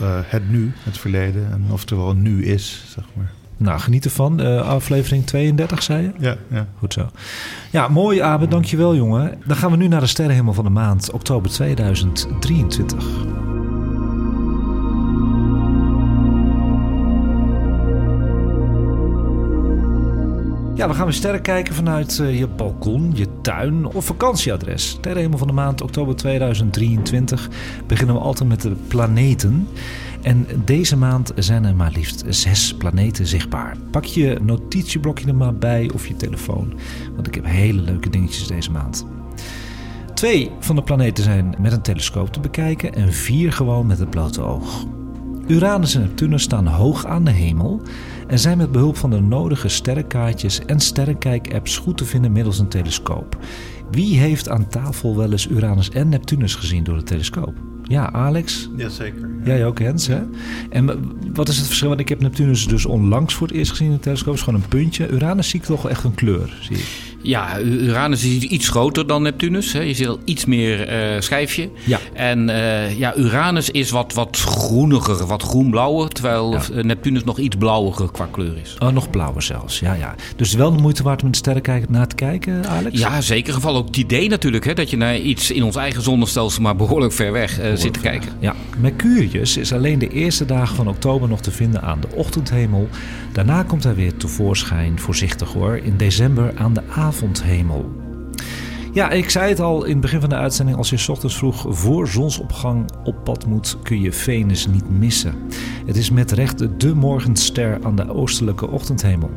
uh, 0.00 0.18
het 0.24 0.50
nu, 0.50 0.72
het 0.82 0.98
verleden. 0.98 1.52
En 1.52 1.64
oftewel 1.70 2.14
nu 2.14 2.44
is, 2.44 2.84
zeg 2.88 3.04
maar. 3.12 3.32
Nou, 3.56 3.80
geniet 3.80 4.04
ervan. 4.04 4.40
Uh, 4.40 4.68
aflevering 4.68 5.26
32, 5.26 5.82
zei 5.82 6.02
je? 6.02 6.12
Ja, 6.18 6.36
ja. 6.50 6.66
Goed 6.78 6.92
zo. 6.92 7.10
Ja, 7.70 7.88
mooi 7.88 8.20
Abe, 8.20 8.48
dankjewel 8.48 8.94
jongen. 8.96 9.38
Dan 9.46 9.56
gaan 9.56 9.70
we 9.70 9.76
nu 9.76 9.88
naar 9.88 10.00
de 10.00 10.06
sterrenhemel 10.06 10.52
van 10.52 10.64
de 10.64 10.70
maand, 10.70 11.10
oktober 11.10 11.50
2023. 11.50 13.47
Ja, 20.78 20.88
we 20.88 20.94
gaan 20.94 21.04
weer 21.04 21.14
sterren 21.14 21.42
kijken 21.42 21.74
vanuit 21.74 22.18
uh, 22.18 22.38
je 22.38 22.46
balkon, 22.46 23.12
je 23.14 23.26
tuin 23.42 23.86
of 23.86 24.04
vakantieadres. 24.04 24.88
Sterrenhemel 24.88 25.38
van 25.38 25.46
de 25.46 25.52
maand, 25.52 25.82
oktober 25.82 26.16
2023, 26.16 27.48
beginnen 27.86 28.14
we 28.14 28.20
altijd 28.20 28.48
met 28.48 28.60
de 28.60 28.76
planeten. 28.88 29.68
En 30.22 30.46
deze 30.64 30.96
maand 30.96 31.32
zijn 31.36 31.64
er 31.64 31.74
maar 31.74 31.90
liefst 31.94 32.24
zes 32.28 32.74
planeten 32.74 33.26
zichtbaar. 33.26 33.76
Pak 33.90 34.04
je 34.04 34.38
notitieblokje 34.42 35.26
er 35.26 35.34
maar 35.34 35.54
bij 35.54 35.90
of 35.94 36.06
je 36.06 36.16
telefoon, 36.16 36.72
want 37.14 37.26
ik 37.26 37.34
heb 37.34 37.44
hele 37.44 37.80
leuke 37.80 38.10
dingetjes 38.10 38.46
deze 38.46 38.70
maand. 38.70 39.06
Twee 40.14 40.50
van 40.60 40.76
de 40.76 40.82
planeten 40.82 41.24
zijn 41.24 41.54
met 41.58 41.72
een 41.72 41.82
telescoop 41.82 42.32
te 42.32 42.40
bekijken 42.40 42.94
en 42.94 43.12
vier 43.12 43.52
gewoon 43.52 43.86
met 43.86 43.98
het 43.98 44.10
blote 44.10 44.40
oog. 44.40 44.86
Uranus 45.46 45.94
en 45.94 46.00
Neptunus 46.00 46.42
staan 46.42 46.66
hoog 46.66 47.06
aan 47.06 47.24
de 47.24 47.30
hemel 47.30 47.80
en 48.28 48.38
zijn 48.38 48.58
met 48.58 48.72
behulp 48.72 48.96
van 48.96 49.10
de 49.10 49.20
nodige 49.20 49.68
sterrenkaartjes 49.68 50.64
en 50.64 50.80
sterrenkijk-apps 50.80 51.76
goed 51.76 51.96
te 51.96 52.04
vinden 52.04 52.32
middels 52.32 52.58
een 52.58 52.68
telescoop. 52.68 53.36
Wie 53.90 54.18
heeft 54.18 54.48
aan 54.48 54.68
tafel 54.68 55.16
wel 55.16 55.32
eens 55.32 55.48
Uranus 55.48 55.90
en 55.90 56.08
Neptunus 56.08 56.54
gezien 56.54 56.84
door 56.84 56.96
de 56.96 57.02
telescoop? 57.02 57.54
Ja, 57.82 58.12
Alex? 58.12 58.70
Jazeker. 58.76 59.30
Ja. 59.38 59.44
Jij 59.44 59.66
ook, 59.66 59.78
Hens, 59.78 60.06
hè? 60.06 60.20
En 60.70 61.14
wat 61.34 61.48
is 61.48 61.56
het 61.56 61.66
verschil? 61.66 61.88
Want 61.88 62.00
ik 62.00 62.08
heb 62.08 62.20
Neptunus 62.20 62.66
dus 62.66 62.86
onlangs 62.86 63.34
voor 63.34 63.46
het 63.46 63.56
eerst 63.56 63.70
gezien 63.70 63.86
in 63.86 63.92
de 63.92 64.00
telescoop. 64.00 64.28
Het 64.28 64.38
is 64.38 64.42
gewoon 64.42 64.60
een 64.62 64.68
puntje. 64.68 65.08
Uranus 65.08 65.48
zie 65.48 65.60
ik 65.60 65.66
toch 65.66 65.82
wel 65.82 65.90
echt 65.90 66.04
een 66.04 66.14
kleur, 66.14 66.58
zie 66.60 66.76
ik. 66.76 67.07
Ja, 67.22 67.60
Uranus 67.60 68.24
is 68.24 68.42
iets 68.42 68.68
groter 68.68 69.06
dan 69.06 69.22
Neptunus. 69.22 69.72
Hè. 69.72 69.80
Je 69.80 69.94
ziet 69.94 70.08
al 70.08 70.18
iets 70.24 70.44
meer 70.44 70.92
uh, 71.14 71.20
schijfje. 71.20 71.70
Ja. 71.84 71.98
En 72.12 72.48
uh, 72.48 72.98
ja, 72.98 73.16
Uranus 73.16 73.70
is 73.70 73.90
wat, 73.90 74.12
wat 74.12 74.36
groeniger, 74.40 75.26
wat 75.26 75.42
groenblauwer. 75.42 76.08
Terwijl 76.08 76.52
ja. 76.52 76.82
Neptunus 76.82 77.24
nog 77.24 77.38
iets 77.38 77.56
blauwiger 77.56 78.10
qua 78.10 78.28
kleur 78.30 78.56
is. 78.62 78.76
Oh, 78.78 78.88
nog 78.88 79.10
blauwer 79.10 79.42
zelfs. 79.42 79.80
Ja, 79.80 79.94
ja. 79.94 80.14
Dus 80.36 80.52
wel 80.52 80.72
de 80.72 80.82
moeite 80.82 81.02
waard 81.02 81.18
om 81.22 81.24
met 81.24 81.32
de 81.32 81.42
sterrenkijker 81.42 81.90
naar 81.90 82.06
te 82.06 82.14
kijken, 82.14 82.66
Alex? 82.66 82.98
Ja, 82.98 83.20
zeker. 83.20 83.54
Geval 83.54 83.76
ook 83.76 83.86
het 83.86 83.96
idee 83.96 84.28
natuurlijk. 84.28 84.64
Hè, 84.64 84.74
dat 84.74 84.90
je 84.90 84.96
naar 84.96 85.18
iets 85.18 85.50
in 85.50 85.62
ons 85.62 85.76
eigen 85.76 86.02
zonnestelsel, 86.02 86.62
maar 86.62 86.76
behoorlijk 86.76 87.12
ver 87.12 87.32
weg 87.32 87.60
behoorlijk 87.60 87.78
zit 87.78 87.92
te 87.92 88.00
kijken. 88.00 88.28
Ja. 88.40 88.54
Mercurius 88.78 89.56
is 89.56 89.72
alleen 89.72 89.98
de 89.98 90.08
eerste 90.08 90.44
dagen 90.44 90.76
van 90.76 90.88
oktober 90.88 91.28
nog 91.28 91.40
te 91.40 91.50
vinden 91.50 91.82
aan 91.82 92.00
de 92.00 92.08
ochtendhemel. 92.14 92.88
Daarna 93.32 93.62
komt 93.62 93.84
hij 93.84 93.94
weer 93.94 94.16
tevoorschijn, 94.16 95.00
voorzichtig 95.00 95.52
hoor, 95.52 95.76
in 95.76 95.96
december 95.96 96.52
aan 96.56 96.74
de 96.74 96.82
avondhemel. 97.08 97.90
Ja, 98.92 99.10
ik 99.10 99.30
zei 99.30 99.48
het 99.48 99.60
al 99.60 99.84
in 99.84 99.92
het 99.92 100.00
begin 100.00 100.20
van 100.20 100.28
de 100.28 100.34
uitzending. 100.34 100.76
Als 100.76 100.90
je 100.90 101.12
ochtends 101.12 101.36
vroeg 101.36 101.66
voor 101.68 102.08
zonsopgang 102.08 102.90
op 103.04 103.24
pad 103.24 103.46
moet, 103.46 103.76
kun 103.82 104.00
je 104.00 104.12
Venus 104.12 104.66
niet 104.66 104.90
missen. 104.90 105.34
Het 105.86 105.96
is 105.96 106.10
met 106.10 106.32
recht 106.32 106.80
de 106.80 106.94
morgenster 106.94 107.78
aan 107.82 107.96
de 107.96 108.14
oostelijke 108.14 108.68
ochtendhemel. 108.68 109.30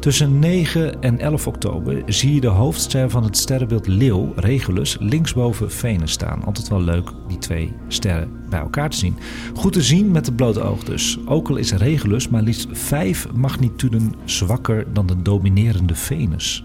Tussen 0.00 0.38
9 0.38 1.02
en 1.02 1.18
11 1.18 1.46
oktober 1.46 2.02
zie 2.06 2.34
je 2.34 2.40
de 2.40 2.46
hoofdster 2.46 3.10
van 3.10 3.24
het 3.24 3.36
sterrenbeeld 3.36 3.86
Leeuw, 3.86 4.32
Regulus, 4.36 4.96
linksboven 5.00 5.70
Venus 5.70 6.12
staan. 6.12 6.44
Altijd 6.44 6.68
wel 6.68 6.82
leuk 6.82 7.10
die 7.28 7.38
twee 7.38 7.72
sterren 7.88 8.30
bij 8.50 8.60
elkaar 8.60 8.90
te 8.90 8.96
zien. 8.96 9.18
Goed 9.54 9.72
te 9.72 9.82
zien 9.82 10.10
met 10.10 10.26
het 10.26 10.36
blote 10.36 10.60
oog 10.60 10.84
dus. 10.84 11.18
Ook 11.26 11.48
al 11.48 11.56
is 11.56 11.72
Regulus 11.72 12.28
maar 12.28 12.42
liefst 12.42 12.68
5 12.72 13.32
magnituden 13.32 14.14
zwakker 14.24 14.92
dan 14.92 15.06
de 15.06 15.22
dominerende 15.22 15.94
Venus. 15.94 16.64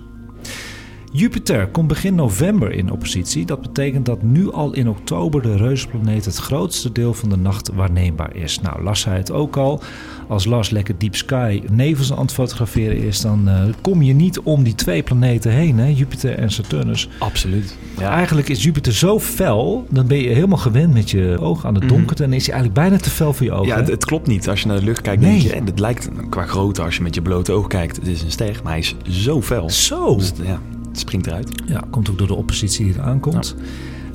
Jupiter 1.11 1.67
komt 1.67 1.87
begin 1.87 2.15
november 2.15 2.71
in 2.71 2.91
oppositie. 2.91 3.45
Dat 3.45 3.61
betekent 3.61 4.05
dat 4.05 4.21
nu 4.21 4.51
al 4.51 4.73
in 4.73 4.89
oktober 4.89 5.41
de 5.41 5.55
reuzenplaneet 5.55 6.25
het 6.25 6.35
grootste 6.35 6.91
deel 6.91 7.13
van 7.13 7.29
de 7.29 7.37
nacht 7.37 7.69
waarneembaar 7.73 8.35
is. 8.35 8.59
Nou, 8.61 8.83
Lars 8.83 9.01
zei 9.01 9.17
het 9.17 9.31
ook 9.31 9.57
al. 9.57 9.81
Als 10.27 10.45
Lars 10.45 10.69
lekker 10.69 10.97
Deep 10.97 11.15
Sky 11.15 11.61
nevels 11.71 12.13
aan 12.13 12.21
het 12.21 12.33
fotograferen 12.33 12.97
is, 12.97 13.21
dan 13.21 13.49
uh, 13.49 13.61
kom 13.81 14.01
je 14.01 14.13
niet 14.13 14.39
om 14.39 14.63
die 14.63 14.75
twee 14.75 15.03
planeten 15.03 15.51
heen, 15.51 15.77
hè? 15.77 15.85
Jupiter 15.85 16.37
en 16.37 16.51
Saturnus. 16.51 17.09
Absoluut. 17.19 17.77
Ja. 17.97 18.11
Eigenlijk 18.11 18.49
is 18.49 18.63
Jupiter 18.63 18.93
zo 18.93 19.19
fel, 19.19 19.85
dan 19.89 20.07
ben 20.07 20.17
je 20.17 20.27
helemaal 20.27 20.57
gewend 20.57 20.93
met 20.93 21.09
je 21.11 21.37
oog 21.39 21.65
aan 21.65 21.73
de 21.73 21.85
donkerte 21.85 22.23
en 22.23 22.33
is 22.33 22.45
hij 22.45 22.55
eigenlijk 22.55 22.87
bijna 22.87 23.03
te 23.03 23.09
fel 23.09 23.33
voor 23.33 23.45
je 23.45 23.51
ogen. 23.51 23.67
Ja, 23.67 23.75
het, 23.75 23.87
het, 23.87 24.05
klopt 24.05 24.27
niet. 24.27 24.49
Als 24.49 24.61
je 24.61 24.67
naar 24.67 24.79
de 24.79 24.85
lucht 24.85 25.01
kijkt, 25.01 25.21
Nee. 25.21 25.31
denk 25.31 25.43
je, 25.43 25.53
en 25.53 25.65
het 25.65 25.79
lijkt 25.79 26.09
qua 26.29 26.45
grootte, 26.45 26.81
als 26.81 26.95
je 26.95 27.01
met 27.01 27.15
je 27.15 27.21
blote 27.21 27.51
oog 27.51 27.67
kijkt, 27.67 27.95
het 27.95 28.07
is 28.07 28.21
een 28.21 28.31
ster, 28.31 28.59
maar 28.63 28.71
hij 28.71 28.81
is 28.81 28.95
zo 29.03 29.41
fel. 29.41 29.69
Zo. 29.69 30.15
Dus, 30.15 30.33
ja, 30.43 30.59
het 30.69 30.76
springt 30.99 31.27
eruit. 31.27 31.61
Ja, 31.65 31.83
komt 31.89 32.09
ook 32.09 32.17
door 32.17 32.27
de 32.27 32.35
oppositie 32.35 32.85
die 32.85 32.93
eraan 32.93 33.19
komt. 33.19 33.55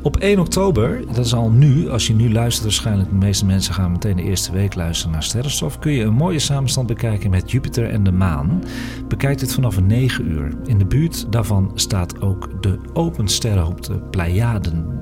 Op 0.02 0.16
1 0.16 0.38
oktober, 0.38 1.02
dat 1.06 1.26
is 1.26 1.34
al 1.34 1.50
nu, 1.50 1.90
als 1.90 2.06
je 2.06 2.14
nu 2.14 2.32
luistert 2.32 2.64
waarschijnlijk, 2.64 3.08
de 3.08 3.14
meeste 3.14 3.46
mensen 3.46 3.74
gaan 3.74 3.92
meteen 3.92 4.16
de 4.16 4.22
eerste 4.22 4.52
week 4.52 4.74
luisteren 4.74 5.12
naar 5.12 5.22
Sterrenstof, 5.22 5.78
kun 5.78 5.92
je 5.92 6.04
een 6.04 6.14
mooie 6.14 6.38
samenstand 6.38 6.86
bekijken 6.86 7.30
met 7.30 7.50
Jupiter 7.50 7.90
en 7.90 8.04
de 8.04 8.12
maan. 8.12 8.62
Bekijk 9.08 9.38
dit 9.38 9.54
vanaf 9.54 9.80
9 9.80 10.30
uur. 10.30 10.52
In 10.64 10.78
de 10.78 10.84
buurt 10.84 11.32
daarvan 11.32 11.70
staat 11.74 12.20
ook 12.20 12.62
de 12.62 12.78
open 12.92 13.28
sterrenhoop, 13.28 13.84
de 13.84 13.98
Pleiaden. 14.10 15.00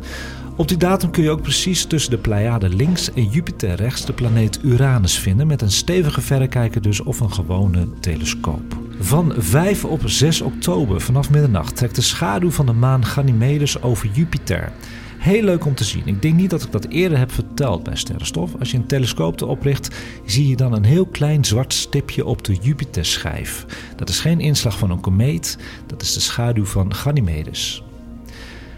Op 0.57 0.69
die 0.69 0.77
datum 0.77 1.11
kun 1.11 1.23
je 1.23 1.31
ook 1.31 1.43
precies 1.43 1.85
tussen 1.85 2.11
de 2.11 2.19
Pleiaden 2.19 2.75
links 2.75 3.13
en 3.13 3.25
Jupiter 3.25 3.75
rechts 3.75 4.05
de 4.05 4.13
planeet 4.13 4.61
Uranus 4.63 5.19
vinden 5.19 5.47
met 5.47 5.63
een 5.63 5.71
stevige 5.71 6.21
verrekijker 6.21 6.83
dus 6.83 7.03
of 7.03 7.21
een 7.21 7.33
gewone 7.33 7.89
telescoop. 8.01 8.80
Van 9.03 9.33
5 9.39 9.85
op 9.85 10.01
6 10.05 10.41
oktober 10.41 11.01
vanaf 11.01 11.31
middernacht 11.31 11.77
trekt 11.77 11.95
de 11.95 12.03
schaduw 12.03 12.51
van 12.51 12.67
de 12.67 12.73
maan 12.73 13.05
Ganymedes 13.05 13.83
over 13.83 14.09
Jupiter. 14.13 14.73
Heel 15.19 15.43
leuk 15.43 15.65
om 15.65 15.75
te 15.75 15.85
zien. 15.85 16.03
Ik 16.05 16.23
denk 16.23 16.35
niet 16.35 16.51
dat 16.51 16.63
ik 16.63 16.73
dat 16.73 16.87
eerder 16.89 17.19
heb 17.19 17.33
verteld 17.33 17.83
bij 17.83 17.97
sterrenstof. 17.97 18.51
Als 18.59 18.71
je 18.71 18.77
een 18.77 18.87
telescoop 18.87 19.41
erop 19.41 19.63
richt, 19.63 19.97
zie 20.25 20.49
je 20.49 20.57
dan 20.57 20.73
een 20.73 20.85
heel 20.85 21.07
klein 21.07 21.45
zwart 21.45 21.73
stipje 21.73 22.25
op 22.25 22.45
de 22.45 22.55
Jupiterschijf. 22.55 23.67
Dat 23.97 24.09
is 24.09 24.21
geen 24.21 24.41
inslag 24.41 24.79
van 24.79 24.91
een 24.91 25.01
komeet, 25.01 25.59
dat 25.87 26.03
is 26.03 26.15
de 26.15 26.21
schaduw 26.21 26.65
van 26.65 26.95
Ganymedes. 26.95 27.83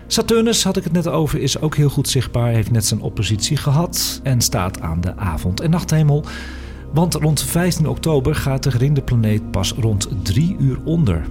Saturnus, 0.07 0.65
had 0.65 0.77
ik 0.77 0.85
het 0.85 0.93
net 0.93 1.09
over, 1.09 1.41
is 1.41 1.61
ook 1.61 1.77
heel 1.77 1.91
goed 1.91 2.09
zichtbaar, 2.09 2.53
heeft 2.53 2.71
net 2.71 2.87
zijn 2.87 3.01
oppositie 3.01 3.57
gehad 3.57 4.21
en 4.23 4.41
staat 4.41 4.81
aan 4.81 5.01
de 5.01 5.17
avond- 5.17 5.61
en 5.61 5.71
nachthemel. 5.71 6.25
Want 6.93 7.15
rond 7.15 7.43
15 7.43 7.89
oktober 7.89 8.35
gaat 8.35 8.63
de 8.63 8.71
geringde 8.71 9.03
planeet 9.03 9.51
pas 9.51 9.73
rond 9.73 10.09
3 10.23 10.57
uur 10.59 10.79
onder. 10.85 11.25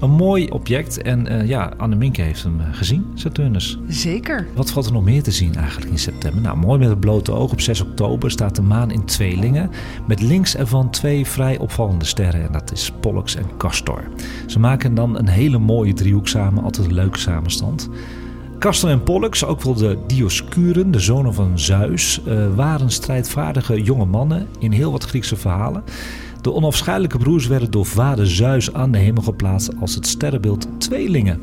Een 0.00 0.10
mooi 0.10 0.48
object 0.48 1.02
en 1.02 1.32
uh, 1.32 1.48
ja, 1.48 1.72
Minke 1.96 2.22
heeft 2.22 2.42
hem 2.42 2.60
eh, 2.60 2.66
gezien, 2.72 3.06
Saturnus. 3.14 3.78
Zeker. 3.88 4.46
Wat 4.54 4.70
valt 4.70 4.86
er 4.86 4.92
nog 4.92 5.04
meer 5.04 5.22
te 5.22 5.30
zien 5.30 5.54
eigenlijk 5.54 5.90
in 5.90 5.98
september? 5.98 6.40
Nou, 6.40 6.56
mooi 6.56 6.78
met 6.78 6.88
het 6.88 7.00
blote 7.00 7.32
oog. 7.32 7.52
Op 7.52 7.60
6 7.60 7.80
oktober 7.80 8.30
staat 8.30 8.56
de 8.56 8.62
maan 8.62 8.90
in 8.90 9.04
tweelingen. 9.04 9.70
Met 10.06 10.22
links 10.22 10.56
ervan 10.56 10.90
twee 10.90 11.26
vrij 11.26 11.58
opvallende 11.58 12.04
sterren. 12.04 12.42
En 12.42 12.52
dat 12.52 12.72
is 12.72 12.92
Pollux 13.00 13.36
en 13.36 13.46
Castor. 13.58 14.02
Ze 14.46 14.58
maken 14.58 14.94
dan 14.94 15.18
een 15.18 15.28
hele 15.28 15.58
mooie 15.58 15.92
driehoek 15.92 16.28
samen. 16.28 16.64
Altijd 16.64 16.86
een 16.86 16.94
leuke 16.94 17.18
samenstand. 17.18 17.88
Castor 18.58 18.90
en 18.90 19.02
Pollux, 19.02 19.44
ook 19.44 19.62
wel 19.62 19.74
de 19.74 19.98
Dioscuren, 20.06 20.90
de 20.90 21.00
zonen 21.00 21.34
van 21.34 21.58
Zeus, 21.58 22.20
uh, 22.28 22.54
waren 22.54 22.90
strijdvaardige 22.90 23.82
jonge 23.82 24.04
mannen 24.04 24.48
in 24.58 24.72
heel 24.72 24.92
wat 24.92 25.04
Griekse 25.04 25.36
verhalen. 25.36 25.84
De 26.40 26.52
onafscheidelijke 26.52 27.18
broers 27.18 27.46
werden 27.46 27.70
door 27.70 27.86
vader 27.86 28.30
Zeus 28.30 28.72
aan 28.72 28.90
de 28.90 28.98
hemel 28.98 29.22
geplaatst 29.22 29.70
als 29.80 29.94
het 29.94 30.06
sterrenbeeld 30.06 30.68
tweelingen. 30.78 31.40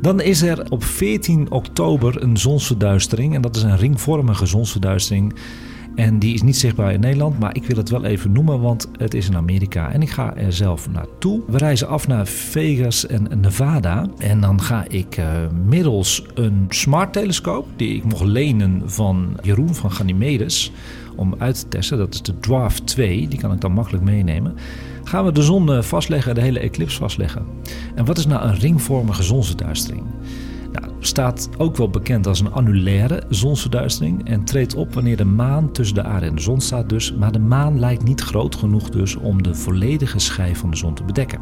Dan 0.00 0.20
is 0.20 0.42
er 0.42 0.70
op 0.70 0.84
14 0.84 1.50
oktober 1.50 2.22
een 2.22 2.36
zonsverduistering 2.36 3.34
en 3.34 3.40
dat 3.40 3.56
is 3.56 3.62
een 3.62 3.76
ringvormige 3.76 4.46
zonsverduistering. 4.46 5.34
En 6.00 6.18
die 6.18 6.34
is 6.34 6.42
niet 6.42 6.56
zichtbaar 6.56 6.92
in 6.92 7.00
Nederland, 7.00 7.38
maar 7.38 7.56
ik 7.56 7.64
wil 7.64 7.76
het 7.76 7.88
wel 7.88 8.04
even 8.04 8.32
noemen, 8.32 8.60
want 8.60 8.88
het 8.98 9.14
is 9.14 9.28
in 9.28 9.36
Amerika. 9.36 9.92
En 9.92 10.02
ik 10.02 10.10
ga 10.10 10.36
er 10.36 10.52
zelf 10.52 10.90
naartoe. 10.90 11.40
We 11.46 11.58
reizen 11.58 11.88
af 11.88 12.06
naar 12.06 12.26
Vegas 12.26 13.06
en 13.06 13.40
Nevada. 13.40 14.06
En 14.18 14.40
dan 14.40 14.60
ga 14.60 14.84
ik 14.88 15.16
uh, 15.18 15.26
middels 15.64 16.24
een 16.34 16.66
smart 16.68 17.12
telescoop, 17.12 17.66
die 17.76 17.96
ik 17.96 18.04
mocht 18.04 18.24
lenen 18.24 18.82
van 18.84 19.36
Jeroen 19.42 19.74
van 19.74 19.92
Ganymedes, 19.92 20.72
om 21.16 21.34
uit 21.38 21.54
te 21.54 21.68
testen. 21.68 21.98
Dat 21.98 22.14
is 22.14 22.22
de 22.22 22.38
Dwarf 22.38 22.80
2, 22.80 23.28
die 23.28 23.38
kan 23.38 23.52
ik 23.52 23.60
dan 23.60 23.72
makkelijk 23.72 24.04
meenemen. 24.04 24.54
Gaan 25.04 25.24
we 25.24 25.32
de 25.32 25.42
zon 25.42 25.72
eh, 25.72 25.82
vastleggen, 25.82 26.34
de 26.34 26.40
hele 26.40 26.58
eclipse 26.58 26.98
vastleggen. 26.98 27.44
En 27.94 28.04
wat 28.04 28.18
is 28.18 28.26
nou 28.26 28.42
een 28.42 28.58
ringvormige 28.58 29.22
zonsverduistering? 29.22 30.04
Nou, 30.72 30.92
staat 30.98 31.48
ook 31.58 31.76
wel 31.76 31.90
bekend 31.90 32.26
als 32.26 32.40
een 32.40 32.52
annulaire 32.52 33.22
zonsverduistering 33.28 34.28
en 34.28 34.44
treedt 34.44 34.74
op 34.74 34.94
wanneer 34.94 35.16
de 35.16 35.24
maan 35.24 35.72
tussen 35.72 35.94
de 35.94 36.02
aarde 36.02 36.26
en 36.26 36.34
de 36.34 36.40
zon 36.40 36.60
staat 36.60 36.88
dus, 36.88 37.14
maar 37.14 37.32
de 37.32 37.38
maan 37.38 37.78
lijkt 37.78 38.04
niet 38.04 38.20
groot 38.20 38.54
genoeg 38.54 38.90
dus 38.90 39.16
om 39.16 39.42
de 39.42 39.54
volledige 39.54 40.18
schijf 40.18 40.58
van 40.58 40.70
de 40.70 40.76
zon 40.76 40.94
te 40.94 41.04
bedekken. 41.04 41.40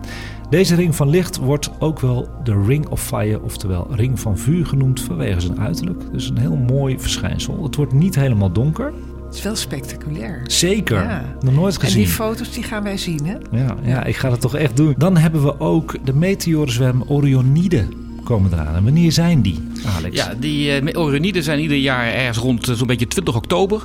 Deze 0.51 0.74
ring 0.74 0.95
van 0.95 1.09
licht 1.09 1.37
wordt 1.37 1.70
ook 1.79 2.01
wel 2.01 2.29
de 2.45 2.62
Ring 2.66 2.89
of 2.89 3.03
Fire, 3.03 3.43
oftewel 3.43 3.87
ring 3.91 4.20
van 4.20 4.39
vuur 4.39 4.66
genoemd 4.66 5.01
vanwege 5.01 5.41
zijn 5.41 5.61
uiterlijk. 5.61 6.12
Dus 6.12 6.29
een 6.29 6.39
heel 6.39 6.57
mooi 6.57 7.01
verschijnsel. 7.01 7.62
Het 7.62 7.76
wordt 7.76 7.93
niet 7.93 8.14
helemaal 8.14 8.53
donker, 8.53 8.93
het 9.26 9.37
is 9.37 9.43
wel 9.43 9.57
spectaculair. 9.57 10.41
Zeker. 10.47 11.03
Ja. 11.03 11.24
Nog 11.41 11.55
nooit 11.55 11.79
gezien. 11.79 11.97
En 11.97 12.05
die 12.05 12.12
foto's 12.12 12.53
die 12.53 12.62
gaan 12.62 12.83
wij 12.83 12.97
zien, 12.97 13.26
hè? 13.26 13.37
Ja, 13.51 13.76
ja, 13.83 14.05
ik 14.05 14.16
ga 14.16 14.31
het 14.31 14.41
toch 14.41 14.57
echt 14.57 14.76
doen. 14.76 14.95
Dan 14.97 15.16
hebben 15.16 15.43
we 15.43 15.61
ook 15.61 15.97
de 16.05 16.14
meteorzwem 16.14 17.03
Orionide 17.07 17.87
komen 18.29 18.53
eraan. 18.53 18.74
En 18.74 18.85
wanneer 18.85 19.12
zijn 19.12 19.43
die, 19.43 19.59
Alex? 19.97 20.16
Ja, 20.16 20.35
die 20.39 20.83
uh, 20.83 21.01
Orioniden 21.01 21.43
zijn 21.43 21.61
ieder 21.61 21.76
jaar 21.76 22.12
ergens 22.12 22.39
rond 22.39 22.68
uh, 22.68 22.74
zo'n 22.74 22.87
beetje 22.87 23.07
20 23.07 23.37
oktober. 23.37 23.83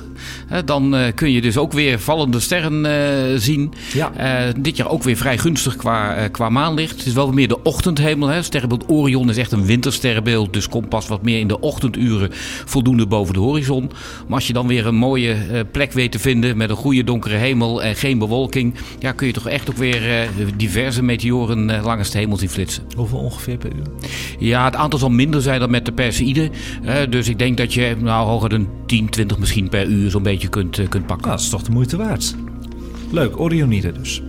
Uh, 0.52 0.58
dan 0.64 0.96
kun 1.14 1.30
je 1.30 1.40
dus 1.40 1.56
ook 1.56 1.72
weer 1.72 1.98
vallende 1.98 2.40
sterren 2.40 3.40
zien. 3.40 3.72
Ja. 3.92 4.12
dit 4.58 4.76
jaar 4.76 4.88
ook 4.88 5.02
weer 5.02 5.16
vrij 5.16 5.38
gunstig 5.38 5.76
qua, 5.76 6.28
qua 6.28 6.48
maanlicht. 6.48 6.96
Het 6.96 7.06
is 7.06 7.12
wel 7.12 7.32
meer 7.32 7.48
de 7.48 7.62
ochtendhemel. 7.62 8.28
Hè. 8.28 8.42
Sterrenbeeld 8.42 8.90
Orion 8.90 9.30
is 9.30 9.36
echt 9.36 9.52
een 9.52 9.64
wintersterrenbeeld. 9.64 10.52
Dus 10.52 10.68
komt 10.68 10.88
pas 10.88 11.08
wat 11.08 11.22
meer 11.22 11.38
in 11.38 11.48
de 11.48 11.60
ochtenduren 11.60 12.28
voldoende 12.64 13.06
boven 13.06 13.34
de 13.34 13.40
horizon. 13.40 13.90
Maar 14.26 14.36
als 14.36 14.46
je 14.46 14.52
dan 14.52 14.66
weer 14.66 14.86
een 14.86 14.94
mooie 14.94 15.64
plek 15.72 15.92
weet 15.92 16.12
te 16.12 16.18
vinden 16.18 16.56
met 16.56 16.70
een 16.70 16.76
goede 16.76 17.04
donkere 17.04 17.36
hemel 17.36 17.82
en 17.82 17.96
geen 17.96 18.18
bewolking. 18.18 18.74
Ja, 18.98 19.12
kun 19.12 19.26
je 19.26 19.32
toch 19.32 19.48
echt 19.48 19.70
ook 19.70 19.76
weer 19.76 20.28
diverse 20.56 21.02
meteoren 21.02 21.82
langs 21.82 22.10
de 22.10 22.18
hemel 22.18 22.36
zien 22.36 22.48
flitsen. 22.48 22.84
Hoeveel 22.96 23.18
ongeveer 23.18 23.56
per 23.56 23.70
uur? 23.76 23.86
Ja, 24.38 24.64
het 24.64 24.76
aantal 24.76 24.98
zal 24.98 25.10
minder 25.10 25.42
zijn 25.42 25.60
dan 25.60 25.70
met 25.70 25.84
de 25.84 25.92
Perseïde. 25.92 26.50
dus 27.08 27.28
ik 27.28 27.38
denk 27.38 27.56
dat 27.56 27.74
je 27.74 27.96
nou, 27.98 28.26
hoger 28.26 28.48
dan 28.48 28.68
10, 28.86 29.08
20 29.08 29.38
misschien 29.38 29.68
per 29.68 29.86
uur 29.86 30.10
zo'n 30.10 30.22
beetje 30.22 30.48
kunt, 30.48 30.78
uh, 30.78 30.88
kunt 30.88 31.06
pakken. 31.06 31.30
dat 31.30 31.40
is 31.40 31.48
toch 31.48 31.62
de 31.62 31.70
moeite 31.70 31.96
waard. 31.96 32.34
Leuk, 33.10 33.40
Orionide 33.40 33.92
dus. 33.92 34.22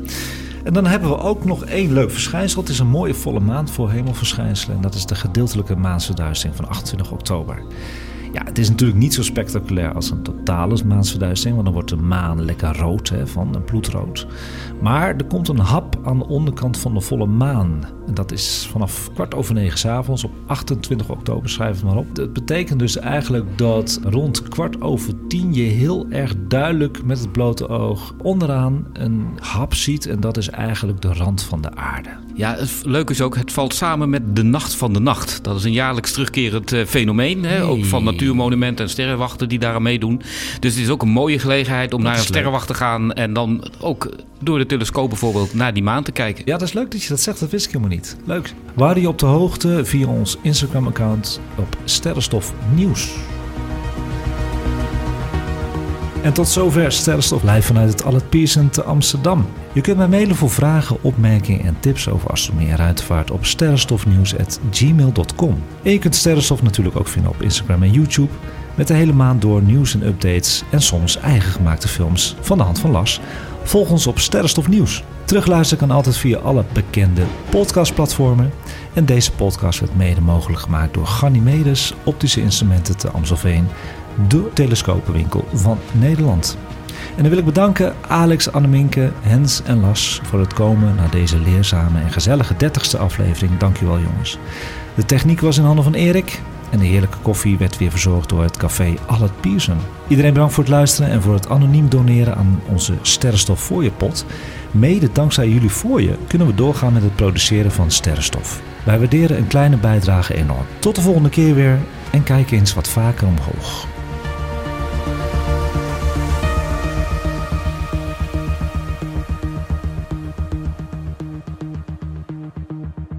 En 0.63 0.73
dan 0.73 0.85
hebben 0.85 1.09
we 1.09 1.17
ook 1.17 1.45
nog 1.45 1.65
één 1.65 1.93
leuk 1.93 2.11
verschijnsel. 2.11 2.61
Het 2.61 2.69
is 2.69 2.79
een 2.79 2.87
mooie 2.87 3.13
volle 3.13 3.39
maand 3.39 3.71
voor 3.71 3.91
hemelverschijnselen. 3.91 4.75
En 4.75 4.81
dat 4.81 4.95
is 4.95 5.05
de 5.05 5.15
gedeeltelijke 5.15 5.75
maansverduistering 5.75 6.55
van 6.55 6.67
28 6.67 7.11
oktober. 7.11 7.63
Ja, 8.35 8.43
het 8.43 8.57
is 8.57 8.69
natuurlijk 8.69 8.99
niet 8.99 9.13
zo 9.13 9.23
spectaculair 9.23 9.93
als 9.93 10.11
een 10.11 10.21
totale 10.21 10.83
maansverduistering, 10.85 11.53
want 11.53 11.65
dan 11.65 11.73
wordt 11.73 11.89
de 11.89 12.05
maan 12.05 12.45
lekker 12.45 12.77
rood, 12.77 13.09
hè, 13.09 13.27
van 13.27 13.63
bloedrood. 13.65 14.27
Maar 14.81 15.15
er 15.15 15.25
komt 15.25 15.47
een 15.47 15.59
hap 15.59 15.99
aan 16.03 16.17
de 16.17 16.27
onderkant 16.27 16.77
van 16.77 16.93
de 16.93 17.01
volle 17.01 17.25
maan. 17.25 17.83
En 18.07 18.13
dat 18.13 18.31
is 18.31 18.67
vanaf 18.71 19.09
kwart 19.13 19.35
over 19.35 19.53
negen 19.53 19.77
s 19.77 19.85
avonds 19.85 20.23
op 20.23 20.31
28 20.45 21.09
oktober, 21.09 21.49
schrijf 21.49 21.75
het 21.75 21.85
maar 21.85 21.97
op. 21.97 22.15
Dat 22.15 22.33
betekent 22.33 22.79
dus 22.79 22.97
eigenlijk 22.97 23.57
dat 23.57 23.99
rond 24.03 24.43
kwart 24.43 24.81
over 24.81 25.13
tien 25.27 25.53
je 25.53 25.63
heel 25.63 26.05
erg 26.09 26.35
duidelijk 26.47 27.03
met 27.03 27.19
het 27.19 27.31
blote 27.31 27.67
oog 27.67 28.13
onderaan 28.21 28.85
een 28.93 29.27
hap 29.39 29.73
ziet. 29.73 30.05
En 30.05 30.19
dat 30.19 30.37
is 30.37 30.49
eigenlijk 30.49 31.01
de 31.01 31.13
rand 31.13 31.43
van 31.43 31.61
de 31.61 31.75
aarde. 31.75 32.24
Ja, 32.35 32.55
het 32.55 32.71
leuke 32.83 33.11
is 33.11 33.21
ook, 33.21 33.35
het 33.35 33.51
valt 33.51 33.73
samen 33.73 34.09
met 34.09 34.35
de 34.35 34.43
Nacht 34.43 34.75
van 34.75 34.93
de 34.93 34.99
Nacht. 34.99 35.43
Dat 35.43 35.55
is 35.55 35.63
een 35.63 35.71
jaarlijks 35.71 36.11
terugkerend 36.11 36.73
uh, 36.73 36.85
fenomeen. 36.85 37.43
Hè? 37.43 37.63
Ook 37.63 37.85
van 37.85 38.03
natuurmonumenten 38.03 38.85
en 38.85 38.91
sterrenwachten 38.91 39.49
die 39.49 39.59
daar 39.59 39.73
aan 39.73 39.81
meedoen. 39.81 40.21
Dus 40.59 40.73
het 40.73 40.83
is 40.83 40.89
ook 40.89 41.01
een 41.01 41.09
mooie 41.09 41.39
gelegenheid 41.39 41.93
om 41.93 42.01
naar 42.01 42.17
een 42.17 42.23
sterrenwacht 42.23 42.67
te 42.67 42.73
gaan. 42.73 43.13
En 43.13 43.33
dan 43.33 43.63
ook 43.79 44.09
door 44.39 44.57
de 44.57 44.65
telescoop 44.65 45.09
bijvoorbeeld 45.09 45.53
naar 45.53 45.73
die 45.73 45.83
maan 45.83 46.03
te 46.03 46.11
kijken. 46.11 46.43
Ja, 46.45 46.57
dat 46.57 46.67
is 46.67 46.73
leuk 46.73 46.91
dat 46.91 47.03
je 47.03 47.09
dat 47.09 47.19
zegt. 47.21 47.39
Dat 47.39 47.49
wist 47.49 47.65
ik 47.65 47.71
helemaal 47.71 47.95
niet. 47.95 48.17
Leuk. 48.25 48.53
Waar 48.73 48.99
je 48.99 49.07
op 49.07 49.19
de 49.19 49.25
hoogte 49.25 49.85
via 49.85 50.07
ons 50.07 50.37
Instagram-account 50.41 51.39
op 51.55 51.77
Sterrenstof 51.83 52.53
Nieuws. 52.73 53.13
En 56.25 56.33
tot 56.33 56.47
zover 56.47 56.91
Sterrenstof 56.91 57.43
live 57.43 57.61
vanuit 57.61 57.89
het 57.89 58.03
Allet 58.03 58.29
Pearson 58.29 58.69
te 58.69 58.83
Amsterdam. 58.83 59.45
Je 59.73 59.81
kunt 59.81 59.97
mij 59.97 60.07
mailen 60.07 60.35
voor 60.35 60.49
vragen, 60.49 60.97
opmerkingen 61.01 61.65
en 61.65 61.77
tips 61.79 62.09
over 62.09 62.29
astronomie 62.29 62.69
en 62.69 62.75
ruimtevaart 62.75 63.31
op 63.31 63.45
sterrenstofnieuws.gmail.com. 63.45 65.63
En 65.83 65.91
je 65.91 65.99
kunt 65.99 66.15
Sterrenstof 66.15 66.63
natuurlijk 66.63 66.99
ook 66.99 67.07
vinden 67.07 67.31
op 67.31 67.41
Instagram 67.41 67.83
en 67.83 67.91
YouTube. 67.91 68.31
Met 68.75 68.87
de 68.87 68.93
hele 68.93 69.13
maand 69.13 69.41
door 69.41 69.61
nieuws 69.61 69.93
en 69.93 70.07
updates 70.07 70.63
en 70.71 70.81
soms 70.81 71.17
eigen 71.17 71.51
gemaakte 71.51 71.87
films 71.87 72.35
van 72.39 72.57
de 72.57 72.63
hand 72.63 72.79
van 72.79 72.91
Las. 72.91 73.19
Volg 73.63 73.89
ons 73.89 74.07
op 74.07 74.19
Sterrenstof 74.19 74.67
Nieuws. 74.67 75.03
Terugluisteren 75.25 75.87
kan 75.87 75.95
altijd 75.95 76.17
via 76.17 76.37
alle 76.37 76.65
bekende 76.73 77.23
podcastplatformen. 77.49 78.51
En 78.93 79.05
deze 79.05 79.31
podcast 79.31 79.79
werd 79.79 79.95
mede 79.95 80.21
mogelijk 80.21 80.59
gemaakt 80.59 80.93
door 80.93 81.07
Ganymedes 81.07 81.93
Optische 82.03 82.41
Instrumenten 82.41 82.97
te 82.97 83.09
Amstelveen, 83.09 83.67
de 84.27 84.49
telescopenwinkel 84.53 85.45
van 85.53 85.77
Nederland. 85.91 86.57
En 87.15 87.21
dan 87.21 87.29
wil 87.29 87.39
ik 87.39 87.45
bedanken 87.45 87.93
Alex, 88.07 88.51
Anneminke, 88.51 89.11
Hens 89.21 89.61
en 89.63 89.79
Las 89.79 90.21
voor 90.23 90.39
het 90.39 90.53
komen 90.53 90.95
naar 90.95 91.09
deze 91.09 91.39
leerzame 91.39 91.99
en 91.99 92.11
gezellige 92.11 92.53
30ste 92.53 92.99
aflevering. 92.99 93.57
Dankjewel 93.57 93.99
jongens. 93.99 94.37
De 94.95 95.05
techniek 95.05 95.41
was 95.41 95.57
in 95.57 95.63
handen 95.63 95.83
van 95.83 95.93
Erik. 95.93 96.41
En 96.69 96.79
de 96.79 96.85
heerlijke 96.85 97.17
koffie 97.21 97.57
werd 97.57 97.77
weer 97.77 97.89
verzorgd 97.89 98.29
door 98.29 98.43
het 98.43 98.57
café 98.57 98.93
Allet 99.05 99.41
Pierson. 99.41 99.77
Iedereen 100.07 100.33
bedankt 100.33 100.53
voor 100.53 100.63
het 100.63 100.73
luisteren 100.73 101.11
en 101.11 101.21
voor 101.21 101.33
het 101.33 101.49
anoniem 101.49 101.89
doneren 101.89 102.35
aan 102.35 102.61
onze 102.67 102.93
Sterrenstof 103.01 103.59
voor 103.59 103.83
je 103.83 103.91
pot. 103.91 104.25
Mede 104.71 105.11
dankzij 105.11 105.49
jullie 105.49 105.69
voor 105.69 106.01
je 106.01 106.15
kunnen 106.27 106.47
we 106.47 106.55
doorgaan 106.55 106.93
met 106.93 107.03
het 107.03 107.15
produceren 107.15 107.71
van 107.71 107.91
sterrenstof. 107.91 108.61
Wij 108.83 108.99
waarderen 108.99 109.37
een 109.37 109.47
kleine 109.47 109.77
bijdrage 109.77 110.35
enorm. 110.35 110.65
Tot 110.79 110.95
de 110.95 111.01
volgende 111.01 111.29
keer 111.29 111.55
weer 111.55 111.79
en 112.11 112.23
kijk 112.23 112.51
eens 112.51 112.73
wat 112.73 112.87
vaker 112.87 113.27
omhoog. 113.27 113.94